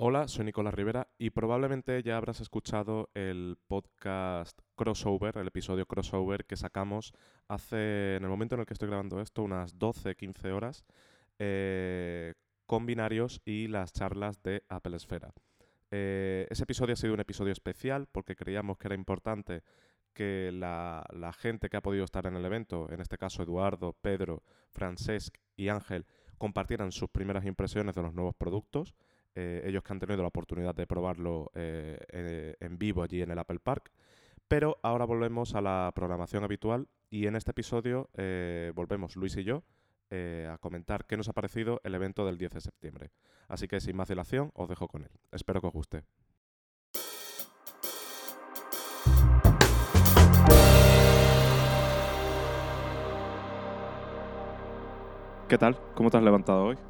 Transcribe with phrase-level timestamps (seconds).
[0.00, 6.44] Hola, soy Nicolás Rivera y probablemente ya habrás escuchado el podcast crossover, el episodio crossover
[6.44, 7.12] que sacamos
[7.48, 10.84] hace, en el momento en el que estoy grabando esto, unas 12-15 horas,
[11.40, 12.34] eh,
[12.64, 15.34] con binarios y las charlas de Apple Esfera.
[15.90, 19.64] Eh, ese episodio ha sido un episodio especial porque creíamos que era importante
[20.12, 23.96] que la, la gente que ha podido estar en el evento, en este caso Eduardo,
[24.00, 26.06] Pedro, Francesc y Ángel,
[26.38, 28.94] compartieran sus primeras impresiones de los nuevos productos
[29.40, 33.30] eh, ellos que han tenido la oportunidad de probarlo eh, eh, en vivo allí en
[33.30, 33.92] el Apple Park.
[34.48, 38.10] Pero ahora volvemos a la programación habitual y en este episodio
[38.74, 39.62] volvemos Luis y yo
[40.10, 43.10] a comentar qué nos ha parecido el evento del 10 de septiembre.
[43.46, 45.10] Así que sin más dilación os dejo con él.
[45.30, 46.02] Espero que os guste.
[55.46, 55.78] ¿Qué tal?
[55.94, 56.87] ¿Cómo te has levantado hoy?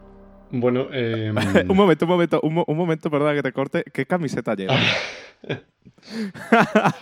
[0.51, 1.33] Bueno, eh,
[1.69, 3.85] un momento, un momento, un, un, momento, perdón que te corte.
[3.93, 4.81] ¿Qué camiseta llevas?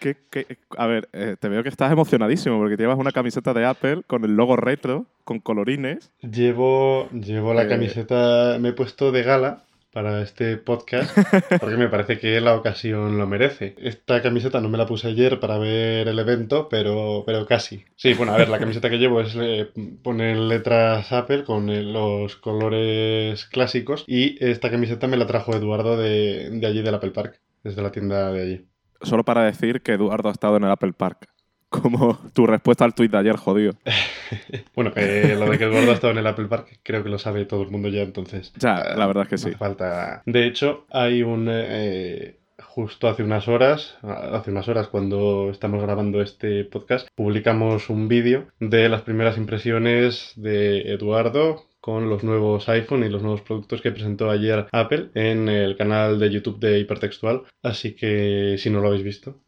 [0.00, 0.58] ¿Qué, qué?
[0.76, 4.24] A ver, eh, te veo que estás emocionadísimo porque llevas una camiseta de Apple con
[4.24, 6.12] el logo retro, con colorines.
[6.20, 9.65] Llevo, llevo la eh, camiseta, me he puesto de gala
[9.96, 11.16] para este podcast
[11.58, 13.74] porque me parece que la ocasión lo merece.
[13.78, 17.82] Esta camiseta no me la puse ayer para ver el evento, pero, pero casi.
[17.94, 19.70] Sí, bueno, a ver, la camiseta que llevo es eh,
[20.02, 25.96] pone letras Apple con eh, los colores clásicos y esta camiseta me la trajo Eduardo
[25.96, 28.66] de, de allí del Apple Park, desde la tienda de allí.
[29.00, 31.30] Solo para decir que Eduardo ha estado en el Apple Park
[31.80, 33.74] como tu respuesta al tuit de ayer, jodido.
[34.74, 37.18] bueno, eh, lo de que Eduardo ha estado en el Apple Park, creo que lo
[37.18, 38.52] sabe todo el mundo ya, entonces.
[38.58, 39.52] Ya, la verdad es que sí.
[39.52, 40.22] falta.
[40.26, 41.48] De hecho, hay un.
[41.50, 42.38] Eh,
[42.76, 48.48] justo hace unas horas, hace unas horas cuando estamos grabando este podcast, publicamos un vídeo
[48.60, 53.92] de las primeras impresiones de Eduardo con los nuevos iPhone y los nuevos productos que
[53.92, 57.44] presentó ayer Apple en el canal de YouTube de Hipertextual.
[57.62, 59.40] Así que si no lo habéis visto,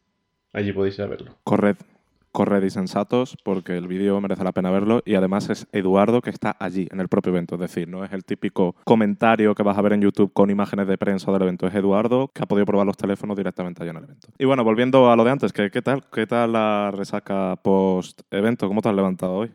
[0.53, 1.37] allí podéis ir a verlo.
[1.45, 1.98] Correcto
[2.33, 6.57] corred sensatos porque el vídeo merece la pena verlo y además es Eduardo que está
[6.59, 9.83] allí en el propio evento, es decir, no es el típico comentario que vas a
[9.83, 12.87] ver en YouTube con imágenes de prensa del evento, es Eduardo que ha podido probar
[12.87, 14.29] los teléfonos directamente allá en el evento.
[14.39, 16.05] Y bueno, volviendo a lo de antes, ¿qué, qué tal?
[16.13, 18.69] ¿Qué tal la resaca post evento?
[18.69, 19.51] ¿Cómo te has levantado hoy?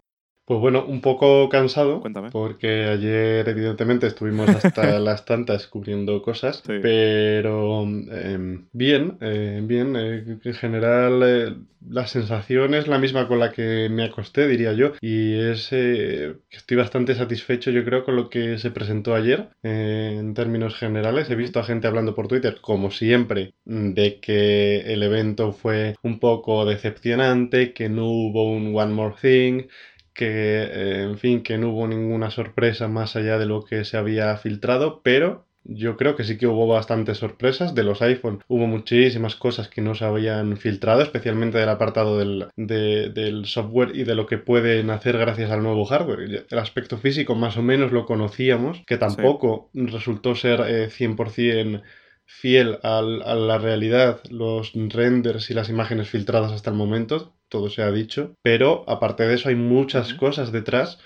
[0.45, 2.01] Pues bueno, un poco cansado.
[2.01, 2.29] Cuéntame.
[2.29, 6.61] Porque ayer, evidentemente, estuvimos hasta las tantas cubriendo cosas.
[6.65, 9.95] Pero em, bien, eh, bien.
[9.95, 11.55] Eh, en general, eh,
[11.87, 14.91] la sensación es la misma con la que me acosté, diría yo.
[14.99, 19.47] Y es que estoy bastante satisfecho, yo creo, con lo que se presentó ayer.
[19.63, 25.03] en términos generales, he visto a gente hablando por Twitter, como siempre, de que el
[25.03, 29.67] evento fue un poco decepcionante, que no hubo un One More Thing
[30.13, 33.97] que, eh, en fin, que no hubo ninguna sorpresa más allá de lo que se
[33.97, 37.73] había filtrado, pero yo creo que sí que hubo bastantes sorpresas.
[37.73, 42.47] De los iPhone hubo muchísimas cosas que no se habían filtrado, especialmente del apartado del,
[42.55, 46.45] del, software y de lo que pueden hacer gracias al nuevo hardware.
[46.49, 51.81] El aspecto físico más o menos lo conocíamos, que tampoco resultó ser 100% eh,
[52.25, 57.83] fiel a la realidad, los renders y las imágenes filtradas hasta el momento todo se
[57.83, 60.99] ha dicho, pero aparte de eso hay muchas cosas detrás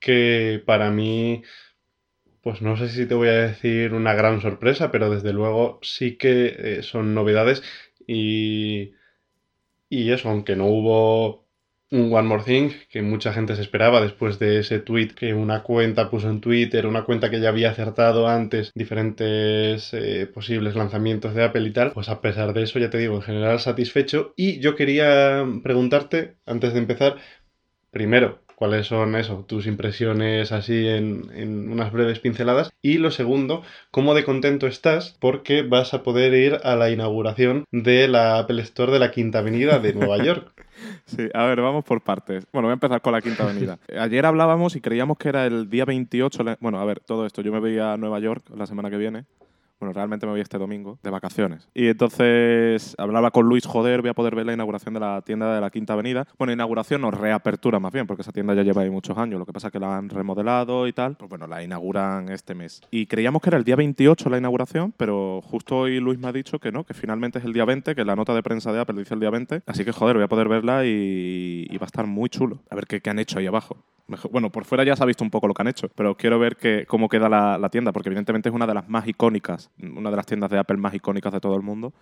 [0.00, 1.44] que para mí,
[2.42, 6.16] pues no sé si te voy a decir una gran sorpresa, pero desde luego sí
[6.16, 7.62] que eh, son novedades
[8.06, 8.92] y,
[9.88, 11.43] y eso, aunque no hubo
[11.94, 15.62] un One More Thing que mucha gente se esperaba después de ese tweet que una
[15.62, 21.34] cuenta puso en Twitter, una cuenta que ya había acertado antes diferentes eh, posibles lanzamientos
[21.34, 24.34] de Apple y tal, pues a pesar de eso ya te digo, en general satisfecho
[24.36, 27.16] y yo quería preguntarte antes de empezar,
[27.92, 32.72] primero, cuáles son eso, tus impresiones así en, en, unas breves pinceladas.
[32.82, 37.64] Y lo segundo, cómo de contento estás porque vas a poder ir a la inauguración
[37.70, 40.52] de la Apple Store de la Quinta Avenida de Nueva York.
[41.06, 42.46] Sí, a ver, vamos por partes.
[42.52, 43.78] Bueno, voy a empezar con la Quinta Avenida.
[43.98, 46.44] Ayer hablábamos y creíamos que era el día 28.
[46.60, 47.42] Bueno, a ver, todo esto.
[47.42, 49.24] Yo me voy a Nueva York la semana que viene.
[49.80, 51.68] Bueno, realmente me voy este domingo de vacaciones.
[51.74, 55.54] Y entonces hablaba con Luis, joder, voy a poder ver la inauguración de la tienda
[55.54, 56.26] de la Quinta Avenida.
[56.38, 59.38] Bueno, inauguración o reapertura más bien, porque esa tienda ya lleva ahí muchos años.
[59.38, 61.16] Lo que pasa es que la han remodelado y tal.
[61.16, 62.80] Pues bueno, la inauguran este mes.
[62.90, 66.32] Y creíamos que era el día 28 la inauguración, pero justo hoy Luis me ha
[66.32, 68.80] dicho que no, que finalmente es el día 20, que la nota de prensa de
[68.80, 69.62] Apple dice el día 20.
[69.66, 72.60] Así que joder, voy a poder verla y, va a estar muy chulo.
[72.70, 73.76] A ver qué, han hecho ahí abajo.
[74.30, 76.38] Bueno, por fuera ya se ha visto un poco lo que han hecho, pero quiero
[76.38, 80.10] ver que, cómo queda la, tienda, porque evidentemente es una de las más icónicas, una
[80.10, 81.92] de las tiendas de Apple más icónicas de todo el mundo.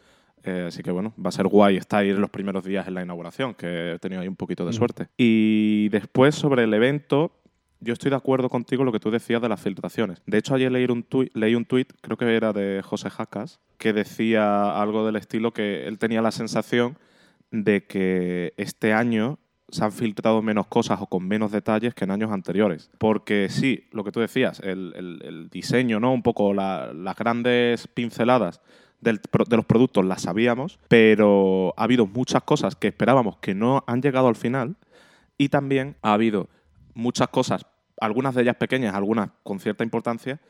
[0.45, 3.03] Eh, así que bueno, va a ser guay estar ahí los primeros días en la
[3.03, 5.09] inauguración, que he tenido ahí un poquito de suerte.
[5.17, 7.33] Y después sobre el evento,
[7.81, 10.23] yo estoy de acuerdo contigo lo que tú decías de las filtraciones.
[10.27, 13.61] De hecho, ayer leí un tuit, leí un tuit, creo que era de José Jacas,
[13.79, 16.99] que decía algo del estilo que él tenía la sensación
[17.51, 19.39] de que este año
[19.73, 22.91] se han filtrado menos cosas o con menos detalles que en años anteriores.
[22.99, 26.13] Porque sí, lo que tú decías, el, diseño, ¿no?
[26.13, 28.61] Un poco las grandes pinceladas
[29.01, 29.19] de
[29.57, 34.29] los productos las sabíamos, pero ha habido muchas cosas que esperábamos que no han llegado
[34.29, 34.77] al final
[35.37, 36.49] y también ha habido
[36.95, 37.67] muchas cosas
[38.01, 40.41] algunas de ellas pequeñas, algunas con cierta importancia,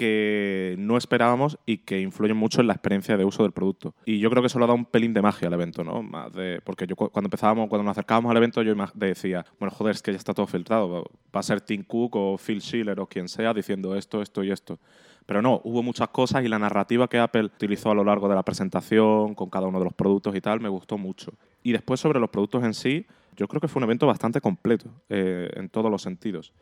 [0.00, 3.92] que no esperábamos y que influyen mucho en la experiencia de uso del producto.
[4.06, 6.02] Y yo creo que eso le da un pelín de magia al evento, ¿no?
[6.02, 9.94] Más de, porque yo cuando empezábamos, cuando nos acercábamos al evento, yo decía, bueno, joder,
[9.94, 11.04] es que ya está todo filtrado.
[11.36, 14.50] Va a ser Tim Cook o Phil Schiller o quien sea diciendo esto, esto y
[14.50, 14.78] esto.
[15.26, 18.36] Pero no, hubo muchas cosas y la narrativa que Apple utilizó a lo largo de
[18.36, 21.34] la presentación, con cada uno de los productos y tal, me gustó mucho.
[21.62, 23.04] Y después sobre los productos en sí,
[23.36, 26.54] yo creo que fue un evento bastante completo eh, en todos los sentidos.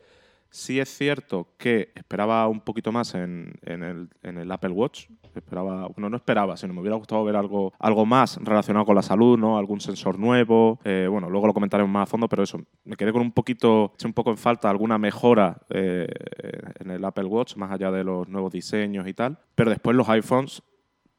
[0.51, 5.07] Sí es cierto que esperaba un poquito más en, el, Apple Watch.
[5.35, 9.03] Esperaba, bueno, no esperaba, sino me hubiera gustado ver algo, algo más relacionado con la
[9.03, 9.57] salud, ¿no?
[9.59, 10.79] Algún sensor nuevo.
[10.83, 13.93] Eh, bueno, luego lo comentaremos más a fondo, pero eso, me quedé con un poquito,
[14.03, 16.07] un poco en falta alguna mejora eh,
[16.79, 19.37] en el Apple Watch, más allá de los nuevos diseños y tal.
[19.53, 20.63] Pero después los iPhones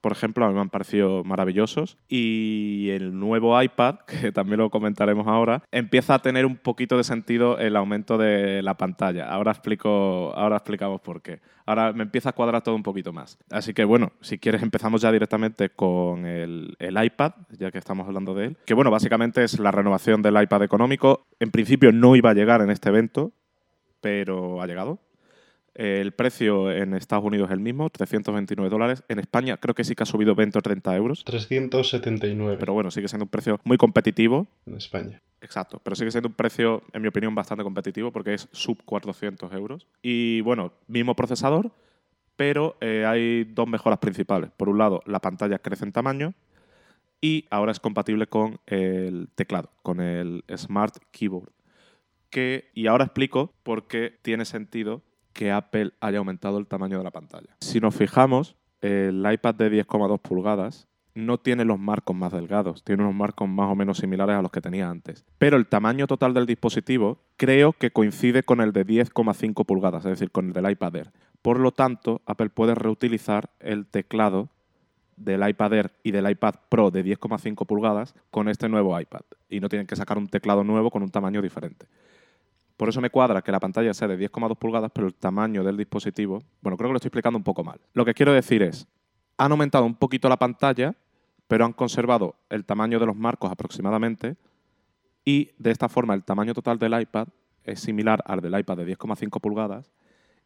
[0.00, 1.98] por ejemplo, a mí me han parecido maravillosos.
[2.08, 7.04] Y el nuevo iPad, que también lo comentaremos ahora, empieza a tener un poquito de
[7.04, 9.28] sentido el aumento de la pantalla.
[9.28, 11.40] Ahora, explico, ahora explicamos por qué.
[11.66, 13.38] Ahora me empieza a cuadrar todo un poquito más.
[13.50, 18.06] Así que bueno, si quieres empezamos ya directamente con el, el iPad, ya que estamos
[18.06, 18.56] hablando de él.
[18.64, 21.26] Que bueno, básicamente es la renovación del iPad económico.
[21.38, 23.32] En principio no iba a llegar en este evento,
[24.00, 24.98] pero ha llegado
[25.80, 29.02] el precio en Estados Unidos es el mismo, 329 dólares.
[29.08, 31.24] En España creo que sí que ha subido 20 o 30 euros.
[31.24, 32.58] 379.
[32.60, 34.46] Pero bueno, sigue siendo un precio muy competitivo.
[34.66, 35.22] En España.
[35.40, 39.50] Exacto, pero sigue siendo un precio, en mi opinión, bastante competitivo porque es sub 400
[39.54, 39.86] euros.
[40.02, 41.70] Y bueno, mismo procesador,
[42.36, 44.50] pero eh, hay dos mejoras principales.
[44.54, 46.34] Por un lado, la pantalla crece en tamaño
[47.22, 51.48] y ahora es compatible con el teclado, con el Smart Keyboard.
[52.28, 55.02] Que, y ahora explico por qué tiene sentido
[55.40, 57.56] que Apple haya aumentado el tamaño de la pantalla.
[57.62, 63.04] Si nos fijamos, el iPad de 10,2 pulgadas no tiene los marcos más delgados, tiene
[63.04, 65.24] unos marcos más o menos similares a los que tenía antes.
[65.38, 70.10] Pero el tamaño total del dispositivo creo que coincide con el de 10,5 pulgadas, es
[70.10, 71.12] decir, con el del iPad Air.
[71.40, 74.50] Por lo tanto, Apple puede reutilizar el teclado
[75.16, 79.22] del iPad Air y del iPad Pro de 10,5 pulgadas con este nuevo iPad.
[79.48, 81.86] Y no tienen que sacar un teclado nuevo con un tamaño diferente.
[82.80, 85.76] Por eso me cuadra que la pantalla sea de 10,2 pulgadas, pero el tamaño del
[85.76, 87.78] dispositivo, bueno, creo que lo estoy explicando un poco mal.
[87.92, 88.88] Lo que quiero decir es,
[89.36, 90.94] han aumentado un poquito la pantalla,
[91.46, 94.38] pero han conservado el tamaño de los marcos aproximadamente
[95.26, 97.28] y de esta forma el tamaño total del iPad
[97.64, 99.92] es similar al del iPad de 10,5 pulgadas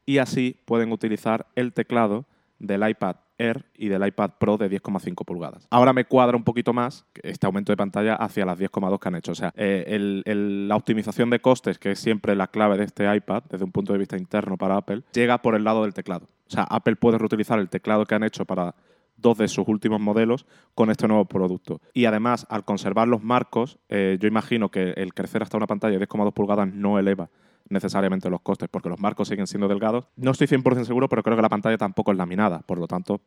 [0.04, 2.24] y así pueden utilizar el teclado
[2.58, 5.66] del iPad Air y del iPad Pro de 10,5 pulgadas.
[5.70, 9.14] Ahora me cuadra un poquito más este aumento de pantalla hacia las 10,2 que han
[9.16, 9.32] hecho.
[9.32, 13.42] O sea, eh, la optimización de costes, que es siempre la clave de este iPad
[13.50, 16.28] desde un punto de vista interno para Apple, llega por el lado del teclado.
[16.46, 18.74] O sea, Apple puede reutilizar el teclado que han hecho para
[19.16, 21.80] dos de sus últimos modelos con este nuevo producto.
[21.92, 25.98] Y además, al conservar los marcos, eh, yo imagino que el crecer hasta una pantalla
[25.98, 27.30] de 10,2 pulgadas no eleva
[27.68, 30.06] necesariamente los costes, porque los marcos siguen siendo delgados.
[30.16, 33.20] No estoy 100% seguro, pero creo que la pantalla tampoco es laminada, por lo tanto,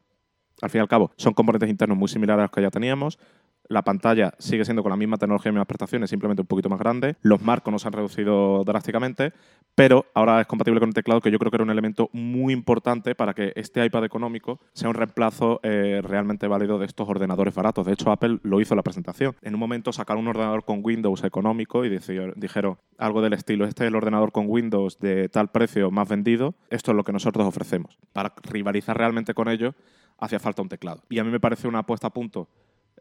[0.62, 3.20] al fin y al cabo, son componentes internos muy similares a los que ya teníamos.
[3.70, 6.80] La pantalla sigue siendo con la misma tecnología y mismas prestaciones, simplemente un poquito más
[6.80, 7.16] grande.
[7.22, 9.34] Los marcos no se han reducido drásticamente,
[9.76, 12.54] pero ahora es compatible con el teclado, que yo creo que era un elemento muy
[12.54, 17.54] importante para que este iPad económico sea un reemplazo eh, realmente válido de estos ordenadores
[17.54, 17.86] baratos.
[17.86, 19.36] De hecho, Apple lo hizo en la presentación.
[19.42, 21.90] En un momento sacaron un ordenador con Windows económico y
[22.36, 26.56] dijeron algo del estilo, este es el ordenador con Windows de tal precio más vendido,
[26.70, 27.98] esto es lo que nosotros ofrecemos.
[28.14, 29.76] Para rivalizar realmente con ello,
[30.18, 31.04] hacía falta un teclado.
[31.10, 32.48] Y a mí me parece una apuesta a punto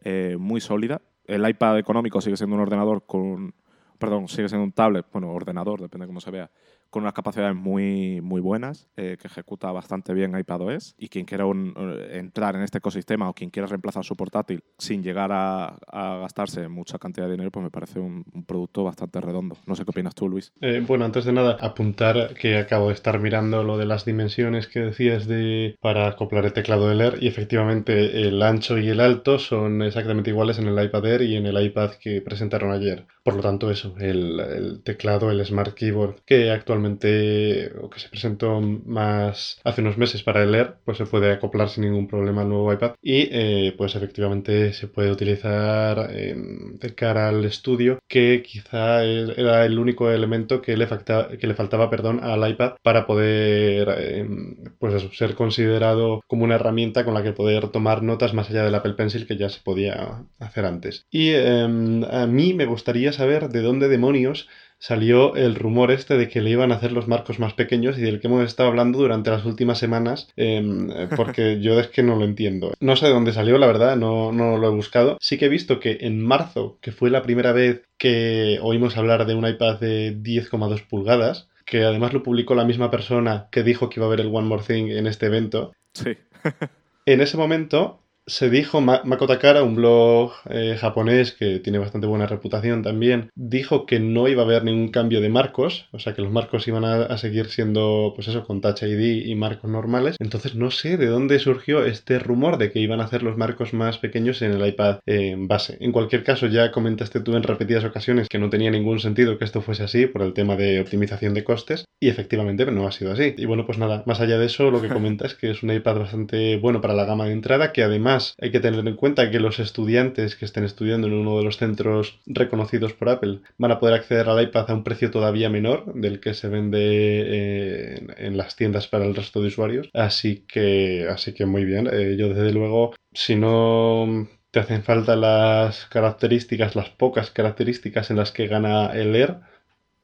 [0.03, 1.01] eh, muy sólida.
[1.25, 3.53] El iPad económico sigue siendo un ordenador con,
[3.97, 6.49] perdón, sigue siendo un tablet, bueno, ordenador, depende de cómo se vea,
[6.89, 10.95] con unas capacidades muy, muy buenas, eh, que ejecuta bastante bien iPadOS.
[10.97, 15.03] Y quien quiera eh, entrar en este ecosistema o quien quiera reemplazar su portátil sin
[15.03, 15.77] llegar a,
[16.21, 19.57] gastarse mucha cantidad de dinero, pues me parece un, producto bastante redondo.
[19.65, 20.53] No sé qué opinas tú, Luis.
[20.61, 24.67] Eh, bueno, antes de nada, apuntar que acabo de estar mirando lo de las dimensiones
[24.67, 28.99] que decías de para acoplar el teclado de Air y efectivamente el ancho y el
[28.99, 33.05] alto son exactamente iguales en el iPad Air y en el iPad que presentaron ayer.
[33.23, 38.59] Por lo tanto, eso, el, el teclado, el Smart Keyboard que actualmente que se presentó
[38.61, 42.49] más hace unos meses para el Air, pues se puede acoplar sin ningún problema al
[42.49, 49.03] nuevo iPad y eh, pues efectivamente se puede utilizar de cara al estudio que quizá
[49.03, 53.89] era el único elemento que le, faltaba, que le faltaba perdón, al iPad para poder
[53.99, 58.63] em, pues ser considerado como una herramienta con la que poder tomar notas más allá
[58.63, 61.05] del Apple Pencil que ya se podía hacer antes.
[61.09, 64.47] Y em, a mí me gustaría saber de dónde demonios
[64.79, 68.01] salió el rumor este de que le iban a hacer los marcos más pequeños y
[68.01, 72.15] del que hemos estado hablando durante las últimas semanas, em, porque yo es que no
[72.15, 72.73] lo entiendo.
[72.79, 75.17] No sé de dónde salió, la verdad, no, no lo he buscado.
[75.19, 79.25] Sí que he visto que en marzo, que fue la primera vez que oímos hablar
[79.25, 83.89] de un iPad de 10,2 pulgadas, que además lo publicó la misma persona que dijo
[83.89, 85.73] que iba a haber el One More Thing en este evento.
[85.93, 86.15] Sí.
[87.05, 92.27] en ese momento se dijo, Mako Takara, un blog eh, japonés que tiene bastante buena
[92.27, 96.21] reputación también, dijo que no iba a haber ningún cambio de marcos, o sea que
[96.21, 100.17] los marcos iban a, seguir siendo, pues eso, con Touch ID y marcos normales.
[100.19, 103.73] Entonces no sé de dónde surgió este rumor de que iban a hacer los marcos
[103.73, 104.99] más pequeños en el iPad
[105.37, 105.77] base.
[105.79, 109.45] En cualquier caso, ya comentaste tú en repetidas ocasiones que no tenía ningún sentido que
[109.45, 113.13] esto fuese así por el tema de optimización de costes, y efectivamente no ha sido
[113.13, 113.33] así.
[113.37, 115.71] Y bueno, pues nada, más allá de eso, lo que comentas es que es un
[115.71, 119.29] iPad bastante bueno para la gama de entrada, que además hay que tener en cuenta
[119.31, 123.71] que los estudiantes que estén estudiando en uno de los centros reconocidos por Apple van
[123.71, 128.07] a poder acceder al iPad a un precio todavía menor del que se vende eh,
[128.17, 129.89] en, las tiendas para el resto de usuarios.
[129.93, 131.89] Así que, así que muy bien.
[131.91, 138.17] Eh, yo desde luego, si no te hacen falta las características, las pocas características en
[138.17, 139.37] las que gana el Air,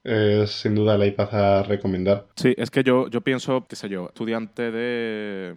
[0.04, 2.28] es sin duda el iPad a recomendar.
[2.36, 5.56] Sí, es que yo, yo pienso, qué sé yo, estudiante de...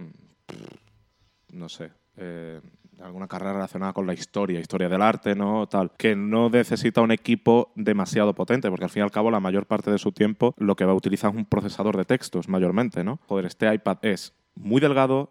[1.53, 2.61] no sé, eh,
[3.01, 5.67] alguna carrera relacionada con la historia, historia del arte, ¿no?
[5.67, 9.41] Tal, que no necesita un equipo demasiado potente, porque al fin y al cabo la
[9.41, 12.49] mayor parte de su tiempo lo que va a utilizar es un procesador de textos,
[12.49, 13.21] mayormente, ¿no?
[13.27, 15.31] Joder, este iPad es muy delgado,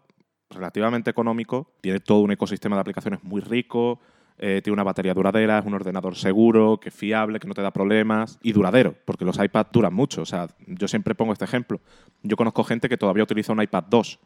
[0.50, 4.00] relativamente económico, tiene todo un ecosistema de aplicaciones muy rico,
[4.38, 7.62] eh, tiene una batería duradera, es un ordenador seguro, que es fiable, que no te
[7.62, 10.22] da problemas y duradero, porque los iPads duran mucho.
[10.22, 11.80] O sea, yo siempre pongo este ejemplo.
[12.22, 14.18] Yo conozco gente que todavía utiliza un iPad 2,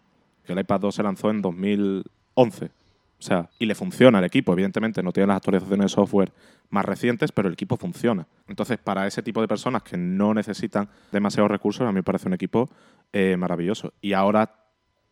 [0.45, 2.67] que el iPad 2 se lanzó en 2000, 11.
[2.67, 4.53] O sea, y le funciona el equipo.
[4.53, 6.33] Evidentemente no tiene las actualizaciones de software
[6.71, 8.27] más recientes, pero el equipo funciona.
[8.49, 12.29] Entonces, para ese tipo de personas que no necesitan demasiados recursos, a mí me parece
[12.29, 12.71] un equipo
[13.13, 13.93] eh, maravilloso.
[14.01, 14.55] Y ahora,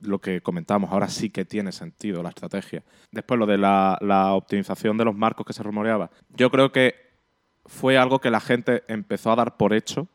[0.00, 2.82] lo que comentábamos, ahora sí que tiene sentido la estrategia.
[3.10, 6.10] Después, lo de la optimización de los marcos que se rumoreaba.
[6.30, 6.94] Yo creo que
[7.66, 10.08] fue algo que la gente empezó a dar por hecho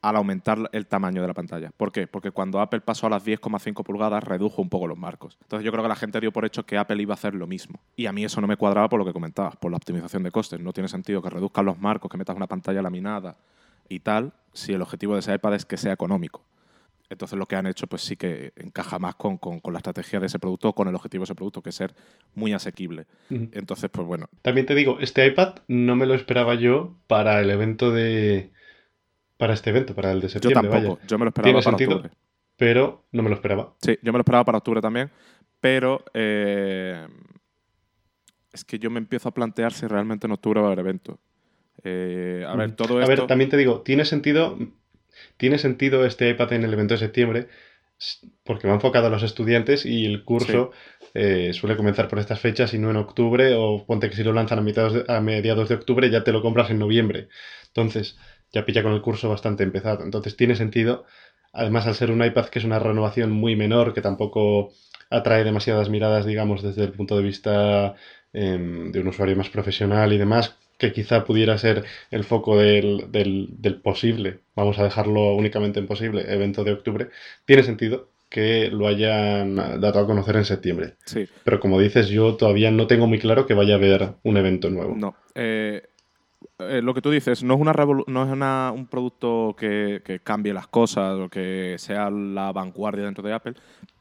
[0.00, 1.70] al aumentar el tamaño de la pantalla.
[1.76, 2.06] ¿Por qué?
[2.06, 5.36] Porque cuando Apple pasó a las 10,5 pulgadas redujo un poco los marcos.
[5.42, 7.46] Entonces yo creo que la gente dio por hecho que Apple iba a hacer lo
[7.46, 7.80] mismo.
[7.96, 10.30] Y a mí eso no me cuadraba por lo que comentabas, por la optimización de
[10.30, 10.60] costes.
[10.60, 13.36] No tiene sentido que reduzcan los marcos, que metas una pantalla laminada
[13.88, 16.44] y tal, si el objetivo de ese iPad es que sea económico.
[17.10, 19.40] Entonces lo que han hecho pues sí que encaja más con,
[19.72, 21.94] la estrategia de ese producto, con el objetivo de ese producto, que es ser
[22.34, 23.06] muy asequible.
[23.30, 24.28] Entonces, pues bueno.
[24.42, 28.50] También te digo, este iPad no me lo esperaba yo para el evento de,
[29.38, 30.68] para este evento, para el de septiembre.
[30.68, 32.10] Yo tampoco, yo me lo esperaba para octubre.
[32.56, 33.74] Pero no me lo esperaba.
[33.80, 35.10] Sí, yo me lo esperaba para octubre también,
[35.60, 37.06] pero eh,
[38.52, 41.20] es que yo me empiezo a plantear si realmente en octubre va a haber evento.
[41.84, 42.76] Eh, a ver, mm.
[42.76, 43.12] todo esto...
[43.12, 44.58] A ver, también te digo, tiene sentido,
[45.36, 47.48] tiene sentido este iPad en el evento de septiembre
[48.44, 50.70] porque va enfocado a los estudiantes y el curso
[51.14, 54.32] eh, suele comenzar por estas fechas y no en octubre o ponte que si lo
[54.32, 57.28] lanzan a, a mediados de octubre ya te lo compras en noviembre.
[57.66, 58.16] Entonces,
[58.52, 60.04] ya pilla con el curso bastante empezado.
[60.04, 61.04] Entonces tiene sentido,
[61.52, 64.72] además al ser un iPad que es una renovación muy menor, que tampoco
[65.10, 67.94] atrae demasiadas miradas, digamos, desde el punto de vista
[68.32, 73.10] em, de un usuario más profesional y demás, que quizá pudiera ser el foco del,
[73.10, 77.08] del, posible, vamos a dejarlo únicamente en posible, evento de octubre,
[77.44, 80.94] tiene sentido que lo hayan dado a conocer en septiembre.
[81.06, 81.26] Sí.
[81.44, 84.68] Pero como dices, yo todavía no tengo muy claro que vaya a haber un evento
[84.68, 84.94] nuevo.
[84.94, 85.16] No.
[85.34, 85.82] Eh,
[86.58, 90.18] eh, lo que tú dices, no es, una no es una, un producto que, que,
[90.18, 93.54] cambie las cosas o que sea la vanguardia dentro de Apple,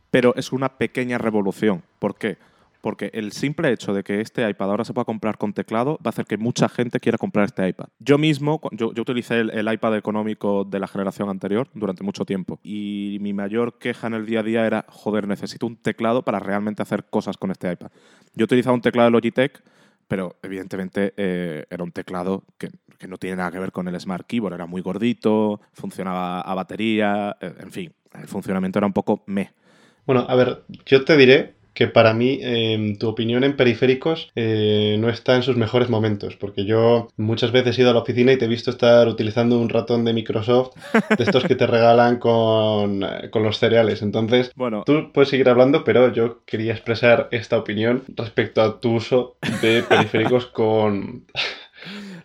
[0.10, 1.84] pero es una pequeña revolución.
[2.00, 2.38] ¿Por qué?
[2.82, 6.06] Porque el simple hecho de que este iPad ahora se pueda comprar con teclado va
[6.06, 7.88] a hacer que mucha gente quiera comprar este iPad.
[8.00, 12.26] Yo mismo, yo, yo utilicé el, el, iPad económico de la generación anterior durante mucho
[12.26, 16.24] tiempo y mi mayor queja en el día a día era, joder, necesito un teclado
[16.24, 17.92] para realmente hacer cosas con este iPad.
[18.34, 19.62] Yo utilizaba un teclado de Logitech
[20.08, 24.00] pero evidentemente eh, era un teclado que, que, no tiene nada que ver con el
[24.00, 28.94] Smart Keyboard, era muy gordito, funcionaba a batería, eh, en fin, el funcionamiento era un
[28.94, 29.52] poco me.
[30.06, 34.98] Bueno, a ver, yo te diré que para mí em, tu opinión en periféricos eh,
[35.00, 38.32] no está en sus mejores momentos, porque yo muchas veces he ido a la oficina
[38.32, 40.72] y te he visto estar utilizando un ratón de Microsoft,
[41.16, 44.02] de estos que te regalan con, con los cereales.
[44.02, 48.96] Entonces, bueno, tú puedes seguir hablando, pero yo quería expresar esta opinión respecto a tu
[48.96, 51.28] uso de periféricos con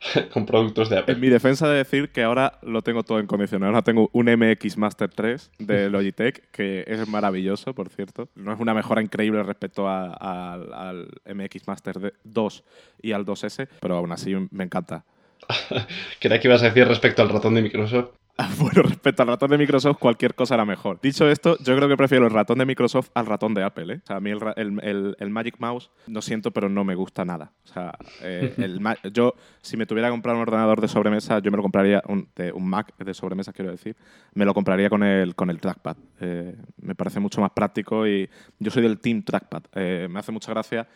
[0.32, 1.14] con productos de Apple.
[1.14, 3.66] En mi defensa de decir que ahora lo tengo todo en condiciones.
[3.66, 8.28] Ahora tengo un MX Master 3 de Logitech, que es maravilloso, por cierto.
[8.34, 12.64] No es una mejora increíble respecto al MX Master 2
[13.02, 15.04] y al 2S, pero aún así me encanta.
[16.20, 18.10] Creía que ibas a decir respecto al ratón de Microsoft.
[18.58, 21.00] Bueno, respecto al ratón de Microsoft, cualquier cosa era mejor.
[21.00, 23.94] Dicho esto, yo creo que prefiero el ratón de Microsoft al ratón de Apple.
[23.94, 24.00] ¿eh?
[24.02, 27.52] O sea, a mí el, Magic Mouse, no siento, pero no me gusta nada.
[27.64, 28.54] O sea, eh,
[29.12, 32.28] yo, si me tuviera que comprar un ordenador de sobremesa, yo me lo compraría, un,
[32.54, 33.96] un Mac de sobremesa, quiero decir,
[34.34, 35.96] me lo compraría con el, con el trackpad.
[36.20, 39.62] Eh, me parece mucho más práctico y yo soy del Team Trackpad.
[39.74, 40.88] me hace mucha gracia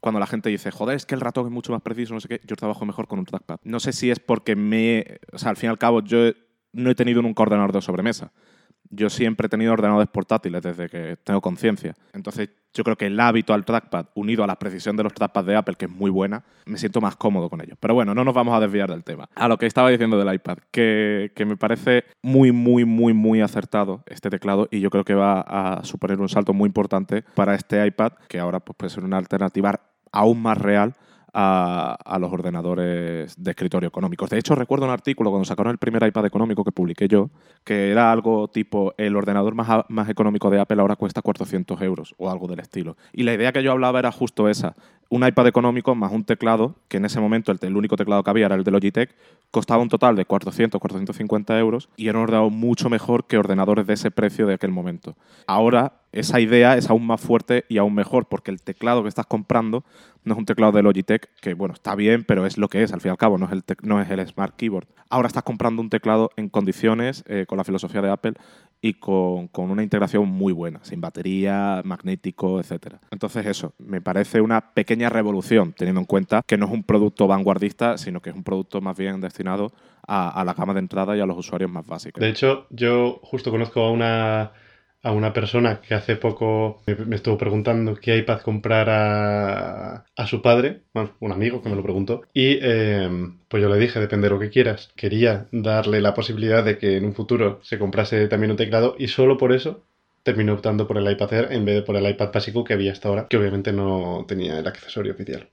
[0.00, 2.28] cuando la gente dice, joder, es que el ratón es mucho más preciso, no sé
[2.28, 3.60] qué, yo trabajo mejor con un trackpad.
[3.64, 5.18] No sé si es porque me.
[5.32, 6.30] O sea, al fin y al cabo, yo
[6.72, 8.32] no he tenido nunca ordenador de sobremesa.
[8.92, 11.94] Yo siempre he tenido ordenadores portátiles desde que tengo conciencia.
[12.12, 15.46] Entonces, yo creo que el hábito al trackpad, unido a la precisión de los trackpads
[15.46, 17.76] de Apple, que es muy buena, me siento más cómodo con ellos.
[17.78, 19.28] Pero bueno, no nos vamos a desviar del tema.
[19.36, 23.40] A lo que estaba diciendo del iPad, que, que me parece muy, muy, muy, muy
[23.40, 27.54] acertado este teclado y yo creo que va a suponer un salto muy importante para
[27.54, 30.94] este iPad, que ahora pues, puede ser una alternativa aún más real
[31.32, 34.30] a, los ordenadores de escritorio económicos.
[34.30, 37.30] De hecho, recuerdo un artículo cuando sacaron el primer iPad económico que publiqué yo,
[37.64, 42.14] que era algo tipo, el ordenador más, más económico de Apple ahora cuesta 400 euros
[42.18, 42.96] o algo del estilo.
[43.12, 44.74] Y la idea que yo hablaba era justo esa,
[45.10, 48.46] un iPad económico más un teclado, que en ese momento el, único teclado que había
[48.46, 49.14] era el de Logitech,
[49.50, 53.86] costaba un total de 400, 450 euros y era un ordenador mucho mejor que ordenadores
[53.88, 55.16] de ese precio de aquel momento.
[55.48, 59.26] Ahora esa idea es aún más fuerte y aún mejor porque el teclado que estás
[59.26, 59.84] comprando
[60.24, 62.92] no es un teclado de Logitech que, bueno, está bien, pero es lo que es,
[62.92, 64.86] al fin y al cabo, no es el, no es el Smart Keyboard.
[65.08, 68.34] Ahora estás comprando un teclado en condiciones, eh, con la filosofía de Apple
[68.82, 72.96] y con, con, una integración muy buena, sin batería, magnético, etc.
[73.10, 77.26] Entonces eso, me parece una pequeña revolución, teniendo en cuenta que no es un producto
[77.26, 79.72] vanguardista, sino que es un producto más bien destinado
[80.06, 82.20] a, a la gama de entrada y a los usuarios más básicos.
[82.20, 84.52] De hecho, yo justo conozco a una
[85.02, 90.42] a una persona que hace poco me, estuvo preguntando qué iPad comprar a, a su
[90.42, 90.82] padre,
[91.20, 94.40] un amigo que me lo preguntó, y em, pues yo le dije, depende de lo
[94.40, 94.90] que quieras.
[94.96, 99.08] Quería darle la posibilidad de que en un futuro se comprase también un teclado y
[99.08, 99.84] solo por eso
[100.22, 102.92] terminó optando por el iPad Air en vez de por el iPad básico que había
[102.92, 105.48] hasta ahora, que obviamente no tenía el accesorio oficial.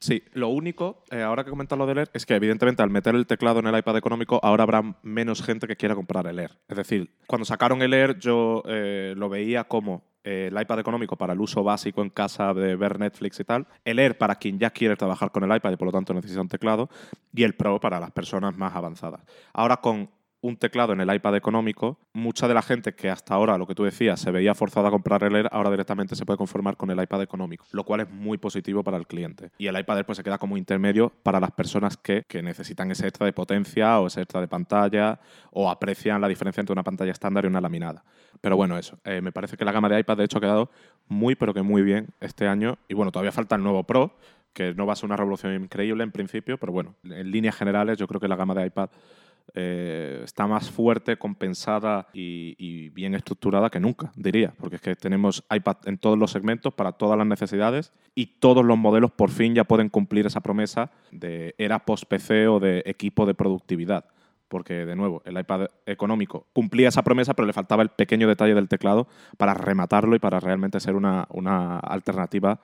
[0.00, 3.14] Sí, lo único, eh, ahora que comentas lo del Air, es que evidentemente al meter
[3.14, 6.52] el teclado en el iPad económico, ahora habrá menos gente que quiera comprar el Air.
[6.68, 11.16] Es decir, cuando sacaron el Air, yo eh, lo veía como eh, el iPad económico
[11.16, 14.58] para el uso básico en casa de ver Netflix y tal, el Air para quien
[14.58, 16.88] ya quiere trabajar con el iPad y por lo tanto necesita un teclado,
[17.34, 19.20] y el Pro para las personas más avanzadas.
[19.52, 20.08] Ahora con
[20.42, 23.74] un teclado en el iPad económico, mucha de la gente que hasta ahora, lo que
[23.74, 26.90] tú decías, se veía forzada a comprar el Air, ahora directamente se puede conformar con
[26.90, 29.50] el iPad económico, lo cual es muy positivo para el cliente.
[29.58, 33.06] Y el iPad Air pues, se queda como intermedio para las personas que, necesitan ese
[33.06, 37.12] extra de potencia o ese extra de pantalla o aprecian la diferencia entre una pantalla
[37.12, 38.02] estándar y una laminada.
[38.40, 38.98] Pero bueno, eso.
[39.04, 40.70] Eh, me parece que la gama de iPad de hecho ha quedado
[41.08, 42.78] muy, pero que muy bien este año.
[42.88, 44.16] Y bueno, todavía falta el nuevo Pro,
[44.52, 47.98] que no va a ser una revolución increíble en principio, pero bueno, en líneas generales
[47.98, 48.90] yo creo que la gama de iPad
[49.54, 55.44] eh, está más fuerte, compensada y, bien estructurada que nunca, diría, porque es que tenemos
[55.50, 59.54] iPad en todos los segmentos para todas las necesidades y todos los modelos por fin
[59.54, 64.04] ya pueden cumplir esa promesa de era post-PC o de equipo de productividad.
[64.48, 68.54] Porque, de nuevo, el iPad económico cumplía esa promesa, pero le faltaba el pequeño detalle
[68.54, 72.60] del teclado para rematarlo y para realmente ser una, una alternativa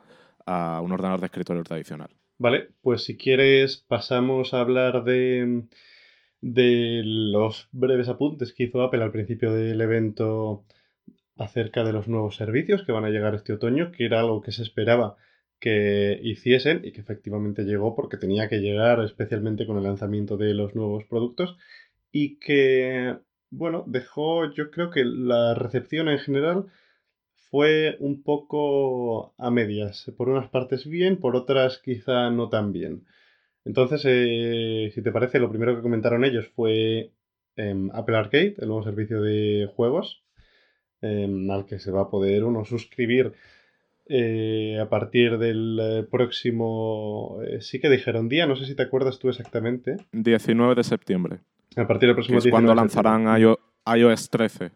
[0.46, 2.11] a un ordenador de escritorio tradicional.
[2.38, 5.64] Vale, pues si quieres pasamos a hablar de
[6.46, 10.64] de los breves apuntes que hizo Apple al principio del evento
[11.37, 14.52] acerca de los nuevos servicios que van a llegar este otoño, que era algo que
[14.52, 15.16] se esperaba
[15.59, 20.54] que hiciesen y que efectivamente llegó porque tenía que llegar especialmente con el lanzamiento de
[20.54, 21.56] los nuevos productos
[22.12, 23.16] y que,
[23.50, 26.66] bueno, dejó, yo creo que la recepción en general
[27.50, 33.04] fue un poco a medias, por unas partes bien, por otras quizá no tan bien.
[33.66, 37.11] Entonces, eh, si te parece, lo primero que comentaron ellos fue
[37.57, 40.22] em, Apple Arcade, el nuevo servicio de juegos,
[41.02, 43.33] em, al que se va a poder uno suscribir
[44.09, 47.40] eh, a partir del eh, próximo...
[47.59, 49.96] sí que dijeron día, no sé si te acuerdas tú exactamente.
[50.12, 51.40] 19 de septiembre.
[51.76, 53.26] A partir del próximo es cuando lanzarán
[53.85, 54.70] iOS 13.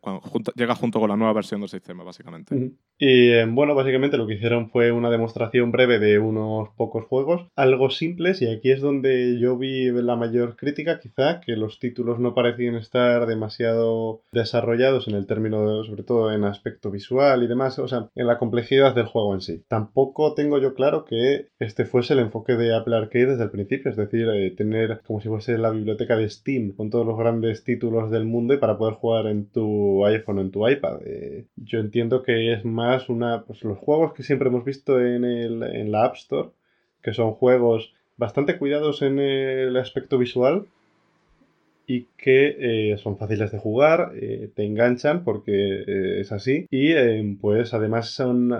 [0.00, 0.22] Cuando
[0.54, 2.54] llega junto con la nueva versión del sistema, básicamente.
[2.98, 7.46] Y eh, bueno, básicamente lo que hicieron fue una demostración breve de unos pocos juegos,
[7.56, 12.18] algo simples, y aquí es donde yo vi la mayor crítica, quizá, que los títulos
[12.18, 17.78] no parecían estar demasiado desarrollados en el término, sobre todo en aspecto visual y demás,
[17.78, 19.64] o sea, en la complejidad del juego en sí.
[19.68, 23.90] Tampoco tengo yo claro que este fuese el enfoque de Apple Arcade desde el principio,
[23.90, 27.64] es decir, eh, tener como si fuese la biblioteca de Steam con todos los grandes
[27.64, 31.00] títulos del mundo y para poder jugar en tu iPhone o en tu iPad.
[31.04, 35.24] Eh, yo entiendo que es más una, pues los juegos que siempre hemos visto en,
[35.24, 36.50] el, en la App Store,
[37.02, 40.66] que son juegos bastante cuidados en el aspecto visual
[41.86, 46.66] y que eh, son fáciles de jugar, eh, te enganchan porque es así.
[46.70, 46.94] Y
[47.36, 48.52] pues además son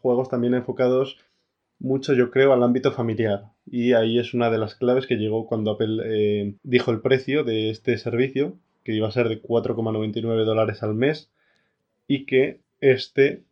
[0.00, 1.18] juegos también enfocados
[1.78, 3.52] mucho yo creo al ámbito familiar.
[3.66, 7.70] Y ahí es una de las claves que llegó cuando Apple dijo el precio de
[7.70, 11.30] este servicio que iba a ser de 4,99 dólares al mes
[12.08, 13.42] y que este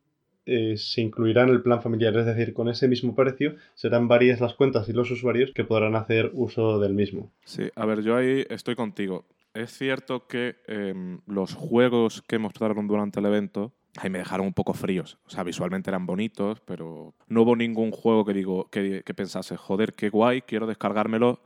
[0.46, 4.40] eh, se incluirá en el plan familiar, es decir, con ese mismo precio serán varias
[4.40, 7.30] las cuentas y los usuarios que podrán hacer uso del mismo.
[7.44, 9.26] Sí, a ver, yo ahí estoy contigo.
[9.54, 14.52] Es cierto que em, los juegos que mostraron durante el evento ahí me dejaron un
[14.52, 15.18] poco fríos.
[15.26, 19.56] O sea, visualmente eran bonitos, pero no hubo ningún juego que digo que, que pensase,
[19.56, 21.40] joder, qué guay, quiero descargármelo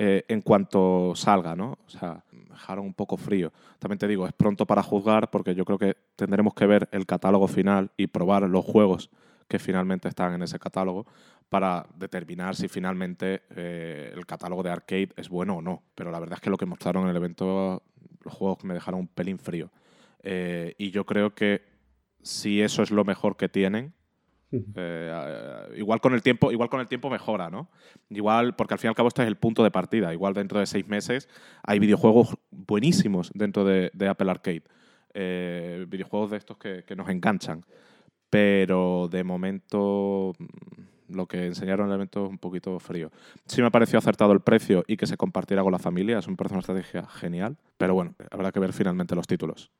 [0.00, 1.76] eh, en cuanto salga, ¿no?
[1.84, 3.52] O sea, dejaron un poco frío.
[3.80, 7.04] También te digo, es pronto para juzgar porque yo creo que tendremos que ver el
[7.04, 9.10] catálogo final y probar los juegos
[9.48, 11.04] que finalmente están en ese catálogo
[11.48, 15.82] para determinar si finalmente eh, el catálogo de arcade es bueno o no.
[15.94, 17.82] Pero la verdad es que lo que mostraron en el evento,
[18.22, 19.70] los juegos me dejaron un pelín frío.
[20.22, 21.62] Eh, y yo creo que
[22.22, 23.94] si eso es lo mejor que tienen,
[24.50, 27.68] eh, igual con el tiempo, igual con el tiempo mejora, ¿no?
[28.10, 30.12] Igual, porque al fin y al cabo este es el punto de partida.
[30.12, 31.28] Igual dentro de seis meses
[31.62, 34.62] hay videojuegos buenísimos dentro de, Apple Arcade.
[35.14, 37.64] Eh, videojuegos de estos que, nos enganchan.
[38.30, 43.10] Pero de momento mm, lo que enseñaron en el evento es un poquito frío.
[43.46, 46.18] Sí me pareció acertado el precio y que se compartiera con la familia.
[46.18, 47.56] Es un una estrategia genial.
[47.76, 49.70] Pero bueno, habrá que ver finalmente los títulos.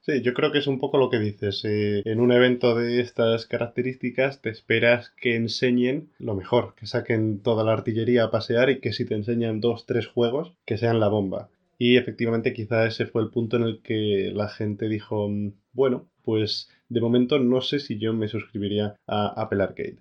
[0.00, 1.62] Sí, yo creo que es un poco lo que dices.
[1.64, 7.40] Eh, en un evento de estas características te esperas que enseñen lo mejor, que saquen
[7.42, 11.00] toda la artillería a pasear y que si te enseñan dos, tres juegos, que sean
[11.00, 11.50] la bomba.
[11.78, 16.08] Y efectivamente quizá ese fue el punto en el que la gente dijo, mm, bueno,
[16.22, 19.98] pues de momento no sé si yo me suscribiría a Apple Arcade.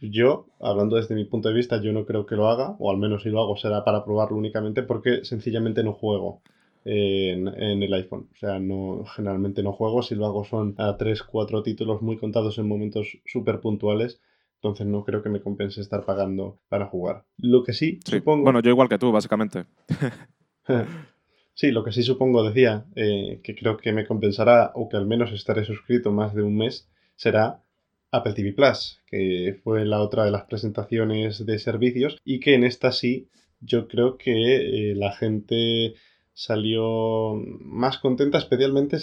[0.00, 2.98] Yo, hablando desde mi punto de vista, yo no creo que lo haga, o al
[2.98, 6.42] menos si lo hago será para probarlo únicamente porque sencillamente no juego
[6.90, 8.28] en, el iPhone.
[8.32, 12.16] O sea, no, generalmente no juego, si lo hago son a 3, 4 títulos muy
[12.16, 14.20] contados en momentos súper puntuales.
[14.56, 17.24] Entonces no creo que me compense estar pagando para jugar.
[17.36, 18.44] Lo que sí, supongo...
[18.44, 19.66] Bueno, yo igual que tú, básicamente.
[21.54, 25.06] sí, lo que sí supongo, decía, eh, que creo que me compensará, o que al
[25.06, 27.62] menos estaré suscrito más de un mes, será
[28.10, 32.64] Apple TV Plus, que fue la otra de las presentaciones de servicios y que en
[32.64, 33.28] esta sí
[33.60, 35.94] yo creo que eh, la gente
[36.38, 38.98] salió más contenta, especialmente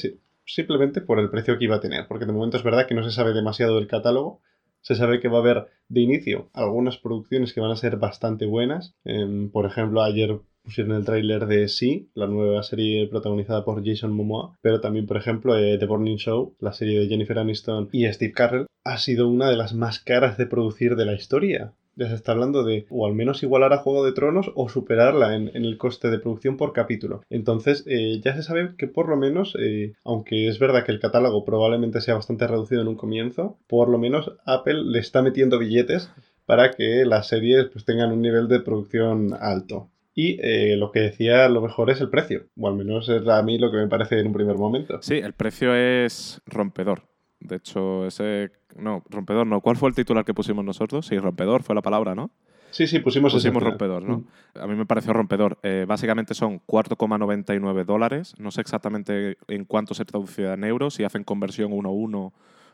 [0.45, 3.03] simplemente por el precio que iba a tener, porque de momento es verdad que no
[3.03, 4.39] se sabe demasiado del catálogo.
[4.79, 8.45] Se sabe que va a haber de inicio algunas producciones que van a ser bastante
[8.45, 8.95] buenas.
[9.03, 14.13] Em, por ejemplo, ayer pusieron el tráiler de Sí, la nueva serie protagonizada por Jason
[14.13, 18.05] Momoa, pero también, por ejemplo, eh, The Morning Show, la serie de Jennifer Aniston y
[18.13, 22.07] Steve Carell, ha sido una de las más caras de producir de la historia ya
[22.07, 25.49] se está hablando de o al menos igualar a Juego de Tronos o superarla en,
[25.55, 27.21] el coste de producción por capítulo.
[27.29, 30.99] Entonces eh, ya se sabe que por lo menos, eh, aunque es verdad que el
[30.99, 35.59] catálogo probablemente sea bastante reducido en un comienzo, por lo menos Apple le está metiendo
[35.59, 36.09] billetes
[36.45, 39.89] para que las series pues, tengan un nivel de producción alto.
[40.17, 43.43] Y eh, lo que decía, lo mejor es el precio, o al menos es a
[43.43, 45.01] mí lo que me parece en un primer momento.
[45.01, 47.03] Sí, el precio es rompedor.
[47.39, 48.51] De hecho, ese.
[48.75, 49.61] No, rompedor no.
[49.61, 51.05] ¿Cuál fue el titular que pusimos nosotros?
[51.05, 52.31] Sí, rompedor fue la palabra, ¿no?
[52.71, 54.17] Sí, sí, pusimos, pusimos rompedor, ¿no?
[54.17, 54.59] Mm.
[54.59, 55.57] A mí me pareció rompedor.
[55.63, 58.33] Eh, básicamente son 4,99 dólares.
[58.37, 62.33] No sé exactamente en cuánto se traduce en euros, si hacen conversión 1-1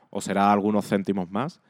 [0.10, 1.62] o será algunos céntimos más.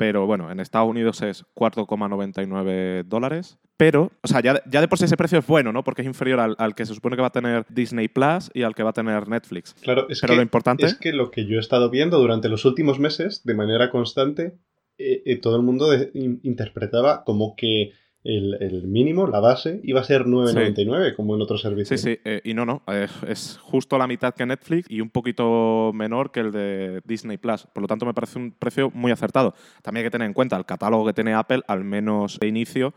[0.00, 3.58] Pero bueno, en Estados Unidos es 4,99 dólares.
[3.76, 5.84] Pero, o sea, ya, de por sí ese precio es bueno, ¿no?
[5.84, 8.74] Porque es inferior al, que se supone que va a tener Disney Plus y al
[8.74, 9.74] que va a tener Netflix.
[9.74, 12.48] Claro, es Pero que, lo importante es que lo que yo he estado viendo durante
[12.48, 14.56] los últimos meses, de manera constante,
[14.96, 20.24] eh, eh, todo el mundo interpretaba como que el, mínimo, la base, iba a ser
[20.24, 22.00] 9,99 como en otros servicios.
[22.00, 22.82] Sí, sí, eh, y no, no,
[23.26, 27.66] es, justo la mitad que Netflix y un poquito menor que el de Disney Plus.
[27.72, 29.54] Por lo tanto, me parece un precio muy acertado.
[29.82, 32.94] También hay que tener en cuenta el catálogo que tiene Apple, al menos de inicio,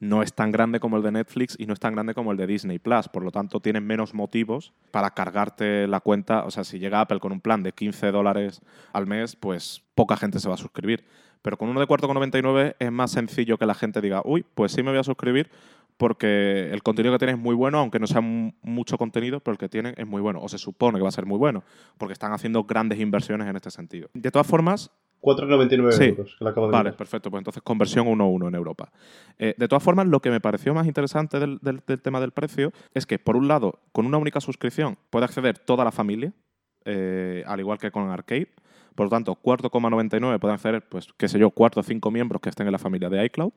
[0.00, 2.36] no es tan grande como el de Netflix y no es tan grande como el
[2.36, 3.08] de Disney Plus.
[3.08, 6.44] Por lo tanto, tienen menos motivos para cargarte la cuenta.
[6.44, 8.60] O sea, si llega Apple con un plan de 15 dólares
[8.92, 11.04] al mes, pues poca gente se va a suscribir.
[11.44, 14.82] Pero con uno de 4,99 es más sencillo que la gente diga, uy, pues sí
[14.82, 15.50] me voy a suscribir
[15.98, 19.58] porque el contenido que tienen es muy bueno, aunque no sea mucho contenido, pero el
[19.58, 21.62] que tienen es muy bueno, o se supone que va a ser muy bueno,
[21.98, 24.08] porque están haciendo grandes inversiones en este sentido.
[24.14, 24.90] De todas formas...
[25.20, 28.90] 4,99 euros, que acabo de Vale, perfecto, pues entonces conversión 1-1 en Europa.
[29.38, 31.60] Eh, de todas formas, lo que me pareció más interesante del,
[32.02, 35.84] tema del precio es que, por un lado, con una única suscripción puede acceder toda
[35.84, 36.32] la familia,
[36.86, 38.48] eh, al igual que con Arcade,
[38.94, 42.48] por lo tanto, 4,99 pueden acceder, pues, qué sé yo, 4 o 5 miembros que
[42.48, 43.52] estén en la familia de iCloud.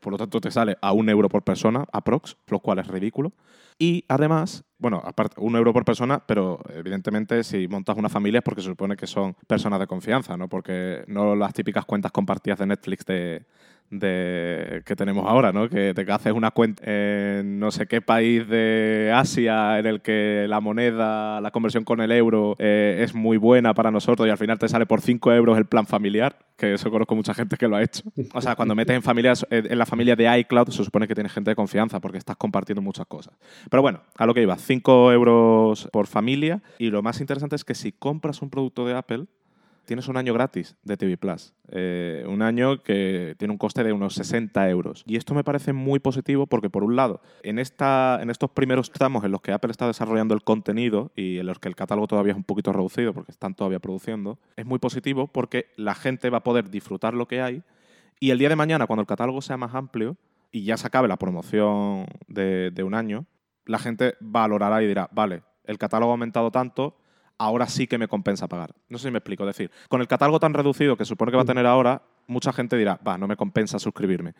[0.00, 3.32] Por lo tanto, te sale a un euro por persona, aprox, lo cual es ridículo.
[3.78, 8.44] Y además, bueno, aparte, un euro por persona, pero evidentemente si montas una familia es
[8.44, 10.48] porque se supone que son personas de confianza, ¿no?
[10.48, 13.46] Porque no las típicas cuentas compartidas de Netflix de,
[13.90, 15.68] de, que tenemos ahora, ¿no?
[15.68, 20.46] Que te haces una cuenta en no sé qué país de Asia en el que
[20.48, 24.38] la moneda, la conversión con el euro eh, es muy buena para nosotros y al
[24.38, 27.68] final te sale por 5 euros el plan familiar, que eso conozco mucha gente que
[27.68, 28.02] lo ha hecho.
[28.32, 31.32] O sea, cuando metes en, familias, en la familia de iCloud se supone que tienes
[31.32, 33.34] gente de confianza porque estás compartiendo muchas cosas.
[33.70, 37.64] Pero bueno, a lo que iba, 5 euros por familia y lo más interesante es
[37.64, 39.26] que si compras un producto de Apple,
[39.84, 41.54] tienes un año gratis de TV Plus.
[41.68, 45.04] Eh, un año que tiene un coste de unos 60 euros.
[45.06, 48.90] Y esto me parece muy positivo porque, por un lado, en, esta, en estos primeros
[48.90, 52.06] tramos en los que Apple está desarrollando el contenido y en los que el catálogo
[52.06, 56.30] todavía es un poquito reducido porque están todavía produciendo, es muy positivo porque la gente
[56.30, 57.62] va a poder disfrutar lo que hay
[58.20, 60.16] y el día de mañana, cuando el catálogo sea más amplio
[60.52, 63.26] y ya se acabe la promoción de, de un año,
[63.66, 66.96] la gente valorará y dirá, vale, el catálogo ha aumentado tanto,
[67.38, 68.74] ahora sí que me compensa pagar.
[68.88, 69.44] No sé si me explico.
[69.44, 72.52] Es decir, con el catálogo tan reducido que supone que va a tener ahora, mucha
[72.52, 74.34] gente dirá, va, no me compensa suscribirme.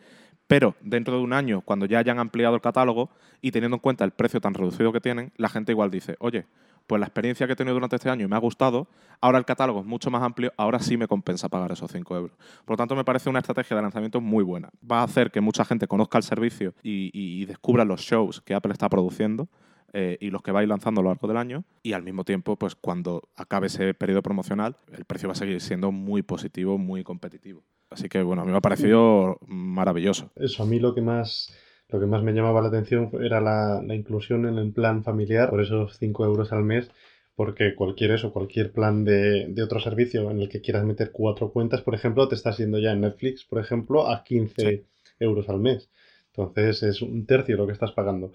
[0.47, 3.09] Pero dentro de un año, cuando ya hayan ampliado el catálogo
[3.41, 6.45] y teniendo en cuenta el precio tan reducido que tienen, la gente igual dice, oye,
[6.87, 8.87] pues la experiencia que he tenido durante este año me ha gustado,
[9.19, 12.37] ahora el catálogo es mucho más amplio, ahora sí me compensa pagar esos 5 euros.
[12.63, 14.69] Por lo tanto, me parece una estrategia de lanzamiento muy buena.
[14.89, 18.73] Va a hacer que mucha gente conozca el servicio y descubra los shows que Apple
[18.73, 19.49] está produciendo
[19.97, 21.63] eh, y los que vais lanzando a lo largo del año.
[21.81, 25.61] Y al mismo tiempo, pues cuando acabe ese periodo promocional, el precio va a seguir
[25.61, 27.63] siendo muy positivo, muy competitivo.
[27.89, 30.31] Así que bueno, a mí me ha parecido maravilloso.
[30.35, 31.55] Eso, a mí lo que más
[31.87, 35.61] lo que más me llamaba la atención era la, inclusión en el plan familiar por
[35.61, 36.91] esos 5 euros al mes,
[37.33, 41.51] porque cualquier eso, cualquier plan de, de, otro servicio en el que quieras meter cuatro
[41.51, 44.83] cuentas, por ejemplo, te estás yendo ya en Netflix, por ejemplo, a 15
[45.19, 45.89] euros al mes.
[46.35, 48.33] Entonces es un tercio lo que estás pagando.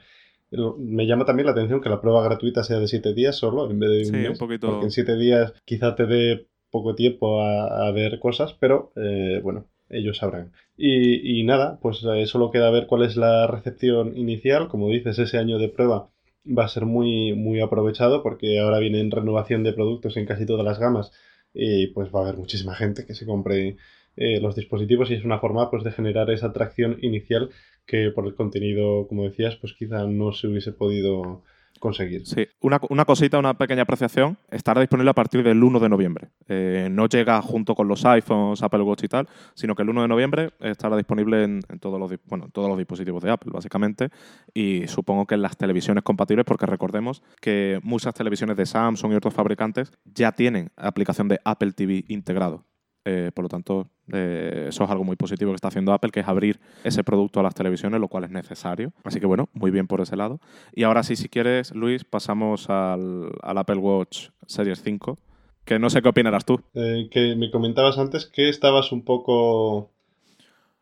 [0.51, 3.79] Me llama también la atención que la prueba gratuita sea de 7 días solo en
[3.79, 4.39] vez de un mes.
[4.39, 9.67] Porque en 7 días quizá te dé poco tiempo a, ver cosas, pero eh, bueno,
[9.89, 10.53] ellos sabrán.
[10.77, 14.69] Y, nada, pues eh, solo queda ver cuál es la recepción inicial.
[14.69, 16.11] Como dices, ese año de prueba
[16.47, 20.47] va a ser muy, muy aprovechado porque ahora viene en renovación de productos en casi
[20.47, 21.13] todas las gamas
[21.53, 23.77] y pues va a haber muchísima gente que se compre
[24.17, 27.51] eh, los dispositivos y es una forma pues de generar esa atracción inicial
[27.87, 31.43] que por el contenido, como decías, pues quizá no se hubiese podido
[31.81, 32.25] conseguir.
[32.27, 36.29] Sí, una, cosita, una pequeña apreciación, estará disponible a partir del 1 de noviembre.
[36.47, 40.03] Eh, no llega junto con los iPhones, Apple Watch y tal, sino que el 1
[40.03, 44.11] de noviembre estará disponible en, todos, los, bueno, todos los dispositivos de Apple, básicamente,
[44.55, 49.17] y supongo que en las televisiones compatibles, porque recordemos que muchas televisiones de Samsung y
[49.17, 52.65] otros fabricantes ya tienen aplicación de Apple TV integrado.
[53.05, 56.21] Eh, por lo tanto, eh, eso es algo muy positivo que está haciendo Apple, que
[56.21, 58.93] es abrir ese producto a las televisiones, lo cual es necesario.
[59.05, 60.41] Así que bueno, muy bien por ese lado.
[60.75, 65.19] Y ahora sí, si quieres, Luis, pasamos al, Apple Watch Series 5,
[65.65, 66.61] que no sé qué opinarás tú.
[66.75, 69.91] Eh, que me comentabas antes que estabas un poco...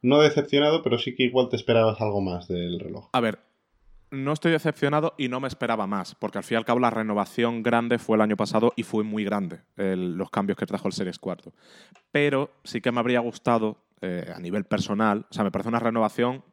[0.00, 3.08] No decepcionado, pero sí que igual te esperabas algo más del reloj.
[3.12, 3.40] A ver,
[4.10, 6.90] no estoy decepcionado y no me esperaba más, porque al fin y al cabo la
[6.90, 10.94] renovación grande fue el año pasado y fue muy grande los cambios que trajo el
[10.94, 11.52] Series 4.
[12.10, 15.80] Pero sí que me habría gustado eh, a nivel personal, o sea, me parece una
[15.80, 16.44] renovación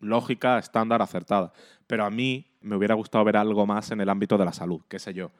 [0.00, 1.52] lógica, estándar, acertada.
[1.86, 4.82] Pero a mí me hubiera gustado ver algo más en el ámbito de la salud,
[4.88, 5.30] qué sé yo.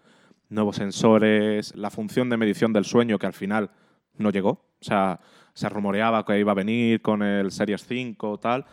[0.48, 3.70] Nuevos sensores, la función de medición del sueño que al final
[4.16, 4.50] no llegó.
[4.50, 5.20] O sea,
[5.54, 8.64] se rumoreaba que iba a venir con el Series 5 o tal,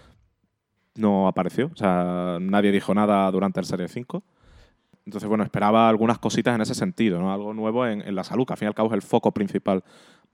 [0.98, 1.70] no apareció.
[1.74, 4.24] O sea, nadie dijo nada durante el Serie 5.
[5.06, 7.32] Entonces, bueno, esperaba algunas cositas en ese sentido, ¿no?
[7.32, 9.84] Algo nuevo en, la salud, que al fin y al cabo es el foco principal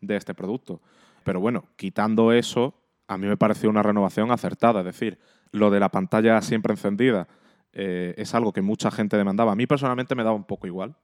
[0.01, 0.81] de este producto.
[1.23, 2.73] Pero bueno, quitando eso,
[3.07, 4.79] a mí me pareció una renovación acertada.
[4.79, 5.19] Es decir,
[5.51, 7.27] lo de la pantalla siempre encendida
[7.71, 9.51] eh, es algo que mucha gente demandaba.
[9.51, 10.95] A mí personalmente me daba un poco igual.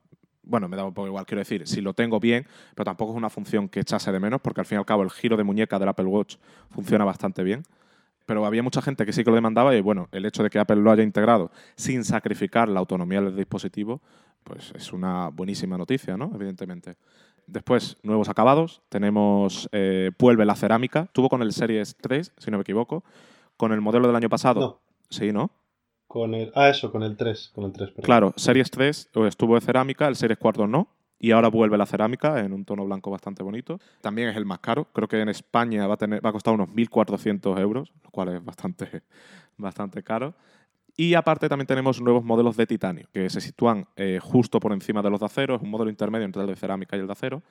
[0.42, 3.16] Bueno, me daba un poco igual, quiero decir, si lo tengo bien, pero tampoco es
[3.18, 5.44] una función que echase de menos, porque al fin y al cabo el giro de
[5.44, 6.36] muñeca del Apple Watch
[6.70, 7.62] funciona bastante bien
[8.30, 10.60] pero había mucha gente que sí que lo demandaba y bueno, el hecho de que
[10.60, 14.00] Apple lo haya integrado sin sacrificar la autonomía del dispositivo,
[14.44, 16.30] pues es una buenísima noticia, ¿no?
[16.32, 16.94] Evidentemente.
[17.48, 18.82] Después, nuevos acabados.
[18.88, 21.08] Tenemos, eh, vuelve la cerámica.
[21.12, 23.02] Tuvo con el Series 3, si no me equivoco.
[23.56, 24.60] Con el modelo del año pasado.
[24.60, 24.80] No.
[25.08, 25.50] Sí, ¿no?
[26.06, 27.50] Con el, ah, eso, con el 3.
[27.52, 30.86] Con el 3 claro, Series 3 estuvo de cerámica, el Series 4 no.
[31.22, 33.78] Y ahora vuelve la cerámica en un tono blanco bastante bonito.
[34.00, 34.86] También es el más caro.
[34.94, 39.02] Creo que en España va a, costar unos 1.400 euros, lo cual es bastante,
[39.58, 40.34] bastante caro.
[40.96, 45.02] Y aparte también tenemos nuevos modelos de titanio, que se sitúan eh, justo por encima
[45.02, 45.56] de los de acero.
[45.56, 47.42] Es un modelo intermedio entre el de cerámica y el de acero.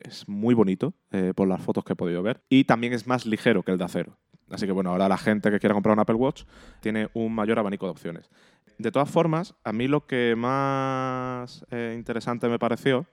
[0.00, 2.42] Es muy bonito eh, por las fotos que he podido ver.
[2.48, 4.16] Y también es más ligero que el de acero.
[4.50, 6.44] Así que bueno, ahora la gente que quiera comprar un Apple Watch
[6.80, 8.30] tiene un mayor abanico de opciones.
[8.78, 13.06] De todas formas, a mí lo que más eh, interesante me pareció,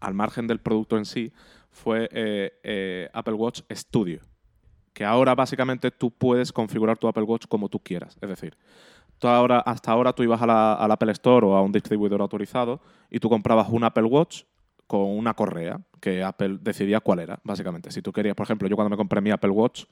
[0.00, 1.32] al margen del producto en sí,
[1.70, 4.20] fue eh, eh, Apple Watch Studio.
[4.92, 8.18] Que ahora básicamente tú puedes configurar tu Apple Watch como tú quieras.
[8.20, 8.56] Es decir,
[9.64, 13.18] hasta ahora tú ibas a la, al Apple Store o a un distribuidor autorizado y
[13.18, 14.44] tú comprabas un Apple Watch
[14.86, 17.92] con una correa que Apple decidía cuál era, básicamente.
[17.92, 19.84] Si tú querías, por ejemplo, yo cuando me compré mi Apple Watch,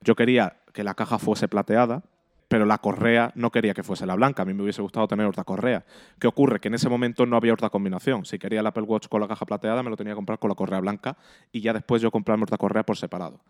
[0.00, 2.02] yo quería que la caja fuese plateada
[2.48, 4.42] pero la correa no quería que fuese la blanca.
[4.42, 5.84] A mí me hubiese gustado tener otra correa.
[6.18, 6.60] ¿Qué ocurre?
[6.60, 8.24] Que en ese momento no había otra combinación.
[8.24, 10.48] Si quería el Apple Watch con la caja plateada, me lo tenía que comprar con
[10.48, 11.18] la correa blanca
[11.52, 13.40] y ya después yo comprarme otra correa por separado.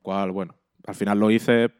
[0.00, 0.54] Cual, bueno,
[0.86, 1.70] al final lo hice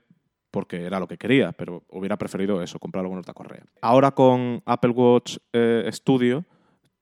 [0.51, 3.65] porque era lo que quería, pero hubiera preferido eso, comprarlo con otra correa.
[3.81, 6.45] Ahora con Apple Watch eh, Studio,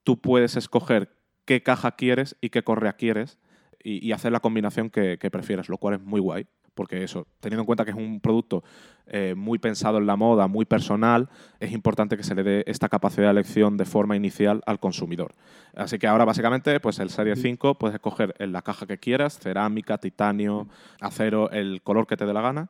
[0.03, 1.09] tú puedes escoger
[1.45, 3.39] qué caja quieres y qué correa quieres
[3.83, 7.61] y, hacer la combinación que, que prefieras, lo cual es muy guay porque eso, teniendo
[7.61, 8.63] en cuenta que es un producto
[9.07, 12.89] eh, muy pensado en la moda, muy personal, es importante que se le dé esta
[12.89, 15.33] capacidad de elección de forma inicial al consumidor.
[15.75, 19.39] Así que ahora básicamente, pues el Serie 5 puedes escoger en la caja que quieras,
[19.39, 20.67] cerámica, titanio,
[21.01, 22.69] acero, el color que te dé la gana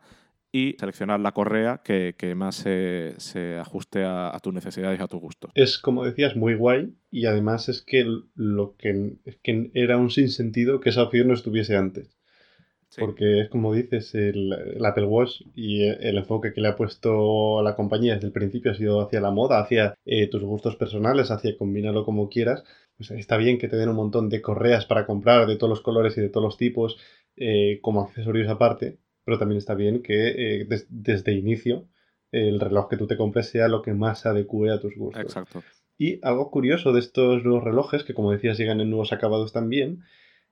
[0.55, 5.49] y seleccionar la correa que, más se, ajuste a, tus necesidades y a tu gusto.
[5.53, 10.11] Es, como decías, muy guay y además es que lo que, es que era un
[10.11, 12.14] sinsentido que esa opción no estuviese antes.
[12.97, 14.53] Porque es como dices, el,
[14.85, 18.75] Apple Watch y el enfoque que le ha puesto la compañía desde el principio ha
[18.75, 22.63] sido hacia la moda, hacia eh, tus gustos personales, hacia combinarlo como quieras.
[22.97, 25.81] Pues está bien que te den un montón de correas para comprar de todos los
[25.81, 26.97] colores y de todos los tipos
[27.35, 31.87] eh, como accesorios aparte, pero también está bien que eh, desde inicio
[32.31, 35.23] el reloj que tú te compres sea lo que más se adecue a tus gustos.
[35.23, 35.63] Exacto.
[35.97, 40.03] Y algo curioso de estos nuevos relojes, que como decías llegan en nuevos acabados también,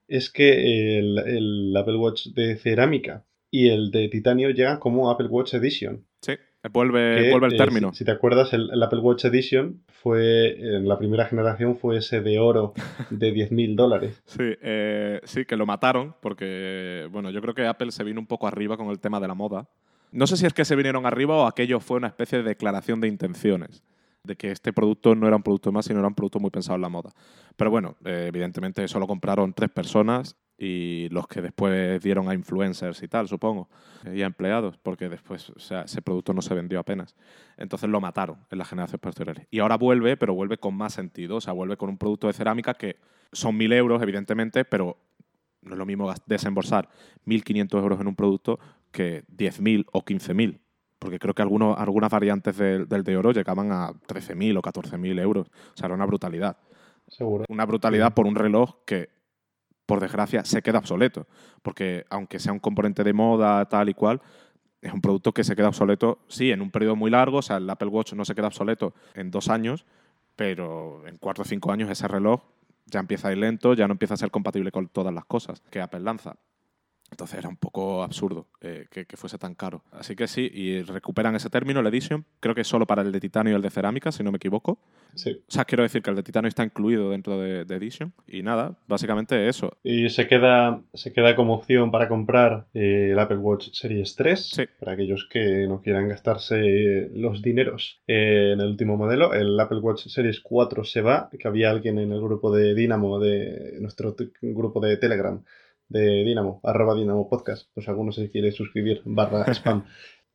[0.07, 5.53] es que el, Apple Watch de cerámica y el de titanio llegan como Apple Watch
[5.53, 6.05] Edition.
[6.21, 6.33] Sí,
[6.71, 7.93] vuelve, vuelve el término.
[7.93, 12.39] si, te acuerdas, el, Apple Watch Edition fue, en la primera generación fue ese de
[12.39, 12.73] oro
[13.09, 14.21] de 10.000 dólares.
[14.25, 18.27] Sí, eh, sí, que lo mataron porque, bueno, yo creo que Apple se vino un
[18.27, 19.67] poco arriba con el tema de la moda.
[20.11, 23.01] No sé si es que se vinieron arriba o aquello fue una especie de declaración
[23.01, 23.83] de intenciones
[24.25, 26.75] de que este producto no era un producto más, sino era un producto muy pensado
[26.75, 27.11] en la moda.
[27.57, 33.03] Pero bueno, eh, evidentemente solo compraron tres personas y los que después dieron a influencers
[33.03, 33.69] y tal, supongo,
[34.13, 37.15] y a empleados, porque después ese producto no se vendió apenas.
[37.57, 39.45] Entonces lo mataron en las generaciones posteriores.
[39.51, 42.33] Y ahora vuelve, pero vuelve con más sentido, o sea, vuelve con un producto de
[42.33, 42.95] cerámica que
[43.33, 44.97] son mil euros, evidentemente, pero
[45.63, 46.87] no es lo mismo desembolsar
[47.25, 48.59] 1.500 euros en un producto
[48.91, 50.59] que 10.000 o 15.000
[51.03, 55.47] porque creo que algunos, algunas variantes del de oro llegaban a 13.000 o 14.000 euros.
[55.49, 56.55] O sea, era una brutalidad.
[57.09, 57.43] Seguro.
[57.49, 59.09] Una brutalidad por un reloj que,
[59.85, 61.27] por desgracia, se queda obsoleto.
[61.61, 64.21] Porque aunque sea un componente de moda, tal y cual,
[64.81, 67.39] es un producto que se queda obsoleto, sí, en un periodo muy largo.
[67.39, 69.85] O sea, el Apple Watch no se queda obsoleto en dos años,
[70.37, 72.43] pero en cuatro o cinco años ese reloj
[72.85, 75.61] ya empieza a ir lento, ya no empieza a ser compatible con todas las cosas
[75.69, 76.37] que Apple lanza.
[77.13, 79.83] Entonces era un poco absurdo eh, que, fuese tan caro.
[79.91, 83.19] Así que sí, y recuperan ese término, el Edition, creo que solo para el de
[83.19, 84.79] titanio y el de cerámica, si no me equivoco.
[85.13, 85.43] Sí.
[85.47, 88.13] O sea, quiero decir que el de titanio está incluido dentro de, Edition.
[88.27, 89.77] Y nada, básicamente eso.
[89.83, 94.49] Y se queda, se queda como opción para comprar eh, el Apple Watch Series 3,
[94.49, 94.63] sí.
[94.79, 99.35] para aquellos que no quieran gastarse los dineros en el último modelo.
[99.35, 103.19] El Apple Watch Series 4 se va, que había alguien en el grupo de Dynamo,
[103.19, 105.43] de nuestro grupo de Telegram
[105.93, 107.69] de Dinamo, arroba Dinamo Podcast.
[107.73, 109.85] Pues alguno se quiere suscribir, barra spam.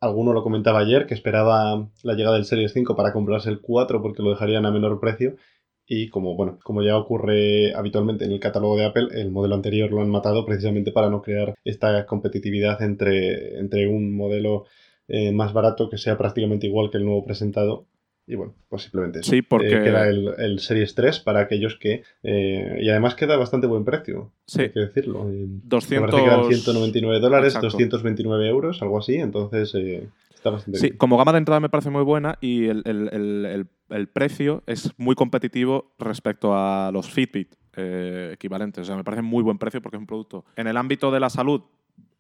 [0.01, 4.01] Alguno lo comentaba ayer que esperaba la llegada del Series 5 para comprarse el 4
[4.01, 5.37] porque lo dejarían a menor precio.
[5.85, 9.91] Y como, bueno, como ya ocurre habitualmente en el catálogo de Apple, el modelo anterior
[9.91, 14.67] lo han matado precisamente para no crear esta competitividad entre, entre un modelo
[15.09, 17.87] eh, más barato que sea prácticamente igual que el nuevo presentado
[18.29, 19.75] Y bueno, posiblemente Sí, porque...
[19.75, 22.03] Eh, queda el, Series 3 para aquellos que...
[22.23, 24.61] Eh, y además queda bastante buen precio, sí.
[24.61, 25.27] hay que decirlo.
[25.27, 25.91] 200...
[25.91, 31.17] Me parece que 199 dólares, 229 euros, algo así, entonces eh, está bastante Sí, como
[31.17, 33.67] gama de entrada me parece muy buena y el,
[34.13, 38.83] precio es muy competitivo respecto a los Fitbit equivalentes.
[38.83, 40.45] O sea, me parece muy buen precio porque es un producto.
[40.57, 41.63] En el ámbito de la salud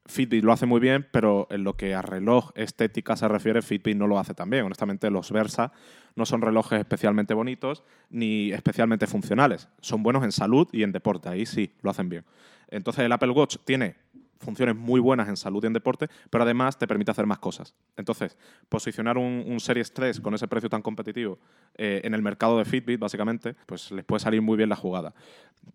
[0.09, 3.97] Fitbit lo hace muy bien, pero en lo que a reloj estética se refiere, Fitbit
[3.97, 4.65] no lo hace tan bien.
[4.65, 5.71] Honestamente, los Versa
[6.17, 9.69] no son relojes especialmente bonitos ni especialmente funcionales.
[9.81, 12.25] Son buenos en salud y en deporte, ahí sí, lo hacen bien.
[12.69, 13.97] Entonces, el Apple Watch tiene
[14.41, 17.75] funciones muy buenas en salud y en deporte, pero además te permite hacer más cosas.
[17.97, 18.37] Entonces,
[18.69, 21.39] posicionar un, Series 3 con ese precio tan competitivo
[21.75, 25.13] eh, en el mercado de Fitbit, básicamente, pues les puede salir muy bien la jugada.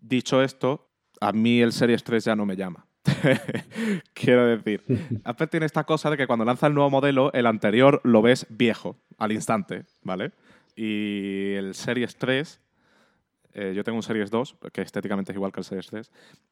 [0.00, 0.88] Dicho esto,
[1.20, 2.86] a mí el Series 3 ya no me llama.
[4.14, 4.82] Quiero decir,
[5.24, 8.46] Apple tiene esta cosa de que cuando lanza el nuevo modelo, el anterior lo ves
[8.48, 10.32] viejo al instante, ¿vale?
[10.76, 12.60] Y el Series 3,
[13.54, 16.10] eh, yo tengo un Series 2, que estéticamente es igual que el Series 3,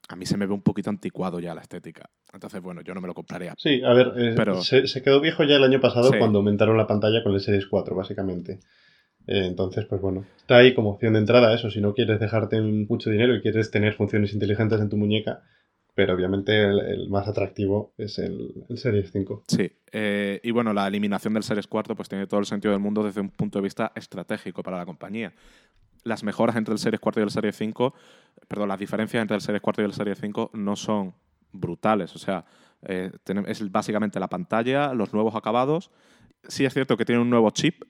[0.09, 2.11] a mí se me ve un poquito anticuado ya la estética.
[2.33, 3.55] Entonces, bueno, yo no me lo compraría.
[3.57, 4.63] Sí, a ver, eh, pero...
[4.63, 7.97] se, quedó viejo ya el año pasado cuando aumentaron la pantalla con el Series 4,
[7.97, 8.61] básicamente.
[9.27, 11.71] Eh, entonces, pues bueno, está ahí como opción de entrada eso.
[11.71, 15.43] Si no quieres dejarte mucho dinero y quieres tener funciones inteligentes en tu muñeca,
[15.95, 19.45] pero obviamente el, más atractivo es el, Series 5.
[19.47, 22.81] Sí, eh, y bueno, la eliminación del Series 4 pues tiene todo el sentido del
[22.81, 25.35] mundo desde un punto de vista estratégico para la compañía.
[26.05, 27.95] Las mejoras entre el Series 4 y el Series 5,
[28.49, 31.15] perdón, las diferencias entre el Series 4 y el Series 5 no son
[31.53, 32.47] brutales, o sea,
[32.83, 33.13] eh,
[33.47, 35.91] es básicamente la pantalla, los nuevos acabados.
[36.49, 37.83] Sí es cierto que tiene un nuevo chip,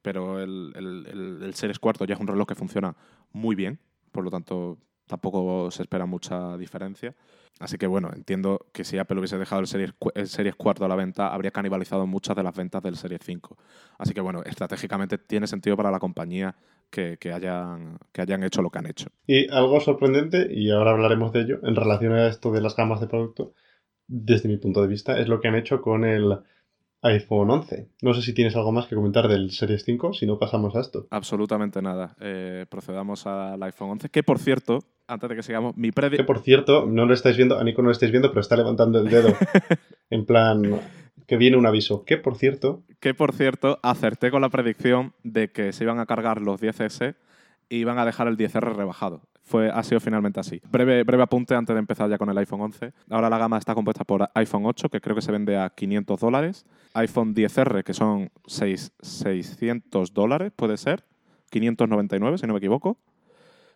[0.00, 2.94] pero el, el, el Series 4 ya es un reloj que funciona
[3.32, 3.80] muy bien,
[4.12, 4.78] por lo tanto
[5.08, 7.16] tampoco se espera mucha diferencia.
[7.58, 10.88] Así que bueno, entiendo que si Apple hubiese dejado el Series, el Series 4 a
[10.88, 13.56] la venta, habría canibalizado muchas de las ventas del Series 5.
[13.98, 16.54] Así que bueno, estratégicamente tiene sentido para la compañía
[16.90, 19.08] que, hayan, que hayan hecho lo que han hecho.
[19.26, 23.00] Y algo sorprendente, y ahora hablaremos de ello, en relación a esto de las gamas
[23.00, 23.52] de producto,
[24.06, 26.38] desde mi punto de vista, es lo que han hecho con el
[27.02, 27.88] iPhone 11.
[28.02, 30.80] No sé si tienes algo más que comentar del Series 5, si no pasamos a
[30.80, 31.06] esto.
[31.10, 32.16] Absolutamente nada.
[32.20, 36.26] Eh, procedamos al iPhone 11, que por cierto, antes de que sigamos, mi predicción...
[36.26, 38.56] Que por cierto, no lo estáis viendo, a Nico no lo estáis viendo, pero está
[38.56, 39.28] levantando el dedo
[40.10, 40.80] en plan
[41.26, 42.04] que viene un aviso.
[42.04, 42.82] Que por cierto...
[43.00, 47.16] Que por cierto, acerté con la predicción de que se iban a cargar los 10S
[47.68, 50.60] y iban a dejar el 10R rebajado fue, ha sido finalmente así.
[50.70, 52.92] Breve, breve apunte antes de empezar ya con el iPhone 11.
[53.10, 56.20] Ahora la gama está compuesta por iPhone 8, que creo que se vende a 500
[56.20, 61.04] dólares, iPhone 10R, que son 600 dólares, puede ser,
[61.50, 62.98] 599 si no me equivoco,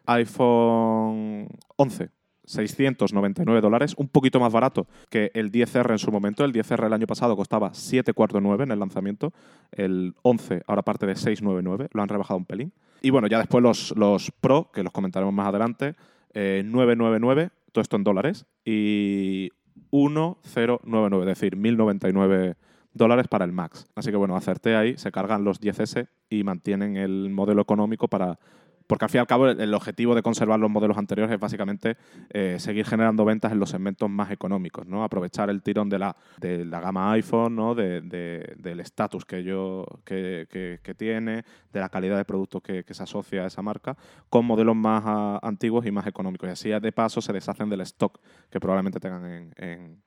[0.07, 2.11] iPhone 11,
[2.45, 6.45] 699 dólares, un poquito más barato que el 10R en su momento.
[6.45, 9.33] El 10R el año pasado costaba 749 en el lanzamiento,
[9.73, 12.73] el 11 ahora parte de 699, lo han rebajado un pelín.
[13.01, 15.95] Y bueno, ya después los, los Pro, que los comentaremos más adelante,
[16.35, 19.51] 999, eh, todo esto en dólares, y
[19.91, 22.57] 1099, es decir, 1099
[22.95, 23.87] dólares para el Max.
[23.95, 28.39] Así que bueno, acerté ahí, se cargan los 10S y mantienen el modelo económico para
[28.87, 31.97] porque al fin y al cabo el objetivo de conservar los modelos anteriores es básicamente
[32.31, 35.05] eh, seguir generando ventas en los segmentos más económicos, ¿no?
[35.05, 37.75] aprovechar el tirón de la, de la gama iPhone, ¿no?
[37.75, 40.47] del estatus que, yo, que,
[40.83, 43.97] que, tiene, de la calidad de producto que, se asocia a esa marca,
[44.29, 46.49] con modelos más ah, antiguos y más económicos.
[46.49, 48.21] Y así de paso se deshacen del stock
[48.51, 50.03] que probablemente tengan en,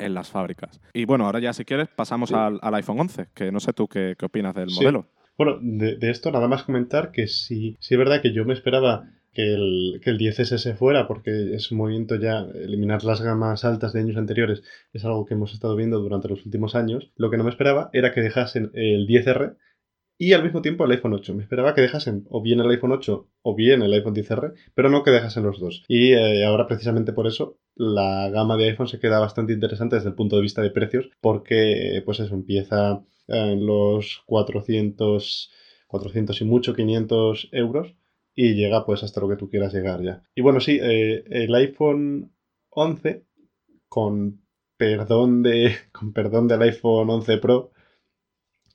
[0.00, 0.80] en las fábricas.
[0.92, 4.16] Y bueno, ahora ya si quieres pasamos al, iPhone 11, que no sé tú qué,
[4.18, 5.06] qué opinas del modelo.
[5.40, 9.08] Bueno, de, esto nada más comentar que sí, sí es verdad que yo me esperaba
[9.32, 13.64] que el, que el 10S se fuera porque es un movimiento ya, eliminar las gamas
[13.64, 14.62] altas de años anteriores
[14.92, 17.10] es algo que hemos estado viendo durante los últimos años.
[17.16, 19.56] Lo que no me esperaba era que dejasen el 10R
[20.18, 21.34] y al mismo tiempo el iPhone 8.
[21.34, 24.90] Me esperaba que dejasen o bien el iPhone 8 o bien el iPhone 10R, pero
[24.90, 25.84] no que dejasen los dos.
[25.88, 30.10] Y eh, ahora precisamente por eso la gama de iPhone se queda bastante interesante desde
[30.10, 35.50] el punto de vista de precios porque pues eso empieza en los 400,
[35.86, 37.94] 400 y mucho, 500 euros
[38.34, 40.22] y llega pues hasta lo que tú quieras llegar ya.
[40.34, 42.32] Y bueno, sí, eh, el iPhone
[42.70, 43.24] 11
[43.88, 44.42] con
[44.76, 47.72] perdón de con perdón del iPhone 11 Pro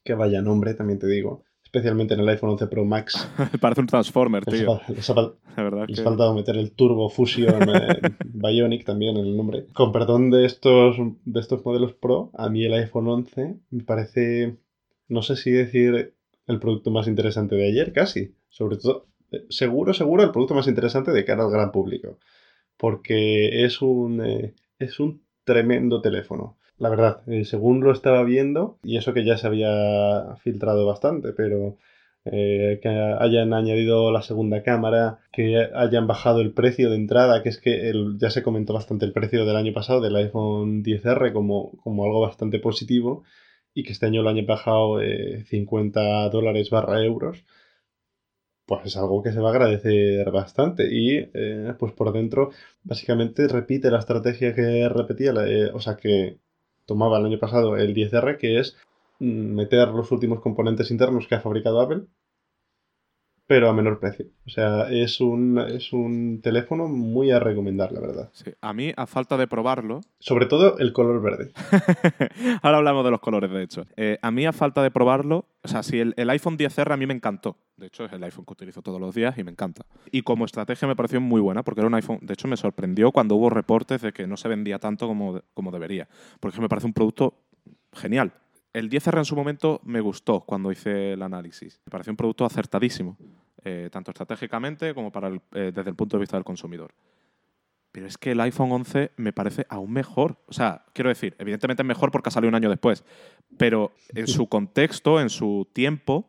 [0.03, 1.43] que vaya nombre, también te digo,
[1.75, 3.29] especialmente en el iPhone 11 Pro Max.
[3.59, 4.79] Parece un Transformer, tío.
[4.87, 9.65] Les ha, faltado meter el Turbo Fusion eh, Bionic también en el nombre.
[9.73, 10.95] Con perdón de estos,
[11.25, 14.57] de estos modelos Pro, a mí el iPhone 11 me parece,
[15.09, 16.13] no sé si decir
[16.47, 18.35] el producto más interesante de ayer, casi.
[18.47, 22.19] Sobre todo, eh, seguro, seguro el producto más interesante de cara al gran público.
[22.77, 28.77] Porque es un, eh, es un tremendo teléfono la verdad, eh, según lo estaba viendo,
[28.83, 31.77] y eso que ya se había filtrado bastante, pero
[32.25, 37.49] eh, que hayan añadido la segunda cámara, que hayan bajado el precio de entrada, que
[37.49, 41.71] es que ya se comentó bastante el precio del año pasado del iPhone 10R como,
[41.83, 43.23] como algo bastante positivo
[43.73, 44.99] y que este año lo hayan bajado
[45.49, 47.45] 50 dólares barra euros
[48.65, 50.87] pues es algo que se va a agradecer bastante.
[50.91, 52.51] Y eh, pues por dentro,
[52.83, 56.39] básicamente repite la estrategia que repetía, eh, o sea, que
[56.85, 58.77] tomaba el año pasado el 10R, que es
[59.19, 62.03] mm, meter los últimos componentes internos que ha fabricado Apple
[63.47, 64.25] pero a menor precio.
[64.45, 68.29] O sea, es un, es un teléfono muy a recomendar, la verdad.
[68.33, 70.01] Sí, a mí, a falta de probarlo...
[70.19, 71.51] Sobre todo el color verde.
[72.63, 73.85] Ahora hablamos de los colores, de hecho.
[73.97, 77.05] Eh, a mí, a falta de probarlo, o sea, si el, iPhone 10R a mí
[77.05, 77.57] me encantó.
[77.77, 79.85] De hecho, es el iPhone que utilizo todos los días y me encanta.
[80.11, 82.19] Y como estrategia me pareció muy buena, porque era un iPhone...
[82.21, 85.71] De hecho, me sorprendió cuando hubo reportes de que no se vendía tanto como, como
[85.71, 86.07] debería.
[86.39, 87.35] Porque me parece un producto
[87.93, 88.33] genial.
[88.75, 91.79] El 10R en su momento me gustó cuando hice el análisis.
[91.85, 93.15] Me pareció un producto acertadísimo,
[93.63, 96.93] eh, tanto estratégicamente como para eh, desde el punto de vista del consumidor.
[97.93, 100.43] Pero es que el iPhone 11 me parece aún mejor.
[100.47, 103.05] O sea, quiero decir, evidentemente es mejor porque ha salido un año después,
[103.57, 106.27] pero en su contexto, en su tiempo,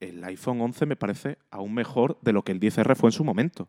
[0.00, 3.24] el iPhone 11 me parece aún mejor de lo que el 10R fue en su
[3.24, 3.64] momento.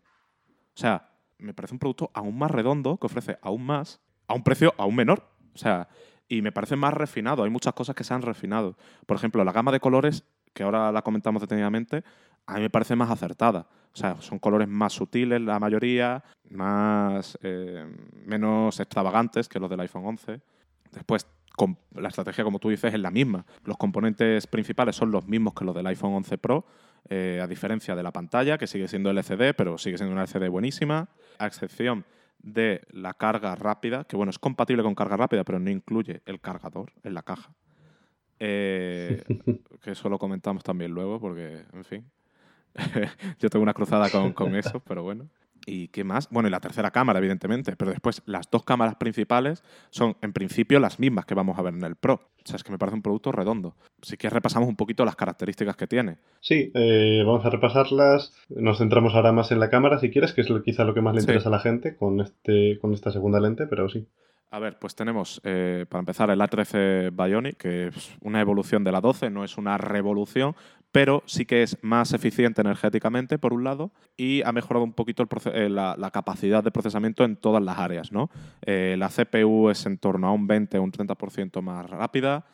[0.73, 4.43] O sea, me parece un producto aún más redondo, que ofrece aún más, a un
[4.43, 5.27] precio aún menor.
[5.53, 5.89] O sea,
[6.31, 7.43] y me parece más refinado.
[7.43, 8.77] Hay muchas cosas que se han refinado.
[9.05, 10.23] Por ejemplo, la gama de colores,
[10.53, 12.05] que ahora la comentamos detenidamente,
[12.45, 13.67] a mí me parece más acertada.
[13.93, 17.85] O sea, son colores más sutiles la mayoría, más eh,
[18.25, 20.39] menos extravagantes que los del iPhone 11.
[20.93, 21.27] Después,
[21.95, 23.45] la estrategia, como tú dices, es la misma.
[23.65, 26.65] Los componentes principales son los mismos que los del iPhone 11 Pro,
[27.09, 30.47] eh, a diferencia de la pantalla, que sigue siendo LCD, pero sigue siendo una LCD
[30.47, 31.09] buenísima,
[31.39, 32.05] a excepción
[32.43, 36.39] de la carga rápida, que bueno, es compatible con carga rápida, pero no incluye el
[36.39, 37.53] cargador en la caja.
[38.39, 39.23] Eh,
[39.81, 42.11] que eso lo comentamos también luego, porque, en fin,
[43.39, 45.27] yo tengo una cruzada con, con eso, pero bueno.
[45.65, 46.29] ¿Y qué más?
[46.29, 50.79] Bueno, y la tercera cámara, evidentemente, pero después las dos cámaras principales son en principio
[50.79, 52.13] las mismas que vamos a ver en el Pro.
[52.13, 53.75] O sea, es que me parece un producto redondo.
[54.01, 56.17] Si quieres repasamos un poquito las características que tiene.
[56.39, 58.33] Sí, eh, vamos a repasarlas.
[58.49, 61.13] Nos centramos ahora más en la cámara, si quieres, que es quizá lo que más
[61.13, 64.07] le interesa a la gente con, este, con esta segunda lente, pero sí.
[64.53, 68.91] A ver, pues tenemos, eh, para empezar, el A13 Bionic, que es una evolución de
[68.91, 70.57] la 12, no es una revolución,
[70.91, 75.25] pero sí que es más eficiente energéticamente, por un lado, y ha mejorado un poquito
[75.53, 78.11] eh, la, capacidad de procesamiento en todas las áreas.
[78.11, 78.29] ¿no?
[78.63, 82.45] Eh, la CPU es en torno a un 20 o un 30% más rápida.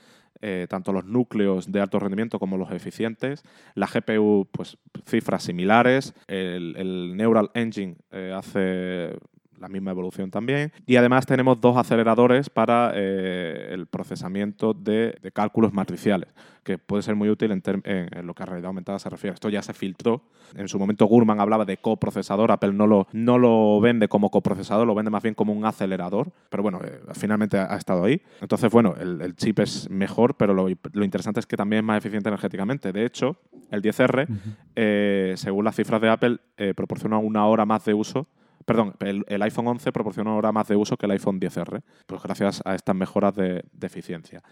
[0.70, 3.44] tanto los núcleos de alto rendimiento como los eficientes.
[3.74, 4.78] La GPU, pues
[5.08, 6.14] cifras similares.
[6.28, 7.96] El, el Neural Engine
[8.36, 9.18] hace
[9.60, 10.72] la misma evolución también.
[10.86, 16.34] Y además tenemos dos aceleradores para eh, el procesamiento de, cálculos matriciales,
[16.64, 19.34] que puede ser muy útil en, lo que a realidad aumentada se refiere.
[19.34, 20.24] Esto ya se filtró.
[20.56, 24.88] En su momento Gurman hablaba de coprocesador, Apple no lo, no lo vende como coprocesador,
[24.88, 28.22] lo vende más bien como un acelerador, pero bueno, eh, finalmente ha, estado ahí.
[28.42, 30.70] Entonces, bueno, el, chip es mejor, pero lo,
[31.04, 32.92] interesante es que también es más eficiente energéticamente.
[32.92, 33.38] De hecho,
[33.72, 34.28] el 10R,
[34.76, 36.38] eh, según las cifras de Apple,
[36.76, 38.28] proporciona una hora más de uso
[38.68, 42.62] perdón, el, iPhone 11 proporciona ahora más de uso que el iPhone 10R, pues gracias
[42.66, 44.44] a estas mejoras de, eficiencia.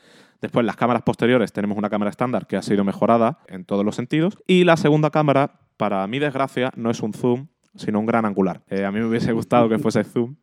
[0.41, 3.97] Después, las cámaras posteriores, tenemos una cámara estándar que ha sido mejorada en todos los
[3.97, 4.37] sentidos.
[4.47, 8.61] Y la segunda cámara, para mi desgracia, no es un zoom, sino un gran angular.
[8.69, 10.37] Eh, a mí me hubiese gustado que fuese zoom,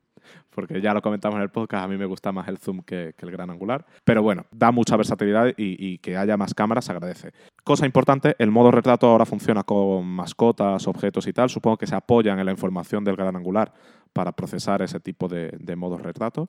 [0.50, 3.14] porque ya lo comentamos en el podcast, a mí me gusta más el zoom que,
[3.16, 3.86] el gran angular.
[4.04, 7.32] Pero bueno, da mucha versatilidad y, que haya más cámaras se agradece.
[7.64, 11.48] Cosa importante, el modo retrato ahora funciona con mascotas, objetos y tal.
[11.48, 13.72] Supongo que se apoyan en la información del gran angular
[14.12, 16.48] para procesar ese tipo de, de modos retrato.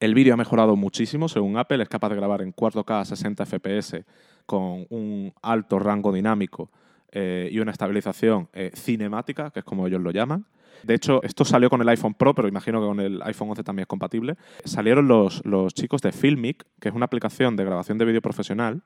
[0.00, 3.44] El vídeo ha mejorado muchísimo, según Apple, es capaz de grabar en 4K a 60
[3.44, 4.04] FPS
[4.46, 6.70] con un alto rango dinámico
[7.12, 10.46] eh, y una estabilización eh, cinemática, que es como ellos lo llaman.
[10.82, 13.62] De hecho, esto salió con el iPhone Pro, pero imagino que con el iPhone 11
[13.62, 14.36] también es compatible.
[14.64, 18.82] Salieron los, los chicos de Filmic, que es una aplicación de grabación de vídeo profesional,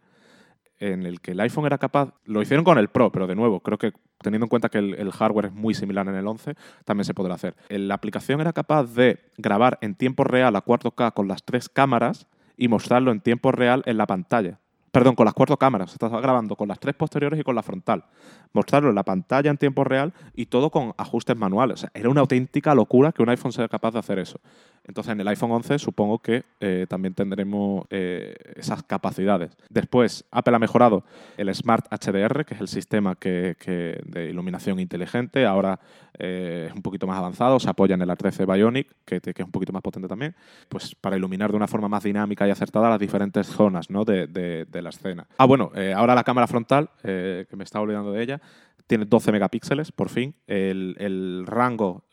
[0.79, 3.61] en el que el iPhone era capaz, lo hicieron con el Pro, pero de nuevo,
[3.61, 7.05] creo que teniendo en cuenta que el, hardware es muy similar en el 11, también
[7.05, 7.55] se podrá hacer.
[7.69, 12.27] La aplicación era capaz de grabar en tiempo real a 4K con las tres cámaras
[12.57, 14.61] y mostrarlo en tiempo real en la pantalla.
[14.95, 15.91] Perdón, con las cuatro cámaras.
[15.91, 18.05] Estaba grabando con las tres posteriores y con la frontal.
[18.53, 21.85] Mostrarlo en la pantalla en tiempo real y todo con ajustes manuales.
[21.95, 24.39] era una auténtica locura que un iPhone sea capaz de hacer eso.
[24.87, 29.57] Entonces en el iPhone 11 supongo que eh, también tendremos eh, esas capacidades.
[29.71, 31.05] Después, Apple ha mejorado
[31.37, 33.57] el Smart HDR, que es el sistema que,
[34.05, 35.47] de iluminación inteligente.
[35.47, 35.81] Ahora
[36.19, 39.51] eh, es un poquito más avanzado, se apoya en el A13 Bionic, que, es un
[39.51, 40.35] poquito más potente también,
[40.69, 44.89] pues para iluminar de una forma más dinámica y acertada las diferentes zonas de, la
[44.91, 45.27] escena.
[45.39, 48.41] Ah, bueno, ahora la cámara frontal, que me estaba olvidando de ella,
[48.87, 50.35] tiene 12 megapíxeles, por fin.
[50.47, 52.05] El, rango,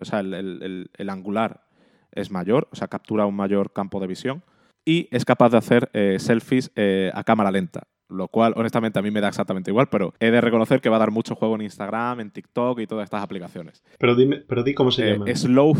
[0.00, 1.67] o sea, el angular
[2.12, 4.42] es mayor, o sea, captura un mayor campo de visión
[4.84, 7.88] y es capaz de hacer eh, selfies eh, a cámara lenta.
[8.10, 10.96] Lo cual, honestamente, a mí me da exactamente igual, pero he de reconocer que va
[10.96, 13.82] a dar mucho juego en Instagram, en TikTok y todas estas aplicaciones.
[13.98, 15.26] Pero, dime, pero di cómo se eh, llama.
[15.34, 15.76] Slow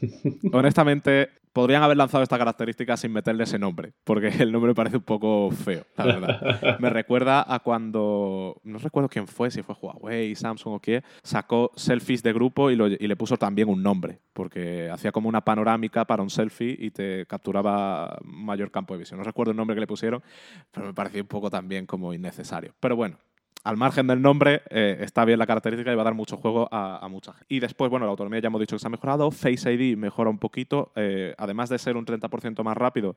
[0.54, 4.98] honestamente, podrían haber lanzado esta característica sin meterle ese nombre, porque el nombre me parece
[4.98, 6.78] un poco feo, la verdad.
[6.80, 11.72] me recuerda a cuando, no recuerdo quién fue, si fue Huawei, Samsung o qué, sacó
[11.74, 16.22] selfies de grupo y, le puso también un nombre, porque hacía como una panorámica para
[16.22, 19.18] un selfie y te capturaba mayor campo de visión.
[19.18, 20.22] No recuerdo el nombre que le pusieron,
[20.70, 22.74] pero me parecía un poco también como innecesario.
[22.80, 23.16] Pero bueno,
[23.64, 26.68] al margen del nombre, eh, está bien la característica y va a dar mucho juego
[26.70, 27.46] a, mucha gente.
[27.48, 29.30] Y después, bueno, la autonomía ya hemos dicho que se ha mejorado.
[29.30, 30.92] Face ID mejora un poquito.
[30.94, 33.16] Eh, además de ser un 30% más rápido,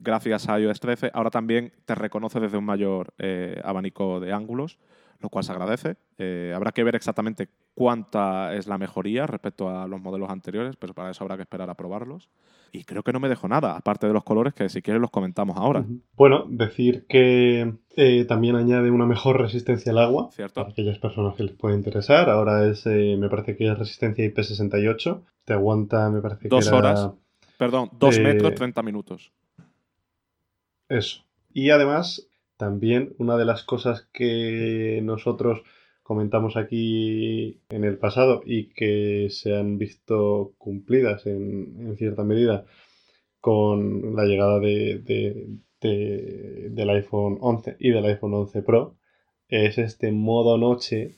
[0.00, 4.78] gracias a iOS 13, ahora también te reconoce desde un mayor eh, abanico de ángulos
[5.24, 5.96] lo cual se agradece.
[6.18, 10.92] Eh, habrá que ver exactamente cuánta es la mejoría respecto a los modelos anteriores, pero
[10.92, 12.28] para eso habrá que esperar a probarlos.
[12.72, 15.10] Y creo que no me dejo nada, aparte de los colores, que si quieres los
[15.10, 15.84] comentamos ahora.
[16.14, 20.28] Bueno, decir que eh, también añade una mejor resistencia al agua.
[20.32, 20.60] Cierto.
[20.60, 22.28] Para aquellas personas que les puede interesar.
[22.28, 25.22] Ahora es, eh, me parece que es resistencia IP68.
[25.44, 26.70] Te aguanta, me parece dos que.
[26.70, 27.10] Dos horas.
[27.56, 29.32] Perdón, dos metros, 30 minutos.
[30.88, 31.24] Eso.
[31.52, 35.62] Y además también una de las cosas que nosotros
[36.02, 42.66] comentamos aquí en el pasado y que se han visto cumplidas en, cierta medida
[43.40, 48.96] con la llegada de, del iPhone 11 y del iPhone 11 Pro
[49.48, 51.16] es este modo noche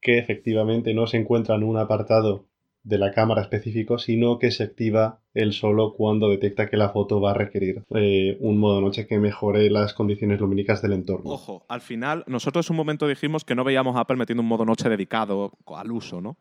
[0.00, 2.46] que efectivamente no se encuentra en un apartado
[2.82, 7.20] de la cámara específico, sino que se activa él solo cuando detecta que la foto
[7.20, 11.30] va a requerir eh, un modo noche que mejore las condiciones lumínicas del entorno.
[11.30, 14.64] Ojo, al final nosotros un momento dijimos que no veíamos a Apple metiendo un modo
[14.64, 16.36] noche dedicado al uso, ¿no?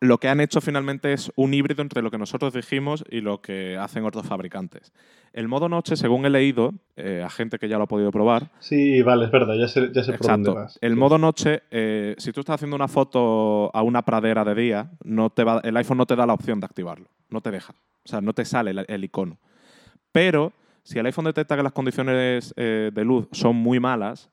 [0.00, 3.42] Lo que han hecho finalmente es un híbrido entre lo que nosotros dijimos y lo
[3.42, 4.92] que hacen otros fabricantes.
[5.34, 8.50] El modo noche, según he leído, eh, a gente que ya lo ha podido probar.
[8.60, 10.78] Sí, vale, es verdad, ya sé, ya sé por dónde vas.
[10.80, 14.90] El modo noche, eh, si tú estás haciendo una foto a una pradera de día,
[15.04, 17.74] no te va, el iPhone no te da la opción de activarlo, no te deja.
[18.02, 19.38] O sea, no te sale el, icono.
[20.10, 24.30] Pero si el iPhone detecta que las condiciones eh, de luz son muy malas,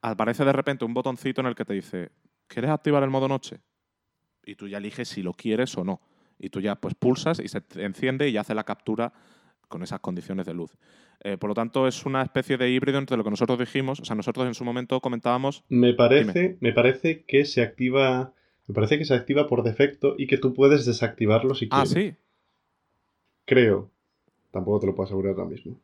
[0.00, 2.10] aparece de repente un botoncito en el que te dice,
[2.46, 3.60] ¿quieres activar el modo noche?
[4.48, 6.00] Y tú ya eliges si lo quieres o no.
[6.38, 9.12] Y tú ya pues pulsas y se enciende y hace la captura
[9.68, 10.72] con esas condiciones de luz.
[11.20, 14.00] Eh, por lo tanto, es una especie de híbrido entre lo que nosotros dijimos.
[14.00, 15.64] O sea, nosotros en su momento comentábamos.
[15.68, 18.32] Me parece, me parece que se activa.
[18.66, 21.92] Me parece que se activa por defecto y que tú puedes desactivarlo si ah, quieres.
[21.92, 22.14] Ah, sí.
[23.44, 23.90] Creo.
[24.50, 25.78] Tampoco te lo puedo asegurar ahora mismo.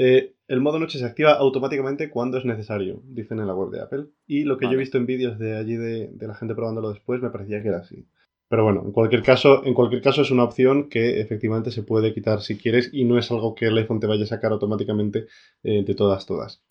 [0.00, 3.82] Eh, el modo noche se activa automáticamente cuando es necesario, dicen en la web de
[3.82, 4.06] Apple.
[4.28, 7.20] Y lo que yo he visto en vídeos de allí de, la gente probándolo después
[7.20, 8.06] me parecía que era así.
[8.48, 12.14] Pero bueno, en cualquier caso, en cualquier caso es una opción que efectivamente se puede
[12.14, 15.26] quitar si quieres y no es algo que el iPhone te vaya a sacar automáticamente
[15.64, 16.62] eh, de todas, todas.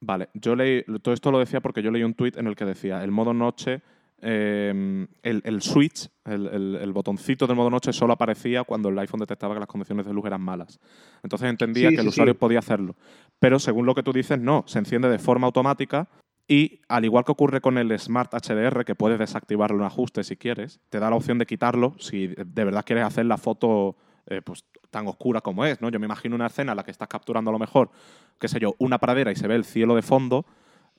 [0.00, 2.64] Vale, yo leí, todo esto lo decía porque yo leí un tweet en el que
[2.64, 3.82] decía, el modo noche
[4.24, 9.58] Em, el, switch, el, botoncito del modo noche, solo aparecía cuando el iPhone detectaba que
[9.58, 10.78] las condiciones de luz eran malas.
[11.24, 12.94] Entonces entendía que el usuario podía hacerlo.
[13.40, 16.08] Pero según lo que tú dices, no, se enciende de forma automática
[16.46, 20.36] y al igual que ocurre con el Smart HDR, que puedes desactivarlo en ajuste si
[20.36, 23.96] quieres, te da la opción de quitarlo si de verdad quieres hacer la foto
[24.28, 25.80] eh, pues, tan oscura como es.
[25.80, 25.88] ¿no?
[25.88, 27.90] Yo me imagino una escena en la que estás capturando a lo mejor,
[28.38, 30.46] qué sé yo, una pradera y se ve el cielo de fondo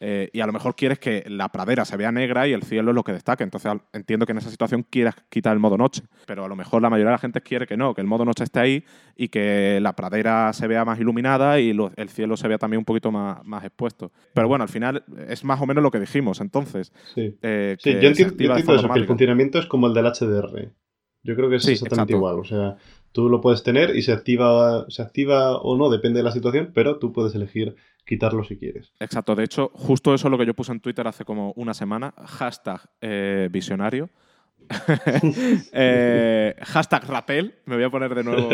[0.05, 2.91] eh, y a lo mejor quieres que la pradera se vea negra y el cielo
[2.91, 3.45] es lo que destaque.
[3.45, 6.03] Entonces entiendo que en esa situación quieras quitar el modo noche.
[6.25, 8.25] Pero a lo mejor la mayoría de la gente quiere que no, que el modo
[8.25, 8.83] noche esté ahí
[9.15, 12.85] y que la pradera se vea más iluminada y el cielo se vea también un
[12.85, 14.11] poquito más, más expuesto.
[14.33, 16.91] Pero bueno, al final es más o menos lo que dijimos entonces.
[17.15, 20.69] Sí, eh, yo entiendo, eso, que el funcionamiento es como el del HDR.
[21.23, 22.39] Yo creo que es exactamente igual.
[22.39, 22.75] O sea,
[23.13, 26.71] tú lo puedes tener y se activa, se activa o no, depende de la situación,
[26.73, 28.91] pero tú puedes elegir quitarlo si quieres.
[28.99, 31.73] Exacto, de hecho, justo eso es lo que yo puse en Twitter hace como una
[31.73, 34.09] semana, hashtag eh, visionario.
[35.75, 38.49] Eh, hashtag Rappel, me voy a poner de nuevo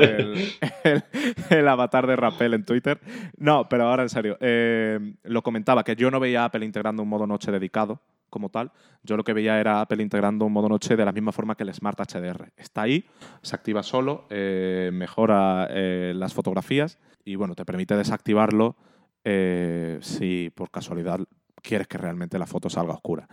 [1.50, 3.00] el, avatar de Rappel en Twitter.
[3.38, 7.10] No, pero ahora en serio, eh, lo comentaba, que yo no veía Apple integrando un
[7.10, 8.72] modo noche dedicado, como tal.
[9.04, 11.64] Yo lo que veía era Apple integrando un modo noche de la misma forma que
[11.64, 12.52] el Smart HDR.
[12.58, 13.06] Está ahí,
[13.42, 18.76] se activa solo, eh, mejora eh, las fotografías y bueno, te permite desactivarlo
[19.24, 21.20] eh, si por casualidad
[21.62, 23.28] quieres que realmente la foto salga oscura.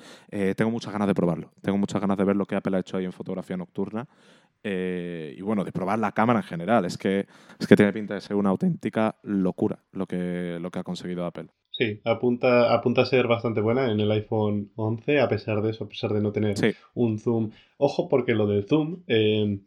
[0.57, 1.53] tengo muchas ganas de probarlo.
[1.63, 4.09] Tengo muchas ganas de ver lo que Apple ha hecho ahí en fotografía nocturna.
[4.65, 6.85] y bueno, de probar la cámara en general.
[6.87, 7.29] Es que,
[7.61, 11.25] es que tiene pinta de ser una auténtica locura lo que, lo que ha conseguido
[11.25, 11.51] Apple.
[11.79, 15.85] Sí, apunta, apunta a ser bastante buena en el iPhone 11, a pesar de eso,
[15.85, 16.57] a pesar de no tener
[16.95, 17.51] un zoom.
[17.77, 19.61] Ojo, porque lo del zoom, em,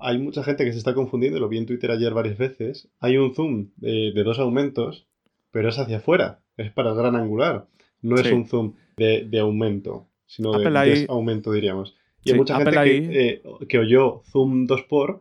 [0.00, 2.88] hay mucha gente que se está confundiendo, lo vi en Twitter ayer varias veces.
[2.98, 5.06] Hay un zoom de, dos aumentos,
[5.52, 7.68] pero es hacia afuera, es para el gran angular.
[8.02, 11.94] No es un zoom de, aumento, sino de aumento, diríamos.
[12.24, 15.20] Y hay mucha gente que, eh, que, oyó zoom 2x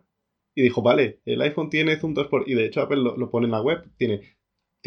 [0.55, 2.43] y dijo, vale, el iPhone tiene zoom 2x.
[2.47, 4.36] Y de hecho Apple lo, lo pone en la web, tiene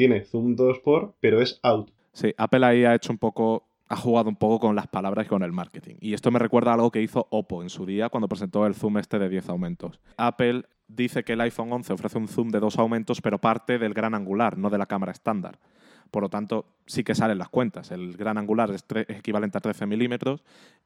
[0.00, 1.90] tiene zoom 2 por, pero es out.
[2.14, 5.28] Sí, Apple ahí ha hecho un poco, ha jugado un poco con las palabras y
[5.28, 5.96] con el marketing.
[6.00, 8.74] Y esto me recuerda a algo que hizo Oppo en su día cuando presentó el
[8.74, 10.00] zoom este de 10 aumentos.
[10.16, 13.92] Apple dice que el iPhone 11 ofrece un zoom de dos aumentos, pero parte del
[13.92, 15.58] gran angular, no de la cámara estándar.
[16.10, 17.90] Por lo tanto, sí que salen las cuentas.
[17.90, 20.42] El gran angular es, equivalente a 13 milímetros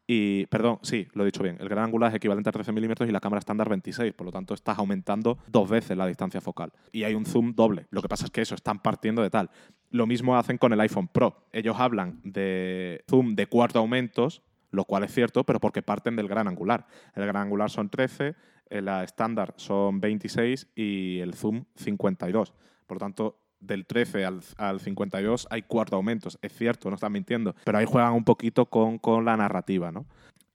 [0.07, 1.57] y, perdón, sí, lo he dicho bien.
[1.61, 4.13] El gran angular es equivalente a 13 milímetros y la cámara estándar 26.
[4.13, 6.73] Por lo tanto, estás aumentando dos veces la distancia focal.
[6.93, 7.87] Y hay un zoom doble.
[7.91, 9.51] Lo que pasa es que eso, están partiendo de tal.
[9.91, 11.47] Lo mismo hacen con el iPhone Pro.
[11.53, 16.29] Ellos hablan de zoom de cuatro aumentos, lo cual es cierto, pero porque parten del
[16.29, 16.87] gran angular.
[17.15, 18.35] El gran angular son 13,
[18.71, 22.53] la estándar son 26 y el zoom 52.
[22.87, 26.39] Por lo tanto, del 13 al, al, 52 hay cuatro aumentos.
[26.43, 27.55] Es cierto, no están mintiendo.
[27.65, 30.07] Pero ahí juegan un poquito con, con la narrativa, ¿no?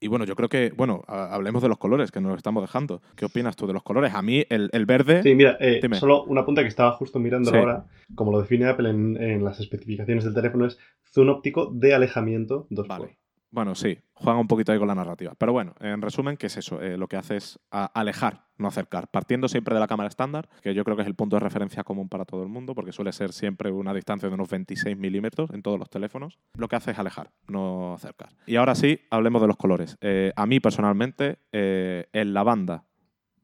[0.01, 3.01] Y bueno, yo creo que, bueno, hablemos de los colores que nos estamos dejando.
[3.17, 4.13] ¿Qué opinas tú de los colores?
[4.13, 5.21] A mí, el, el verde.
[5.23, 7.85] Sí, mira, eh, solo una punta que estaba justo mirando ahora,
[8.15, 10.79] como lo define Apple en, en, las especificaciones del teléfono, es
[11.11, 13.17] zoom óptico de alejamiento 2 vale.
[13.51, 15.33] Bueno, sí, juega un poquito ahí con la narrativa.
[15.37, 16.81] Pero bueno, en resumen, ¿qué es eso?
[16.81, 19.09] Eh, lo que hace es alejar, no acercar.
[19.09, 21.83] Partiendo siempre de la cámara estándar, que yo creo que es el punto de referencia
[21.83, 25.49] común para todo el mundo, porque suele ser siempre una distancia de unos 26 milímetros
[25.51, 26.37] en todos los teléfonos.
[26.55, 28.29] Lo que hace es alejar, no acercar.
[28.45, 29.97] Y ahora sí, hablemos de los colores.
[30.01, 32.83] Eh, a mí personalmente, eh, el lavanda,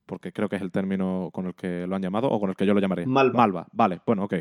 [0.06, 2.56] porque creo que es el término con el que lo han llamado, o con el
[2.56, 3.08] que yo lo llamaré.
[3.08, 3.38] Malva.
[3.38, 4.36] Malva, vale, bueno, ok.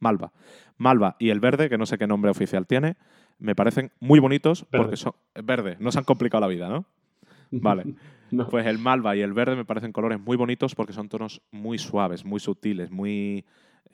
[0.00, 0.32] Malva.
[0.78, 2.96] Malva y el verde, que no sé qué nombre oficial tiene,
[3.40, 5.12] me parecen muy bonitos porque son
[5.42, 6.84] verde, no se han complicado la vida, ¿no?
[7.50, 7.94] Vale.
[8.48, 11.78] Pues el malva y el verde me parecen colores muy bonitos porque son tonos muy
[11.78, 13.44] suaves, muy sutiles, muy...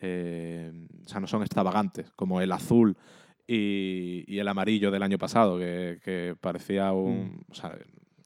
[0.00, 0.70] Eh,
[1.04, 2.98] o sea, no son extravagantes, como el azul
[3.46, 7.28] y, el amarillo del año pasado, que, parecía un...
[7.28, 7.40] Mm.
[7.50, 7.78] O sea,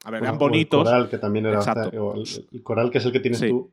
[0.04, 0.80] a ver, eran bonitos.
[0.80, 1.58] El coral, que también era...
[1.58, 2.14] Exacto.
[2.50, 3.70] el, coral, que es el que tienes tú,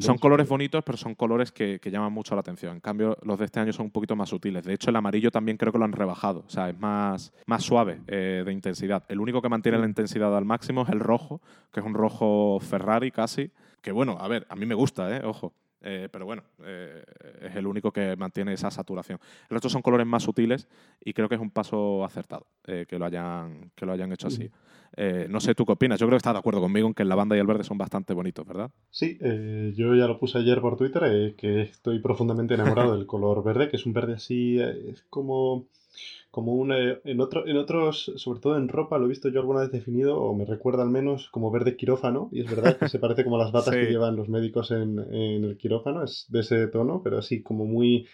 [0.00, 2.74] son colores bonitos, pero son colores que, llaman mucho la atención.
[2.74, 4.64] En cambio, los de este año son un poquito más sutiles.
[4.64, 6.44] De hecho, el amarillo también creo que lo han rebajado.
[6.46, 9.04] O sea, es más, más suave eh, de intensidad.
[9.08, 11.40] El único que mantiene la intensidad al máximo es el rojo,
[11.72, 13.50] que es un rojo Ferrari casi.
[13.82, 15.22] Que bueno, a ver, a mí me gusta, ¿eh?
[15.24, 15.54] Ojo.
[15.82, 17.02] Eh, pero bueno, eh,
[17.40, 19.18] es el único que mantiene esa saturación.
[19.48, 20.68] El resto son colores más sutiles
[21.02, 24.50] y creo que es un paso acertado que, lo hayan, que lo hayan hecho así.
[24.96, 25.98] Eh, no sé tú qué opinas.
[25.98, 27.78] Yo creo que estás de acuerdo conmigo en que la banda y el verde son
[27.78, 28.70] bastante bonitos, ¿verdad?
[28.90, 33.06] Sí, eh, yo ya lo puse ayer por Twitter, eh, que estoy profundamente enamorado del
[33.06, 35.66] color verde, que es un verde así, es como,
[36.30, 36.72] como un...
[36.72, 40.20] en, otro, en otros, sobre todo en ropa, lo he visto yo alguna vez definido,
[40.20, 43.36] o me recuerda al menos como verde quirófano, y es verdad que se parece como
[43.36, 47.18] a las batas que llevan los médicos en, el quirófano, es de ese tono, pero
[47.18, 48.06] así como muy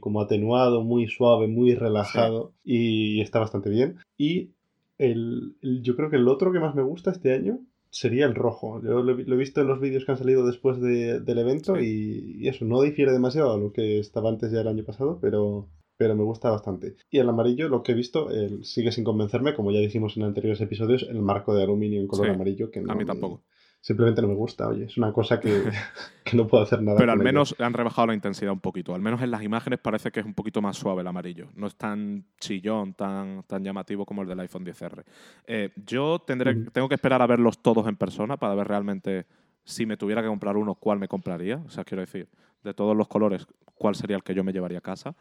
[0.00, 3.96] como atenuado, muy suave, muy relajado, y está bastante bien.
[4.16, 4.50] Y
[4.98, 8.82] el, yo creo que el otro que más me gusta este año sería el rojo.
[8.82, 12.64] Yo lo, he visto en los vídeos que han salido después del evento y, eso,
[12.64, 15.68] no difiere demasiado a lo que estaba antes ya el año pasado, pero,
[15.98, 16.96] pero me gusta bastante.
[17.10, 18.28] Y el amarillo, lo que he visto,
[18.62, 22.30] sigue sin convencerme, como ya dijimos en anteriores episodios, el marco de aluminio en color
[22.30, 22.70] amarillo.
[22.70, 23.42] Que a mí tampoco
[23.80, 25.50] simplemente no me gusta, oye, es una cosa que,
[26.34, 26.98] no puedo hacer nada.
[26.98, 30.10] Pero al menos han rebajado la intensidad un poquito, al menos en las imágenes parece
[30.10, 34.04] que es un poquito más suave el amarillo, no es tan chillón, tan, tan llamativo
[34.04, 35.04] como el del iPhone 10R.
[35.46, 39.26] Eh, yo tendré, tengo que esperar a verlos todos en persona para ver realmente
[39.64, 42.28] si me tuviera que comprar uno, cuál me compraría, o sea, quiero decir,
[42.62, 45.14] de todos los colores, cuál sería el que yo me llevaría a casa.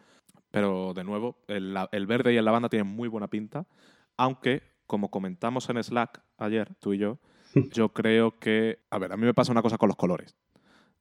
[0.51, 3.67] Pero de nuevo, el, el verde y el lavanda tienen muy buena pinta,
[4.15, 7.19] aunque, como comentamos en Slack ayer, tú y yo,
[7.73, 10.35] yo creo que, a ver, a mí me pasa una cosa con los colores.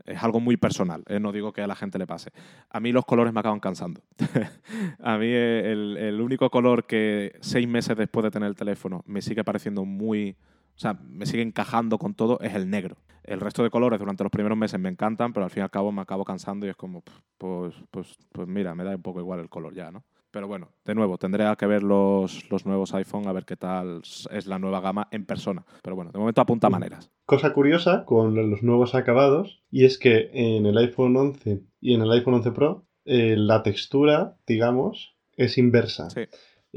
[0.05, 1.19] Es algo muy personal, ¿eh?
[1.19, 2.31] no digo que a la gente le pase.
[2.71, 4.03] A mí los colores me acaban cansando.
[5.01, 9.23] a mí el, el, único color que seis meses después de tener el teléfono me
[9.23, 10.37] sigue pareciendo muy...
[10.77, 12.97] O sea, me sigue encajando con todo, es el negro.
[13.25, 15.71] El resto de colores durante los primeros meses me encantan, pero al fin y al
[15.71, 17.03] cabo me acabo cansando y es como,
[17.39, 20.05] pues, pues, pues mira, me da un poco igual el color ya, ¿no?
[20.31, 24.03] Pero bueno, de nuevo, tendré que ver los, los nuevos iPhone a ver qué tal
[24.03, 25.65] es la nueva gama en persona.
[25.83, 27.11] Pero bueno, de momento apunta maneras.
[27.25, 32.03] Cosa curiosa con los nuevos acabados, y es que en el iPhone 11 y en
[32.03, 36.11] el iPhone 11 Pro, eh, la textura, digamos, es inversa.
[36.11, 36.23] Sí.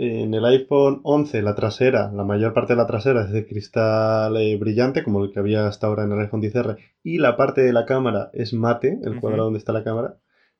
[0.01, 4.37] En el iPhone 11 la trasera, la mayor parte de la trasera es de cristal
[4.37, 7.59] eh, brillante, como el que había hasta ahora en el iPhone 10R, y la parte
[7.59, 10.15] de la cámara es mate, el cuadrado donde está la cámara.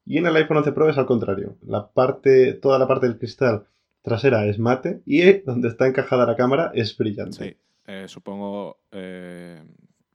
[0.05, 1.55] Y en el iPhone 11 Pro es al contrario.
[1.61, 3.63] La parte, toda la parte del cristal
[4.01, 7.37] trasera es mate y donde está encajada la cámara es brillante.
[7.37, 9.63] Sí, eh, supongo eh,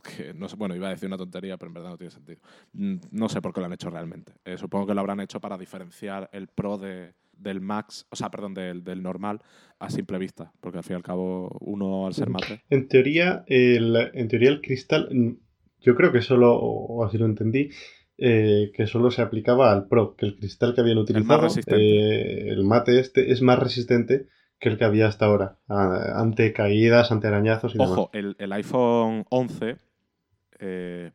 [0.03, 2.43] que, no sé, bueno, iba a decir una tontería, pero en verdad no tiene sentido.
[2.75, 4.35] Mm, no sé por qué lo han hecho realmente.
[4.59, 8.55] supongo que lo habrán hecho para diferenciar el Pro de, del Max, o sea, perdón,
[8.55, 9.41] del, del, normal
[9.79, 12.63] a simple vista, porque al fin y al cabo uno al ser mate.
[12.71, 15.37] En teoría, el, en teoría el cristal, mm,
[15.81, 17.71] yo creo que solo, o así lo entendí,
[18.17, 22.49] eh, que solo se aplicaba al Pro, que el cristal que habían utilizado, el, eh,
[22.49, 24.29] el mate este, es más resistente
[24.61, 29.25] que el que había hasta ahora, ante caídas, ante arañazos y Ojo, El, el, iPhone
[29.29, 29.77] 11
[30.61, 31.13] eh,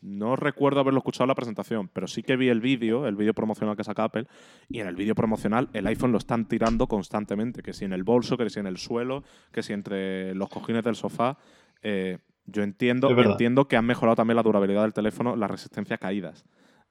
[0.00, 3.34] no recuerdo haberlo escuchado en la presentación, pero sí que vi el vídeo, el vídeo
[3.34, 4.26] promocional que saca Apple,
[4.68, 8.04] y en el vídeo promocional el iPhone lo están tirando constantemente, que si en el
[8.04, 11.38] bolso, que si en el suelo, que si entre los cojines del sofá.
[11.82, 15.98] Eh, yo entiendo, entiendo que han mejorado también la durabilidad del teléfono, la resistencia a
[15.98, 16.46] caídas.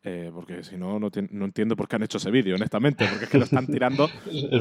[0.10, 1.10] Eh, porque si no, no,
[1.44, 4.08] entiendo por qué han hecho ese vídeo, honestamente, porque es que lo están tirando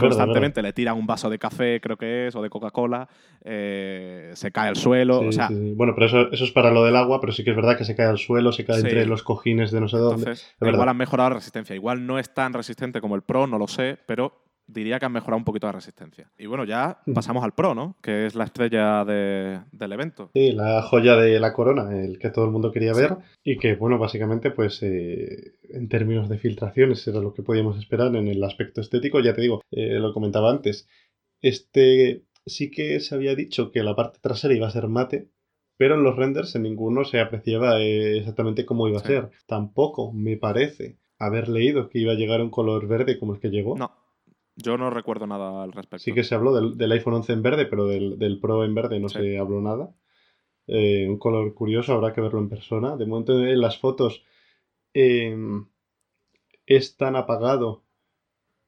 [0.01, 0.61] constantemente.
[0.61, 3.09] Le tiran un vaso de café, creo que es, o de Coca-Cola,
[3.45, 5.21] eh, se cae al suelo.
[5.21, 7.57] o sea, Bueno, pero eso, eso, es para lo del agua, pero sí que es
[7.57, 10.35] verdad que se cae al suelo, se cae entre los cojines de no sé dónde.
[10.63, 11.77] igual han mejorado la resistencia.
[11.77, 15.13] Igual no es tan resistente como el Pro, no lo sé, pero diría que han
[15.13, 16.31] mejorado un poquito la resistencia.
[16.39, 17.97] Y bueno, ya pasamos al Pro, ¿no?
[18.03, 20.31] Que es la estrella del evento.
[20.35, 23.75] Sí, la joya de la corona, el que todo el mundo quería ver y que,
[23.75, 28.43] bueno, básicamente, pues eh, en términos de filtraciones era lo que podíamos esperar en el
[28.43, 29.21] aspecto estético.
[29.21, 30.89] Ya te digo, eh, lo comentaba antes,
[31.41, 35.29] este sí que se había dicho que la parte trasera iba a ser mate,
[35.77, 39.31] pero en los renders en ninguno se apreciaba eh, exactamente cómo iba a ser.
[39.47, 43.51] Tampoco me parece haber leído que iba a llegar un color verde como el que
[43.51, 43.77] llegó.
[43.77, 44.06] No.
[44.57, 46.03] Yo no recuerdo nada al respecto.
[46.03, 49.09] Sí que se habló del, iPhone 11 en verde, pero del, Pro en verde no
[49.09, 49.95] se habló nada.
[50.67, 52.97] Eh, un color curioso, habrá que verlo en persona.
[52.97, 54.25] De momento en las fotos
[54.95, 55.67] em,
[56.65, 57.85] es tan apagado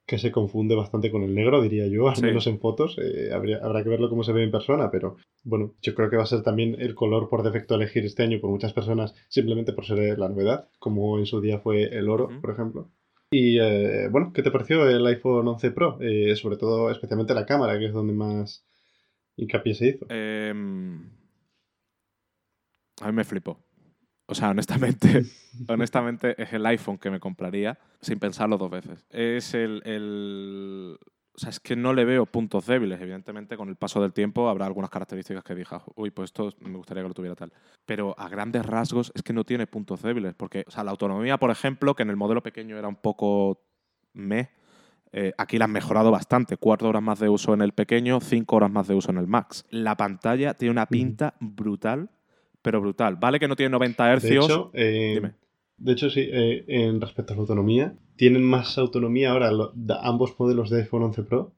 [0.05, 2.97] que se confunde bastante con el negro, diría yo, al menos en fotos.
[2.99, 6.23] Eh, habrá que verlo cómo se ve en persona, pero bueno, yo creo que va
[6.23, 9.73] a ser también el color por defecto a elegir este año por muchas personas, simplemente
[9.73, 12.89] por ser la novedad, como en su día fue el oro, por ejemplo.
[13.31, 15.97] Y eh, bueno, ¿qué te pareció el iPhone 11 Pro?
[16.01, 18.65] Eh, sobre todo, especialmente la cámara, que es donde más
[19.35, 20.05] hincapié se hizo.
[20.09, 21.09] Em,
[23.01, 23.63] a mí me flipó.
[24.25, 25.23] O sea, honestamente,
[25.67, 29.05] honestamente es el iPhone que me compraría sin pensarlo dos veces.
[29.09, 30.97] Es el,
[31.39, 32.99] o sea, es que no le veo puntos débiles.
[32.99, 36.75] Evidentemente, con el paso del tiempo habrá algunas características que dije, uy, pues esto me
[36.75, 37.53] gustaría que lo tuviera tal.
[37.85, 40.33] Pero a grandes rasgos es que no tiene puntos débiles.
[40.35, 43.61] Porque, o sea, la autonomía, por ejemplo, que en el modelo pequeño era un poco
[44.11, 44.49] me,
[45.13, 46.57] eh, aquí la han mejorado bastante.
[46.57, 49.27] Cuatro horas más de uso en el pequeño, cinco horas más de uso en el
[49.27, 49.65] Max.
[49.69, 52.09] La pantalla tiene una pinta brutal,
[52.61, 53.15] pero brutal.
[53.15, 54.21] Vale que no tiene 90 Hz.
[54.23, 55.38] De hecho, eh, Dime.
[55.79, 59.51] De hecho, sí, eh, en respecto a la autonomía, tienen más autonomía ahora
[60.01, 61.53] ambos modelos de iPhone 11 Pro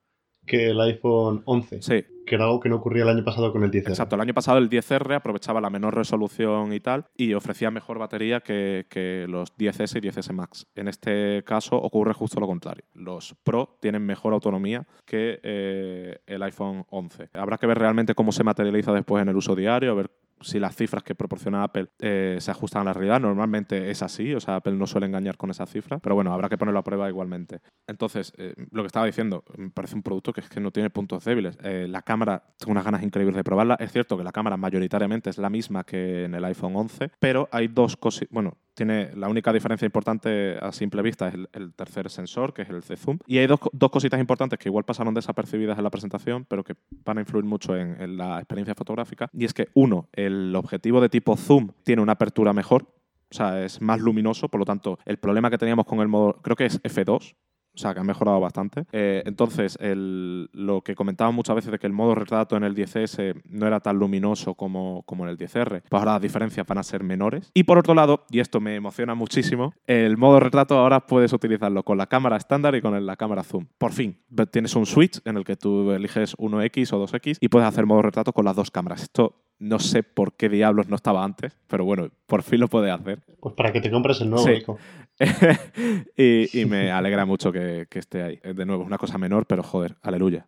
[0.46, 1.82] que el iPhone 11.
[1.82, 2.06] Sí.
[2.26, 3.90] Que era algo que no ocurría el año pasado con el 10R.
[3.90, 8.00] Exacto, el año pasado el 10R aprovechaba la menor resolución y tal y ofrecía mejor
[8.00, 8.86] batería que,
[9.28, 10.68] los 10S y 10S Max.
[10.76, 12.86] En este caso ocurre justo lo contrario.
[12.94, 17.30] Los Pro tienen mejor autonomía que eh, el iPhone 11.
[17.34, 20.12] Habrá que ver realmente cómo se materializa después en el uso diario, a ver
[20.42, 23.20] si las cifras que proporciona Apple eh, se ajustan a la realidad.
[23.20, 26.50] Normalmente es así, o sea, Apple no suele engañar con esas cifras, pero bueno, habrá
[26.50, 27.60] que ponerlo a prueba igualmente.
[27.88, 30.90] Entonces, eh, lo que estaba diciendo, me parece un producto que es que no tiene
[30.90, 31.58] puntos débiles.
[31.64, 33.76] Eh, la cámara, tengo unas ganas increíbles de probarla.
[33.80, 37.50] Es cierto que la cámara mayoritariamente es la misma que en el iPhone 11, pero
[37.52, 42.10] hay dos cosas, bueno, tiene la única diferencia importante a simple vista es el, tercer
[42.10, 43.20] sensor, que es el Z-Zoom.
[43.28, 46.76] Y hay dos, dos, cositas importantes que igual pasaron desapercibidas en la presentación, pero que
[47.04, 49.30] van a influir mucho en, en la experiencia fotográfica.
[49.34, 52.84] Y es que, uno, el objetivo de tipo zoom tiene una apertura mejor,
[53.32, 56.42] o sea, es más luminoso, por lo tanto, el problema que teníamos con el modo,
[56.42, 57.36] creo que es F2,
[57.74, 58.86] o sea, que ha mejorado bastante.
[58.92, 63.42] Eh, entonces, lo que comentaba muchas veces de que el modo retrato en el 10S
[63.50, 66.84] no era tan luminoso como, como en el 10R, pues ahora las diferencias van a
[66.84, 67.52] ser menores.
[67.54, 71.84] Y por otro lado, y esto me emociona muchísimo, el modo retrato ahora puedes utilizarlo
[71.84, 73.68] con la cámara estándar y con la cámara zoom.
[73.78, 74.20] Por fin,
[74.52, 78.02] tienes un switch en el que tú eliges 1X o 2X y puedes hacer modo
[78.02, 79.04] retrato con las dos cámaras.
[79.04, 82.90] Esto No sé por qué diablos no estaba antes, pero bueno, por fin lo puede
[82.90, 83.20] hacer.
[83.40, 84.80] Pues para que te compres el nuevo, Nico.
[86.18, 88.40] y, me alegra mucho que, esté ahí.
[88.44, 90.48] De nuevo, es una cosa menor, pero joder, aleluya.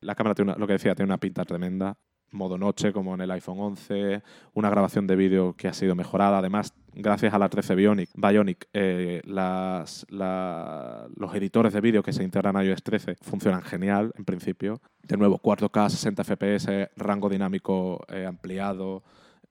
[0.00, 1.96] La cámara tiene lo que decía, tiene una pinta tremenda
[2.34, 6.38] modo noche como en el iPhone 11, una grabación de vídeo que ha sido mejorada.
[6.38, 12.22] Además, gracias a la 13 Bionic, Bionic eh, las, los editores de vídeo que se
[12.22, 14.80] integran a iOS 13 funcionan genial en principio.
[15.02, 19.02] De nuevo, 4K, 60 FPS, rango dinámico eh, ampliado,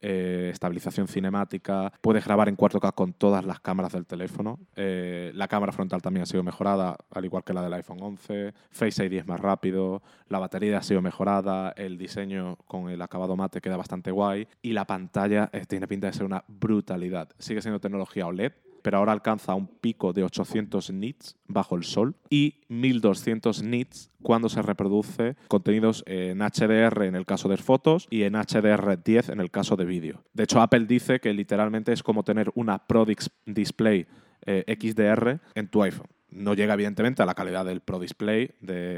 [0.05, 4.59] eh, estabilización cinemática, puedes grabar en 4K con todas las cámaras del teléfono.
[4.75, 8.53] Eh, la cámara frontal también ha sido mejorada, al igual que la del iPhone 11.
[8.69, 13.37] Face ID es más rápido, la batería ha sido mejorada, el diseño con el acabado
[13.37, 17.29] mate queda bastante guay y la pantalla eh, tiene pinta de ser una brutalidad.
[17.39, 18.51] Sigue siendo tecnología OLED,
[18.83, 24.49] pero ahora alcanza un pico de 800 nits bajo el sol y 1200 nits cuando
[24.49, 29.49] se reproduce contenidos en HDR en el caso de fotos y en HDR10 en el
[29.49, 30.23] caso de vídeo.
[30.33, 33.05] De hecho, Apple dice que literalmente es como tener una Pro
[33.45, 34.05] Display
[34.45, 38.51] eh, XDR en tu iPhone no llega evidentemente a la calidad del Pro Display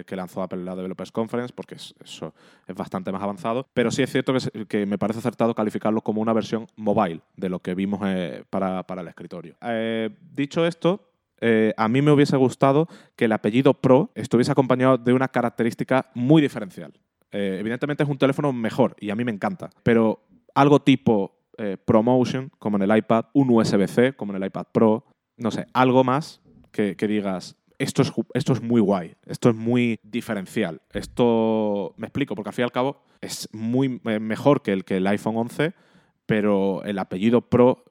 [0.05, 2.33] que lanzó Apple en la Developers Conference, porque eso
[2.67, 4.33] es bastante más avanzado, pero sí es cierto
[4.67, 8.83] que, me parece acertado calificarlo como una versión mobile de lo que vimos eh, para,
[8.87, 9.55] el escritorio.
[9.61, 11.09] Eh, dicho esto,
[11.41, 16.09] eh, a mí me hubiese gustado que el apellido Pro estuviese acompañado de una característica
[16.13, 16.93] muy diferencial.
[17.31, 20.21] evidentemente es un teléfono mejor y a mí me encanta, pero
[20.53, 21.35] algo tipo
[21.85, 25.05] ProMotion, como en el iPad, un USB-C, como en el iPad Pro,
[25.37, 26.41] no sé, algo más
[26.75, 30.81] que, digas, esto es, esto es muy guay, esto es muy diferencial.
[30.91, 34.83] Esto, me explico, porque al fin y al cabo es muy eh, mejor que el,
[34.83, 35.73] que el iPhone 11,
[36.25, 37.85] pero el apellido Pro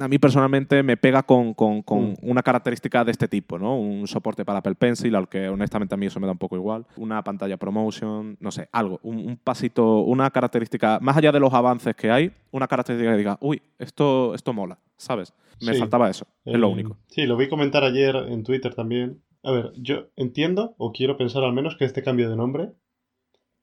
[0.00, 2.14] a mí personalmente me pega con, mm.
[2.22, 3.78] una característica de este tipo, ¿no?
[3.78, 6.56] Un soporte para Apple Pencil, al que honestamente a mí eso me da un poco
[6.56, 6.86] igual.
[6.96, 11.94] Una pantalla promotion, no sé, algo, un, pasito, una característica, más allá de los avances
[11.94, 15.32] que hay, una característica que diga, uy, esto, esto mola, ¿sabes?
[15.60, 16.96] Me faltaba eso, es lo eh, único.
[17.08, 19.22] Sí, lo vi comentar ayer en Twitter también.
[19.44, 22.72] A ver, yo entiendo, o quiero pensar al menos, que este cambio de nombre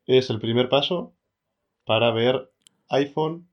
[0.05, 1.15] es el primer paso
[1.85, 2.51] para ver
[2.89, 3.49] iPhone,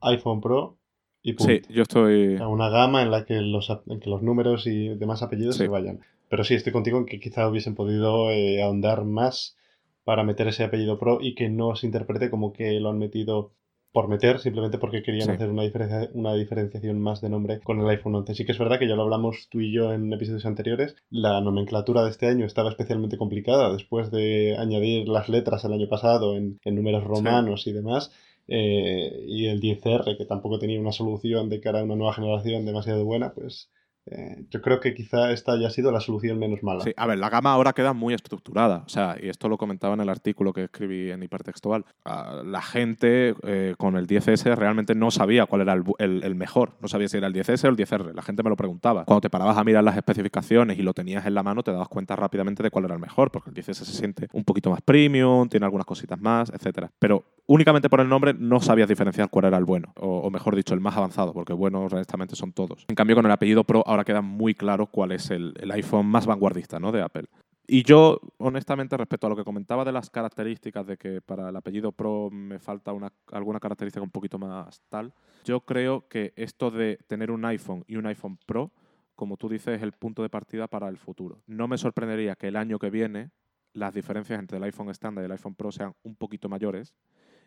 [0.00, 0.77] iPhone Pro
[1.22, 2.36] y Sí, yo estoy...
[2.36, 3.68] A una gama en la que los,
[4.00, 6.00] que los números y demás apellidos se vayan.
[6.28, 9.56] Pero sí, estoy contigo en que quizá hubiesen podido eh, ahondar más
[10.04, 13.52] para meter ese apellido Pro y que no se interprete como que lo han metido
[13.92, 17.88] por meter, simplemente porque querían hacer una, diferencia, una diferenciación más de nombre con el
[17.88, 18.34] iPhone 11.
[18.34, 21.40] Sí que es verdad que ya lo hablamos tú y yo en episodios anteriores, la
[21.40, 26.36] nomenclatura de este año estaba especialmente complicada después de añadir las letras el año pasado
[26.36, 28.12] en, números romanos y demás.
[28.48, 32.64] Eh, y el 10R, que tampoco tenía una solución de cara a una nueva generación
[32.66, 33.70] demasiado buena, pues
[34.10, 36.82] eh, yo creo que quizá esta haya sido la solución menos mala.
[36.82, 38.82] Sí, a ver, la gama ahora queda muy estructurada.
[38.86, 41.84] O sea, y esto lo comentaba en el artículo que escribí en hipertextual.
[42.04, 46.76] Ah, la gente eh, con el 10S realmente no sabía cuál era el, mejor.
[46.80, 48.14] No sabía si era el 10S o el 10R.
[48.14, 49.04] La gente me lo preguntaba.
[49.04, 51.88] Cuando te parabas a mirar las especificaciones y lo tenías en la mano, te dabas
[51.88, 54.80] cuenta rápidamente de cuál era el mejor, porque el 10S se siente un poquito más
[54.82, 56.88] premium, tiene algunas cositas más, etc.
[56.98, 60.74] Pero únicamente por el nombre no sabías diferenciar cuál era el bueno, o, mejor dicho,
[60.74, 62.84] el más avanzado, porque buenos honestamente son todos.
[62.88, 66.26] En cambio, con el apellido Pro ahora queda muy claro cuál es el, iPhone más
[66.26, 66.92] vanguardista ¿no?
[66.92, 67.26] de Apple.
[67.66, 71.56] Y yo, honestamente, respecto a lo que comentaba de las características, de que para el
[71.56, 75.12] apellido Pro me falta una, alguna característica un poquito más tal,
[75.44, 78.72] yo creo que esto de tener un iPhone y un iPhone Pro,
[79.14, 81.42] como tú dices, es el punto de partida para el futuro.
[81.46, 83.32] No me sorprendería que el año que viene
[83.74, 86.94] las diferencias entre el iPhone estándar y el iPhone Pro sean un poquito mayores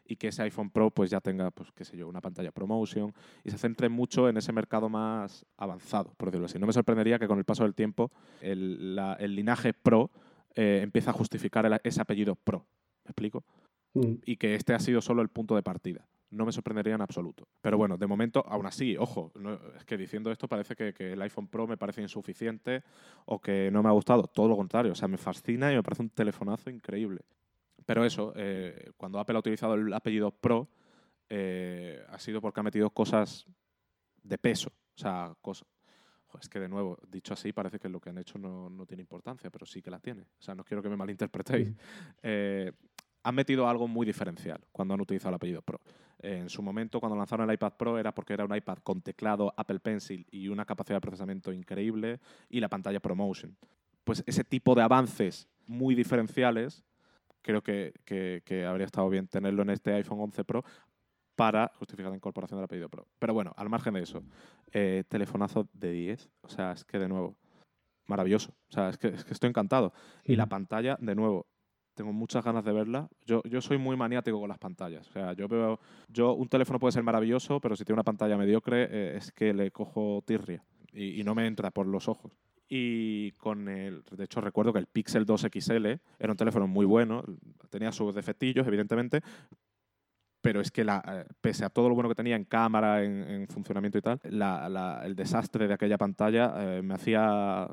[0.05, 3.13] y que ese iPhone Pro pues ya tenga, pues qué sé yo, una pantalla ProMotion
[3.43, 6.59] y se centre mucho en ese mercado más avanzado, por decirlo así.
[6.59, 10.11] No me sorprendería que con el paso del tiempo el, linaje Pro
[10.55, 12.65] eh, empiece a justificar ese apellido Pro.
[13.05, 13.43] ¿Me explico?
[13.93, 14.15] Mm.
[14.25, 16.05] Y que este ha sido solo el punto de partida.
[16.29, 17.47] No me sorprendería en absoluto.
[17.59, 19.33] Pero bueno, de momento, aún así, ojo,
[19.77, 22.83] es que diciendo esto parece que, que, el iPhone Pro me parece insuficiente
[23.25, 24.23] o que no me ha gustado.
[24.23, 27.21] Todo lo contrario, o sea, me fascina y me parece un telefonazo increíble.
[27.91, 30.69] Pero eso, eh, cuando Apple ha utilizado el apellido Pro,
[31.27, 33.45] eh, ha sido porque ha metido cosas
[34.23, 34.69] de peso.
[34.95, 35.67] O sea, cosas.
[36.39, 39.01] Es que de nuevo, dicho así, parece que lo que han hecho no, no, tiene
[39.01, 40.21] importancia, pero sí que la tiene.
[40.21, 41.75] O sea, no quiero que me malinterpretéis.
[42.23, 42.71] Eh,
[43.23, 45.81] han metido algo muy diferencial cuando han utilizado el apellido Pro.
[46.19, 49.53] en su momento, cuando lanzaron el iPad Pro, era porque era un iPad con teclado
[49.57, 53.57] Apple Pencil y una capacidad de procesamiento increíble y la pantalla ProMotion.
[54.05, 56.85] Pues ese tipo de avances muy diferenciales
[57.41, 60.63] creo que, que, habría estado bien tenerlo en este iPhone 11 Pro
[61.35, 63.07] para justificar la incorporación del apellido Pro.
[63.19, 64.23] Pero bueno, al margen de eso,
[64.73, 67.35] eh, telefonazo de 10, o sea, es que de nuevo,
[68.05, 69.93] maravilloso, o sea, es que, es que estoy encantado.
[70.23, 71.47] Y la pantalla, de nuevo,
[71.93, 73.09] tengo muchas ganas de verla.
[73.25, 75.07] Yo, yo soy muy maniático con las pantallas.
[75.09, 75.79] O sea, yo veo.
[76.07, 79.53] Yo, un teléfono puede ser maravilloso, pero si tiene una pantalla mediocre, eh, es que
[79.53, 80.63] le cojo tirria
[80.93, 82.37] y, no me entra por los ojos.
[82.73, 84.01] Y con el.
[84.11, 85.85] De hecho, recuerdo que el Pixel 2 XL
[86.19, 87.21] era un teléfono muy bueno.
[87.69, 89.19] Tenía sus defectillos, evidentemente.
[90.39, 93.45] Pero es que, la, eh, pese a todo lo bueno que tenía en cámara, en,
[93.49, 97.67] funcionamiento y tal, el desastre de aquella pantalla eh, me hacía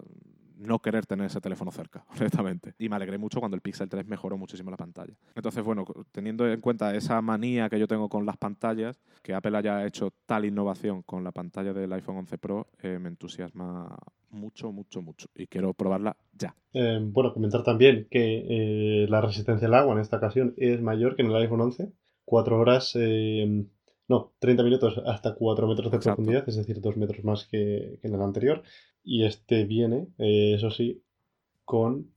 [0.59, 2.75] no querer tener ese teléfono cerca, honestamente.
[2.79, 5.15] Y me alegré mucho cuando el Pixel 3 mejoró muchísimo la pantalla.
[5.35, 9.57] Entonces, bueno, teniendo en cuenta esa manía que yo tengo con las pantallas, que Apple
[9.57, 13.97] haya hecho tal innovación con la pantalla del iPhone 11 Pro, eh, me entusiasma
[14.31, 15.29] mucho, mucho, mucho.
[15.35, 16.55] Y quiero probarla ya.
[16.73, 21.17] Eh, bueno, comentar también que eh, la resistencia al agua en esta ocasión es mayor
[21.17, 21.93] que en el iPhone 11.
[22.25, 22.95] Cuatro horas
[24.09, 28.15] no, 30 minutos hasta 4 metros de profundidad, es decir, 2 metros más que, en
[28.15, 28.63] el anterior.
[29.11, 31.03] Y este viene, eh, eso sí,
[31.65, 32.13] con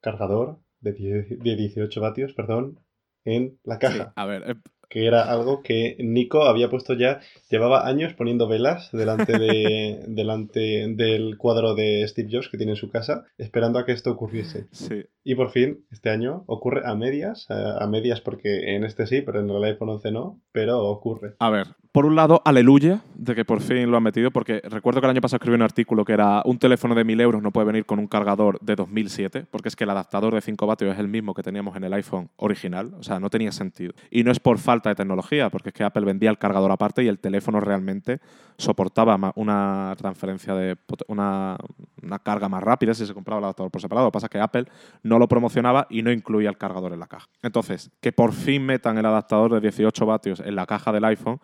[0.00, 0.92] cargador de,
[1.40, 2.78] 18 vatios, perdón,
[3.24, 4.12] en la caja.
[4.14, 4.54] a ver, eh,
[4.88, 7.18] que era algo que Nico había puesto ya,
[7.50, 12.76] llevaba años poniendo velas delante, de, delante del cuadro de Steve Jobs que tiene en
[12.76, 14.68] su casa, esperando a que esto ocurriese.
[14.70, 15.02] Sí.
[15.28, 19.40] Y por fin, este año ocurre a medias, a, medias porque en este sí, pero
[19.40, 21.34] en el iPhone 11 no, pero ocurre.
[21.40, 25.00] A ver, por un lado, aleluya de que por fin lo han metido, porque recuerdo
[25.00, 27.50] que el año pasado escribí un artículo que era un teléfono de 1000 euros no
[27.50, 30.92] puede venir con un cargador de 2007, porque es que el adaptador de 5 vatios
[30.92, 33.94] es el mismo que teníamos en el iPhone original, o sea, no tenía sentido.
[34.12, 37.02] Y no es por falta de tecnología, porque es que Apple vendía el cargador aparte
[37.02, 38.20] y el teléfono realmente
[38.58, 40.76] soportaba una transferencia de
[41.08, 41.56] una,
[42.02, 44.06] una carga más rápida si se compraba el adaptador por separado.
[44.06, 44.66] Lo que pasa es que Apple
[45.02, 47.28] no lo promocionaba y no incluía el cargador en la caja.
[47.42, 51.40] Entonces, que por fin metan el adaptador de 18 vatios en la caja del iPhone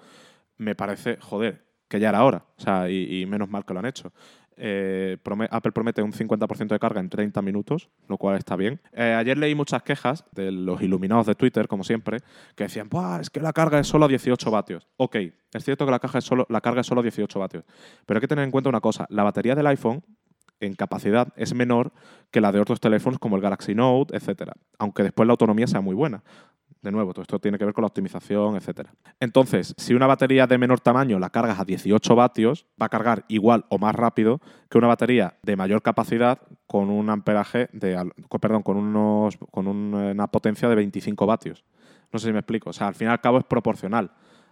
[0.58, 2.44] me parece, joder, que ya era hora.
[2.56, 4.12] O sea, y, menos mal que lo han hecho.
[4.56, 5.18] Eh,
[5.50, 8.80] Apple promete un 50% de carga en 30 minutos, lo cual está bien.
[8.92, 12.18] Eh, ayer leí muchas quejas de los iluminados de Twitter, como siempre,
[12.54, 12.88] que decían,
[13.20, 14.86] es que la carga es solo a 18 vatios.
[14.96, 17.64] Ok, es cierto que la, caja es solo, la carga es solo a 18 vatios,
[18.06, 20.02] pero hay que tener en cuenta una cosa, la batería del iPhone
[20.66, 21.92] en capacidad es menor
[22.30, 25.80] que la de otros teléfonos como el Galaxy Note, etcétera, aunque después la autonomía sea
[25.80, 26.22] muy buena.
[26.80, 28.88] De nuevo, todo esto tiene que ver con la optimización, etc.
[29.20, 33.24] Entonces, si una batería de menor tamaño la cargas a 18 vatios, va a cargar
[33.28, 38.10] igual o más rápido que una batería de mayor capacidad con un amperaje de,
[38.40, 41.64] perdón, con, unos, con una potencia de 25 vatios.
[42.12, 42.70] No sé si me explico.
[42.70, 44.10] O sea, al fin y al cabo es proporcional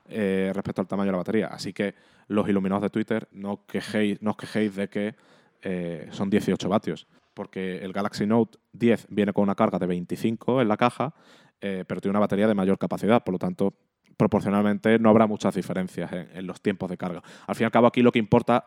[0.09, 1.49] eh, respecto al tamaño de la batería.
[1.49, 1.95] Así que
[2.29, 5.17] los iluminados de Twitter no, quejéis, no os quejéis de que
[5.63, 7.07] eh, son 18 vatios.
[7.35, 11.15] Porque el Galaxy Note 10 viene con una carga de 25 en la caja
[11.61, 13.75] eh, pero tiene una batería de mayor capacidad, por lo tanto,
[14.17, 17.23] proporcionalmente no habrá muchas diferencias en, los tiempos de carga.
[17.47, 18.67] Al fin y al cabo, aquí lo que importa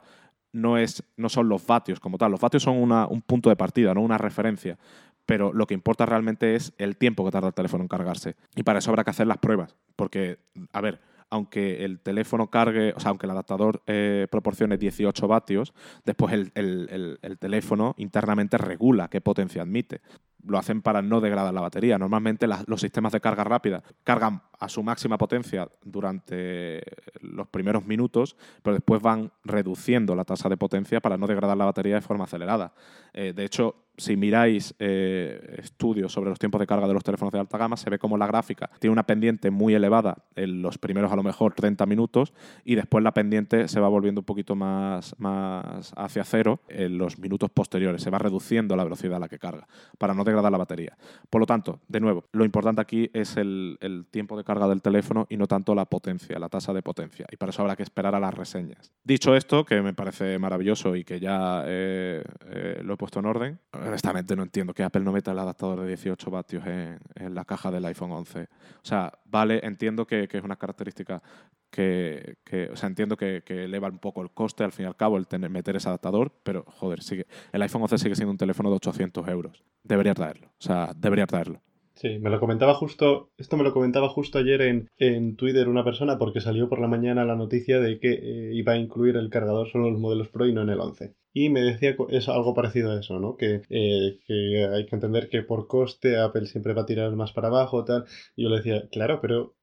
[0.52, 2.32] no, es, no son los vatios como tal.
[2.32, 4.78] Los vatios son un punto de partida, no una referencia.
[5.26, 8.36] Pero lo que importa realmente es el tiempo que tarda el teléfono en cargarse.
[8.56, 9.76] Y para eso habrá que hacer las pruebas.
[9.96, 10.40] Porque,
[10.72, 11.00] a ver,
[11.34, 15.74] aunque el teléfono cargue, o sea, aunque el adaptador eh, proporcione 18 vatios,
[16.06, 20.02] después el, teléfono internamente regula qué potencia admite
[20.46, 21.98] lo hacen para no degradar la batería.
[21.98, 26.84] Normalmente los sistemas de carga rápida cargan a su máxima potencia durante
[27.22, 31.64] los primeros minutos, pero después van reduciendo la tasa de potencia para no degradar la
[31.64, 32.74] batería de forma acelerada.
[33.14, 37.32] Eh, de hecho, si miráis eh, estudios sobre los tiempos de carga de los teléfonos
[37.32, 40.78] de alta gama, se ve como la gráfica tiene una pendiente muy elevada en los
[40.78, 42.34] primeros a lo mejor 30 minutos
[42.64, 47.20] y después la pendiente se va volviendo un poquito más, más hacia cero en los
[47.20, 48.02] minutos posteriores.
[48.02, 49.68] Se va reduciendo la velocidad a la que carga
[49.98, 50.98] para no degradar la batería.
[51.30, 53.78] Por lo tanto, de nuevo, lo importante aquí es el,
[54.12, 57.26] tiempo de carga del teléfono y no tanto la potencia, la tasa de potencia.
[57.32, 58.92] Y para eso habrá que esperar a las reseñas.
[59.04, 63.26] Dicho esto, que me parece maravilloso y que ya eh, eh, lo he puesto en
[63.26, 67.00] orden, honestamente no entiendo que Apple no meta el adaptador de 18 vatios en,
[67.34, 68.42] la caja del iPhone 11.
[68.42, 68.48] O
[68.82, 71.22] sea, vale, entiendo que, es una característica
[71.70, 72.38] que,
[72.72, 75.28] o sea, entiendo que, eleva un poco el coste al fin y al cabo el
[75.28, 78.76] tener, meter ese adaptador, pero joder, sigue, el iPhone 11 sigue siendo un teléfono de
[78.76, 79.64] 800 euros.
[79.84, 81.62] Debería traerlo, o sea, debería traerlo.
[81.96, 85.84] Sí, me lo comentaba justo, esto me lo comentaba justo ayer en, en Twitter una
[85.84, 89.30] persona porque salió por la mañana la noticia de que eh, iba a incluir el
[89.30, 91.14] cargador solo en los modelos Pro y no en el 11.
[91.34, 93.38] Y me decía es algo parecido a eso, ¿no?
[93.38, 97.32] Que, eh, que hay que entender que por coste Apple siempre va a tirar más
[97.32, 98.06] para abajo, tal.
[98.36, 99.56] Y yo le decía, claro, pero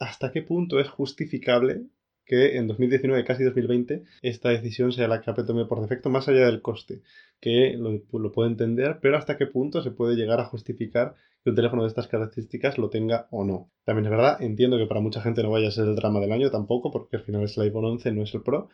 [0.00, 1.82] ¿hasta qué punto es justificable
[2.24, 6.28] que en 2019, casi 2020, esta decisión sea la que Apple tome por defecto, más
[6.28, 7.02] allá del coste,
[7.40, 11.50] que lo, lo puedo entender, pero hasta qué punto se puede llegar a justificar que
[11.50, 13.70] un teléfono de estas características lo tenga o no.
[13.84, 16.32] También es verdad, entiendo que para mucha gente no vaya a ser el drama del
[16.32, 18.68] año tampoco, porque al final es el iPhone 11, no es el Pro,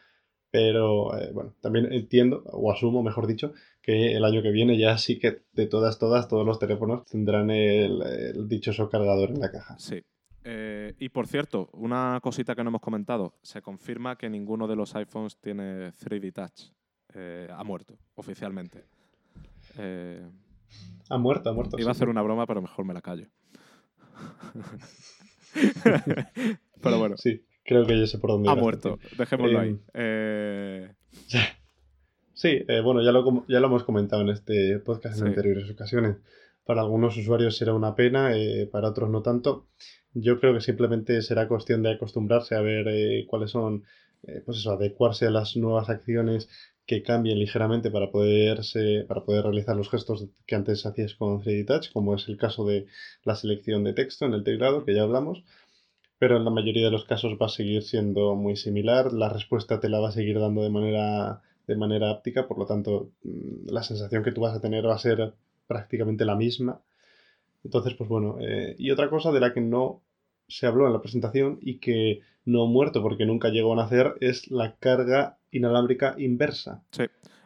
[0.51, 3.53] Pero eh, bueno, también entiendo, o asumo, mejor dicho,
[3.83, 7.51] que el año que viene ya sí que de todas, todas, todos los teléfonos tendrán
[7.51, 9.79] el, dichoso cargador en la caja.
[9.79, 10.03] Sí.
[10.49, 14.77] Eh, y por cierto, una cosita que no hemos comentado, se confirma que ninguno de
[14.77, 16.73] los iPhones tiene 3D Touch.
[17.15, 18.85] Eh, ha muerto, oficialmente.
[21.09, 21.79] Ha muerto, ha muerto.
[21.79, 23.27] Iba a hacer una broma, pero mejor me la callo.
[26.83, 27.17] pero bueno.
[27.17, 27.43] Sí.
[27.67, 28.49] Creo que yo sé por dónde.
[28.49, 29.79] Ha muerto, dejémoslo ahí.
[29.93, 30.89] Eh,
[31.35, 31.39] eh,
[32.33, 36.19] sí, eh, bueno, ya lo, ya lo hemos comentado en este podcast en anteriores ocasiones.
[36.65, 38.33] Para algunos usuarios será una pena,
[38.71, 39.67] para otros no tanto.
[40.15, 43.85] Yo creo que simplemente será cuestión de acostumbrarse a ver cuáles son,
[44.45, 46.49] pues eso, adecuarse a las nuevas acciones
[46.87, 51.67] que cambien ligeramente para, poderse, para poder realizar los gestos que antes hacías con 3D
[51.67, 52.87] Touch, como es el caso de
[53.25, 55.45] la selección de texto en el teclado, que ya hablamos
[56.19, 59.13] pero en la mayoría de los casos va a seguir siendo muy similar.
[59.13, 62.67] La respuesta te la va a seguir dando de manera, de manera áptica, por lo
[62.67, 65.35] tanto, mm, la sensación que tú vas a tener va a ser
[65.67, 66.81] prácticamente la misma.
[67.65, 70.03] Entonces, pues bueno, eh, y otra cosa de la que no
[70.49, 74.51] se habló en la presentación y que no muerto porque nunca llegó a nacer es
[74.51, 76.83] la carga inalámbrica inversa.
[76.93, 77.05] Sí.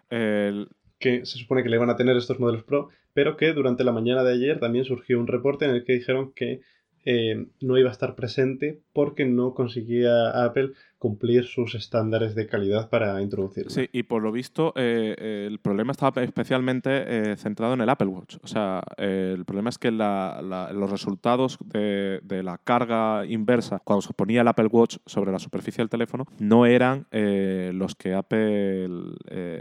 [0.09, 3.93] Que se supone que le van a tener estos modelos Pro, pero que durante la
[3.93, 6.61] mañana de ayer también surgió un reporte en el que dijeron que
[7.05, 12.91] eh, no iba a estar presente porque no conseguía Apple cumplir sus estándares de calidad
[12.91, 13.71] para introducirlo.
[13.71, 16.91] Sí, y por lo visto eh, el problema estaba especialmente
[17.33, 18.37] eh, centrado en el Apple Watch.
[18.43, 24.43] O sea, el problema es que los resultados de, la carga inversa cuando se ponía
[24.43, 29.15] el Apple Watch sobre la superficie del teléfono no eran los que Apple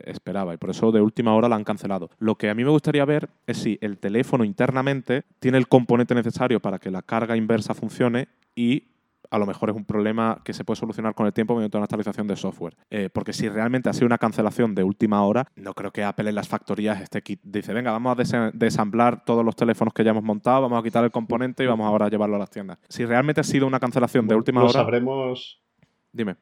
[0.06, 2.10] esperaba y por eso de última hora la han cancelado.
[2.20, 6.16] Lo que a mí me gustaría ver es si el teléfono internamente tiene el componente
[6.16, 8.89] necesario para que la carga inversa funcione y
[9.32, 11.86] a lo mejor es un problema que se puede solucionar con el tiempo mediante una
[11.86, 12.76] actualización de software.
[12.90, 16.30] Eh, porque si realmente ha sido una cancelación de última hora, no creo que Apple
[16.30, 20.12] en las factorías este kit dice, venga, vamos a desamblar todos los teléfonos que ya
[20.12, 22.80] hemos montado, vamos a quitar el componente y vamos ahora a llevarlo a las tiendas.
[22.88, 24.68] Si realmente ha sido una cancelación de última hora...
[24.68, 25.62] Lo sabremos...
[26.12, 26.36] Dime.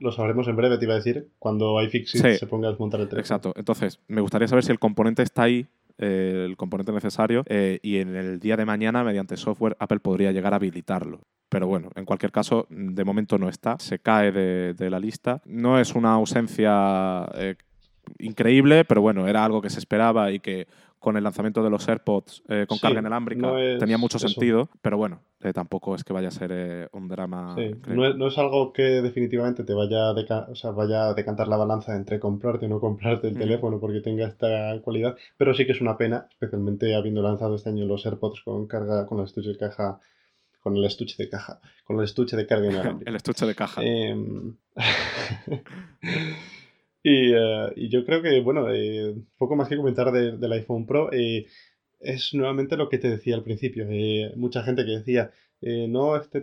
[0.00, 3.08] Lo sabremos en breve, te iba a decir, cuando iFixit se ponga a desmontar el
[3.08, 3.20] teléfono.
[3.20, 3.52] Exacto.
[3.54, 5.68] Entonces, me gustaría saber si el componente está ahí
[6.00, 10.32] eh, el componente necesario eh, y en el día de mañana, mediante software, Apple podría
[10.32, 11.20] llegar a habilitarlo.
[11.50, 15.42] Pero bueno, en cualquier caso, de momento no está, se cae de, la lista.
[15.44, 17.56] No es una ausencia eh,
[18.18, 20.66] increíble, pero bueno, era algo que se esperaba y que
[21.00, 25.22] con el lanzamiento de los AirPods eh, con carga inalámbrica tenía mucho sentido, pero bueno,
[25.40, 27.56] eh, tampoco es que vaya a ser eh, un drama.
[27.88, 31.96] No es, algo que definitivamente te vaya a, o sea, vaya a decantar la balanza
[31.96, 33.38] entre comprarte o no comprarte el mm.
[33.38, 37.70] teléfono porque tenga esta cualidad, pero sí que es una pena, especialmente habiendo lanzado este
[37.70, 39.98] año los AirPods con carga, con el estuche de caja
[40.62, 43.08] con el estuche de caja, con el estuche de carga inalámbrica.
[43.10, 43.80] el estuche de caja.
[47.02, 51.12] Em, Eh, y, yo creo que, bueno, eh, poco más que comentar del iPhone Pro,
[51.12, 51.46] eh,
[52.00, 53.86] es nuevamente lo que te decía al principio.
[54.36, 56.42] mucha gente que decía, no, este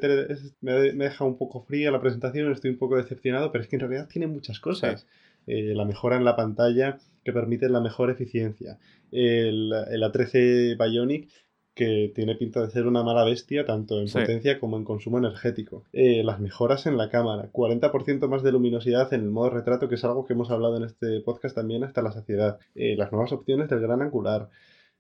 [0.62, 3.82] me, deja un poco fría la presentación, estoy un poco decepcionado, pero es que en
[3.82, 5.08] realidad tiene muchas cosas.
[5.48, 8.78] la mejora en la pantalla que permite la mejor eficiencia.
[9.12, 11.30] El, el A13 Bionic
[11.78, 15.84] que tiene pinta de ser una mala bestia tanto en potencia como en consumo energético.
[15.94, 19.96] Eh, las mejoras en la cámara, 40% más de luminosidad en el modo retrato, que
[19.96, 22.58] es algo que hemos hablado en este podcast también hasta la saciedad.
[22.74, 24.50] Eh, las nuevas opciones del gran angular.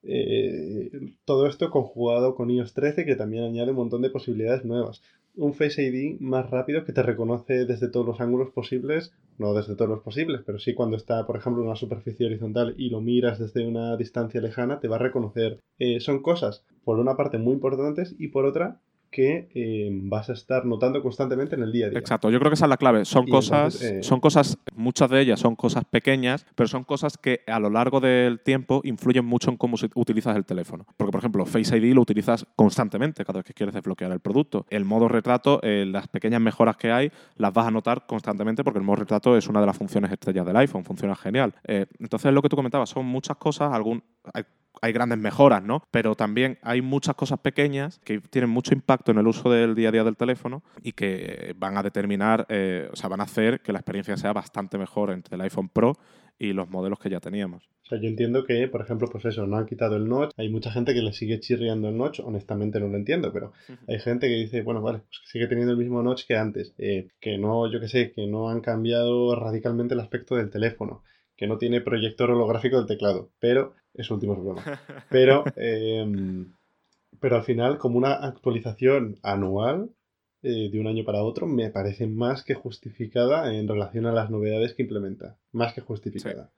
[0.03, 0.91] Eh,
[1.25, 5.01] todo esto conjugado con iOS 13 que también añade un montón de posibilidades nuevas
[5.37, 9.75] un Face ID más rápido que te reconoce desde todos los ángulos posibles, no desde
[9.75, 13.01] todos los posibles, pero sí cuando está, por ejemplo, en una superficie horizontal y lo
[13.01, 15.59] miras desde una distancia lejana, te va a reconocer.
[15.77, 20.33] Eh, son cosas, por una parte, muy importantes y por otra, que eh, vas a
[20.33, 21.99] estar notando constantemente en el día a día.
[21.99, 23.05] Exacto, yo creo que esa es la clave.
[23.05, 27.41] Son cosas, eh, son cosas, muchas de ellas son cosas pequeñas, pero son cosas que
[27.47, 30.85] a lo largo del tiempo influyen mucho en cómo utilizas el teléfono.
[30.97, 34.65] Porque, por ejemplo, Face ID lo utilizas constantemente cada vez que quieres desbloquear el producto.
[34.69, 38.79] El modo retrato, eh, las pequeñas mejoras que hay, las vas a notar constantemente porque
[38.79, 41.53] el modo retrato es una de las funciones estrellas del iPhone, funciona genial.
[41.65, 44.03] entonces, lo que tú comentabas, son muchas cosas, algún,
[44.33, 44.43] hay
[44.81, 45.83] grandes mejoras, ¿no?
[45.91, 49.89] Pero también hay muchas cosas pequeñas que tienen mucho impacto en el uso del día
[49.89, 53.61] a día del teléfono y que van a determinar, eh, o sea, van a hacer
[53.61, 55.97] que la experiencia sea bastante mejor entre el iPhone Pro
[56.39, 57.67] y los modelos que ya teníamos.
[57.83, 60.31] O sea, yo entiendo que, por ejemplo, pues eso, no han quitado el notch.
[60.35, 62.19] Hay mucha gente que le sigue chirriando el notch.
[62.19, 63.53] Honestamente no lo entiendo, pero
[63.87, 66.73] hay gente que dice, bueno, vale, pues sigue teniendo el mismo notch que antes.
[66.77, 71.03] Eh, que no, yo qué sé, que no han cambiado radicalmente el aspecto del teléfono
[71.37, 74.63] que no tiene proyector holográfico del teclado, pero es último problema.
[75.09, 76.51] Pero, em,
[77.19, 79.89] pero al final, como una actualización anual,
[80.43, 84.29] eh, de un año para otro me parece más que justificada en relación a las
[84.29, 85.37] novedades que implementa.
[85.51, 86.51] Más que justificada.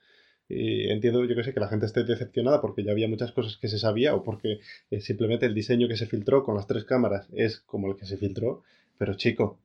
[0.49, 3.57] Y entiendo, yo que sé, que la gente esté decepcionada porque ya había muchas cosas
[3.57, 4.59] que se sabía o porque
[4.91, 8.05] eh, simplemente el diseño que se filtró con las tres cámaras es como el que
[8.05, 8.63] se filtró.
[8.97, 9.59] Pero chico,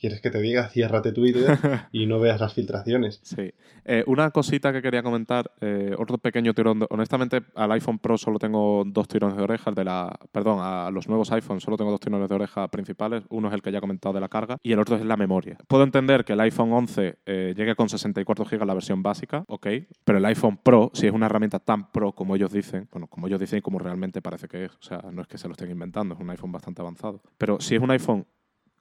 [0.00, 0.68] quieres que te diga?
[0.68, 1.58] Ciérrate Twitter
[1.92, 3.20] y no veas las filtraciones.
[3.22, 3.52] Sí.
[3.84, 6.86] Eh, una cosita que quería comentar, eh, otro pequeño tirón.
[6.90, 11.08] honestamente, al iPhone Pro solo tengo dos tirones de oreja, de la, perdón, a los
[11.08, 13.24] nuevos iPhones solo tengo dos tirones de oreja principales.
[13.28, 15.16] Uno es el que ya he comentado de la carga y el otro es la
[15.16, 15.58] memoria.
[15.68, 19.66] Puedo entender que el iPhone 11 eh, llegue con 64 GB la versión básica, ok,
[20.04, 23.26] pero el iPhone Pro, si es una herramienta tan pro como ellos dicen, bueno, como
[23.26, 25.52] ellos dicen y como realmente parece que es, o sea, no es que se lo
[25.52, 28.26] estén inventando, es un iPhone bastante avanzado, pero si es un iPhone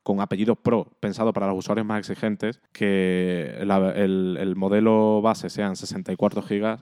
[0.03, 6.41] con apellido Pro, pensado para los usuarios más exigentes, que el, modelo base sean 64
[6.41, 6.77] GB.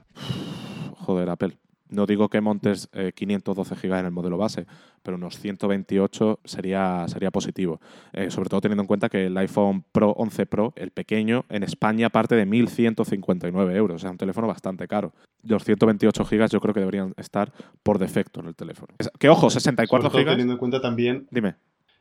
[0.98, 1.56] Joder, Apple.
[1.88, 4.66] No digo que montes 512 GB en el modelo base,
[5.02, 7.80] pero unos 128 sería, sería positivo.
[8.14, 11.62] Eh, sobre todo teniendo en cuenta que el iPhone Pro 11 Pro, el pequeño, en
[11.64, 13.96] España parte de 1.159 euros.
[13.96, 15.12] O sea, un teléfono bastante caro.
[15.42, 18.94] Los 128 GB yo creo que deberían estar por defecto en el teléfono.
[19.18, 20.24] Que ojo, 64 GB.
[20.24, 21.26] Teniendo en cuenta también.
[21.30, 21.56] Dime.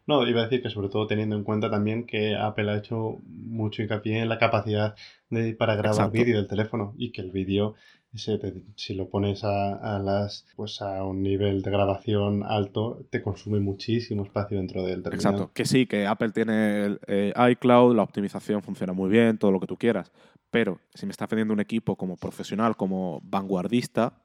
[0.07, 3.19] No, iba a decir que sobre todo teniendo en cuenta también que Apple ha hecho
[3.26, 4.95] mucho hincapié en la capacidad
[5.30, 7.76] de, para grabar vídeo del teléfono y que el vídeo,
[8.14, 14.23] si lo pones a, las pues a un nivel de grabación alto, te consume muchísimo
[14.23, 15.30] espacio dentro del teléfono.
[15.30, 19.52] Exacto, que sí, que Apple tiene el, eh, iCloud, la optimización funciona muy bien, todo
[19.52, 20.11] lo que tú quieras,
[20.49, 24.22] pero si me está vendiendo un equipo como profesional, como vanguardista,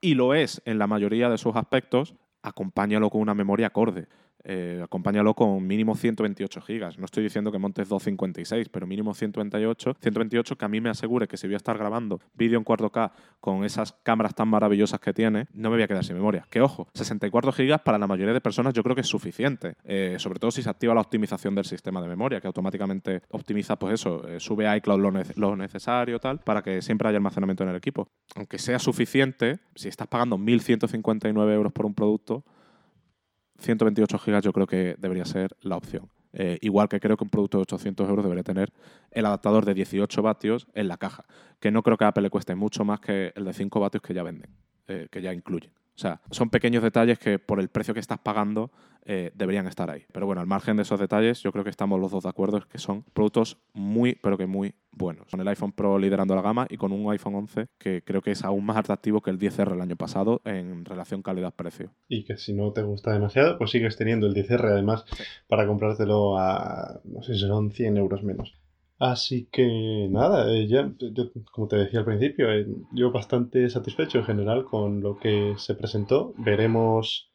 [0.00, 4.06] y lo es en la mayoría de sus aspectos, acompáñalo con una memoria acorde.
[4.50, 6.98] Eh, acompáñalo con mínimo 128 gigas.
[6.98, 11.28] No estoy diciendo que montes 256, pero mínimo 128, 128 que a mí me asegure
[11.28, 15.12] que si voy a estar grabando vídeo en 4K con esas cámaras tan maravillosas que
[15.12, 16.46] tiene, no me voy a quedar sin memoria.
[16.48, 19.74] Que ojo, 64 gigas para la mayoría de personas yo creo que es suficiente.
[19.84, 23.78] Eh, sobre todo si se activa la optimización del sistema de memoria, que automáticamente optimiza,
[23.78, 27.64] pues eso, eh, sube a iCloud lo, lo necesario, tal, para que siempre haya almacenamiento
[27.64, 28.08] en el equipo.
[28.34, 32.44] Aunque sea suficiente, si estás pagando 1.159 euros por un producto,
[33.58, 36.08] 128 gigas yo creo que debería ser la opción.
[36.32, 38.72] Eh, igual que creo que un producto de 800 euros debería tener
[39.10, 41.24] el adaptador de 18 vatios en la caja,
[41.58, 44.02] que no creo que a Apple le cueste mucho más que el de 5 vatios
[44.02, 44.50] que ya venden,
[44.88, 45.72] eh, que ya incluyen.
[45.98, 48.70] O sea, son pequeños detalles que por el precio que estás pagando
[49.04, 50.04] eh, deberían estar ahí.
[50.12, 52.60] Pero bueno, al margen de esos detalles, yo creo que estamos los dos de acuerdo
[52.68, 55.26] que son productos muy, pero que muy buenos.
[55.28, 58.30] Con el iPhone Pro liderando la gama y con un iPhone 11 que creo que
[58.30, 61.90] es aún más atractivo que el 10R el año pasado en relación calidad-precio.
[62.06, 65.04] Y que si no te gusta demasiado, pues sigues teniendo el 10R además
[65.48, 68.57] para comprártelo a, no sé, son 100 euros menos.
[68.98, 74.18] Así que nada, eh, ya, yo, como te decía al principio, eh, yo bastante satisfecho
[74.18, 76.34] en general con lo que se presentó.
[76.36, 77.27] Veremos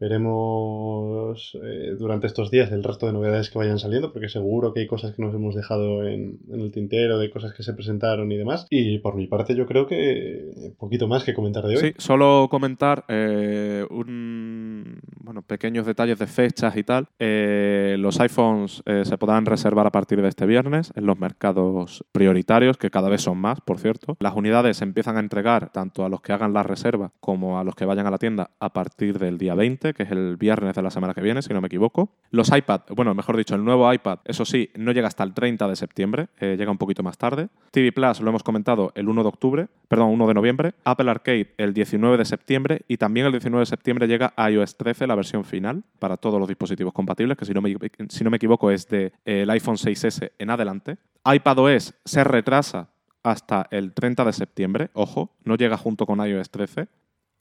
[0.00, 4.80] Veremos eh, durante estos días el resto de novedades que vayan saliendo, porque seguro que
[4.80, 8.38] hay cosas que nos hemos dejado en, el tintero, de cosas que se presentaron y
[8.38, 8.66] demás.
[8.70, 11.80] Y por mi parte, yo creo que poquito más que comentar de hoy.
[11.80, 17.08] Sí, solo comentar eh, un, bueno, pequeños detalles de fechas y tal.
[17.18, 22.78] Eh, los iPhones se podrán reservar a partir de este viernes en los mercados prioritarios,
[22.78, 24.16] que cada vez son más, por cierto.
[24.20, 27.64] Las unidades se empiezan a entregar tanto a los que hagan la reserva como a
[27.64, 30.74] los que vayan a la tienda a partir del día 20 que es el viernes
[30.74, 32.12] de la semana que viene, si no me equivoco.
[32.30, 35.68] Los iPad, bueno, mejor dicho, el nuevo iPad, eso sí, no llega hasta el 30
[35.68, 37.48] de septiembre, eh, llega un poquito más tarde.
[37.70, 40.74] TV Plus, lo hemos comentado, el 1 de octubre, perdón, 1 de noviembre.
[40.84, 42.82] Apple Arcade, el 19 de septiembre.
[42.88, 46.48] Y también el 19 de septiembre llega iOS 13, la versión final, para todos los
[46.48, 47.74] dispositivos compatibles, que si no me,
[48.08, 50.98] si no me equivoco es de, el iPhone 6S en adelante.
[51.24, 52.90] iPadOS se retrasa
[53.22, 56.88] hasta el 30 de septiembre, ojo, no llega junto con iOS 13.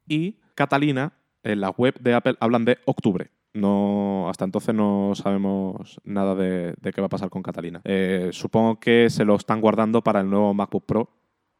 [0.07, 1.13] Y Catalina
[1.43, 3.31] en la web de Apple hablan de octubre.
[3.53, 7.81] No, hasta entonces no sabemos nada de, qué va a pasar con Catalina.
[7.83, 11.18] Eh, supongo que se lo están guardando para el nuevo MacBook Pro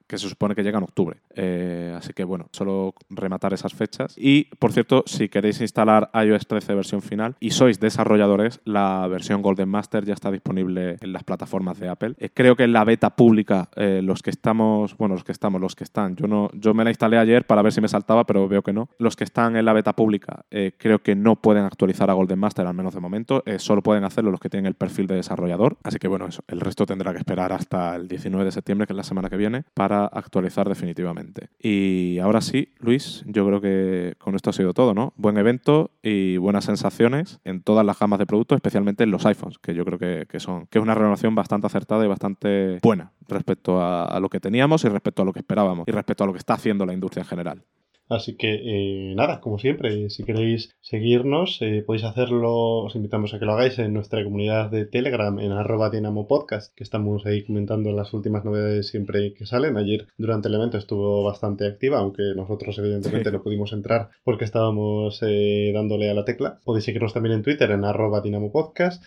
[0.09, 1.17] que se supone que llega en octubre.
[1.35, 4.15] Eh, así que bueno, solo rematar esas fechas.
[4.17, 9.43] Y por cierto, si queréis instalar iOS 13 versión final y sois desarrolladores, la versión
[9.43, 12.15] Golden Master ya está disponible en las plataformas de Apple.
[12.17, 15.61] Eh, creo que en la beta pública, eh, los que estamos, bueno, los que estamos,
[15.61, 18.25] los que están, yo no, yo me la instalé ayer para ver si me saltaba,
[18.25, 18.89] pero veo que no.
[18.97, 20.45] Los que están en la beta pública
[20.77, 23.43] creo que no pueden actualizar a Golden Master, al menos de momento.
[23.57, 25.77] solo pueden hacerlo los que tienen el perfil de desarrollador.
[25.83, 26.43] Así que bueno, eso.
[26.47, 29.37] El resto tendrá que esperar hasta el 19 de septiembre, que es la semana que
[29.37, 31.49] viene, para actualizar definitivamente.
[31.59, 35.13] Y ahora sí, Luis, yo creo que con esto ha sido todo, ¿no?
[35.17, 39.57] Buen evento y buenas sensaciones en todas las gamas de productos, especialmente en los iPhones,
[39.59, 43.81] que yo creo que, son, que es una renovación bastante acertada y bastante buena respecto
[43.81, 46.39] a, lo que teníamos y respecto a lo que esperábamos y respecto a lo que
[46.39, 47.63] está haciendo la industria en general.
[48.09, 53.39] Así que eh, nada, como siempre, si queréis seguirnos, eh, podéis hacerlo, os invitamos a
[53.39, 57.45] que lo hagáis en nuestra comunidad de Telegram en arroba Dinamo Podcast, que estamos ahí
[57.45, 59.77] comentando las últimas novedades siempre que salen.
[59.77, 65.19] Ayer durante el evento estuvo bastante activa, aunque nosotros evidentemente no pudimos entrar porque estábamos
[65.21, 66.59] eh, dándole a la tecla.
[66.65, 69.03] Podéis seguirnos también en Twitter en arroba Dinamo Podcast.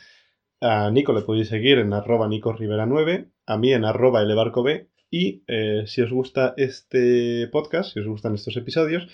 [0.60, 4.22] A Nico le podéis seguir en arroba Nico Rivera 9, a mí en arroba
[5.12, 9.06] y eh, si os gusta este podcast, si os gustan estos episodios,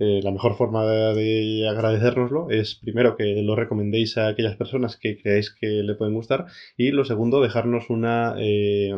[0.00, 5.16] eh, la mejor forma de, agradecérnoslo es primero que lo recomendéis a aquellas personas que
[5.16, 8.90] creáis que le pueden gustar y lo segundo, dejarnos una, eh,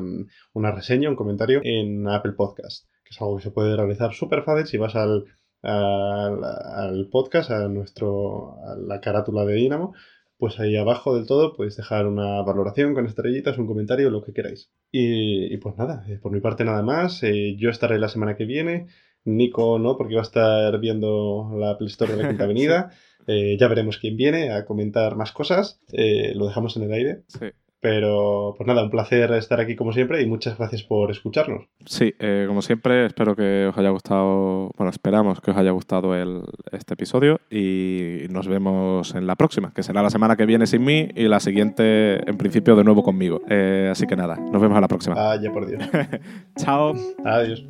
[0.55, 4.43] una reseña, un comentario en Apple Podcast, que es algo que se puede realizar súper
[4.43, 5.27] fácil si vas al,
[5.61, 9.93] al, al, podcast, a, nuestro, a la carátula de Dynamo
[10.39, 14.33] pues ahí abajo del todo podéis dejar una valoración con estrellitas, un comentario, lo que
[14.33, 14.71] queráis.
[14.93, 17.23] Y, pues nada, eh, por mi parte nada más.
[17.23, 18.87] Eh, yo estaré la semana que viene.
[19.25, 22.91] Nico no, porque va a estar viendo la Play Store de la Quinta Avenida.
[23.27, 25.81] Eh, ya veremos quién viene a comentar más cosas.
[25.93, 27.23] lo dejamos en el aire.
[27.29, 27.47] Sí.
[27.81, 31.67] Pero, pues nada, un placer estar aquí como siempre y muchas gracias por escucharnos.
[31.85, 36.15] Sí, eh, como siempre, espero que os haya gustado, bueno, esperamos que os haya gustado
[36.15, 36.43] el,
[36.73, 40.85] este episodio y nos vemos en la próxima, que será la semana que viene sin
[40.85, 43.43] mí y la siguiente, en principio, de nuevo conmigo.
[43.49, 45.15] Eh, así que nada, nos vemos a la próxima.
[45.15, 45.83] Vaya por Dios.
[46.57, 46.95] Chao.
[47.25, 47.67] Adiós.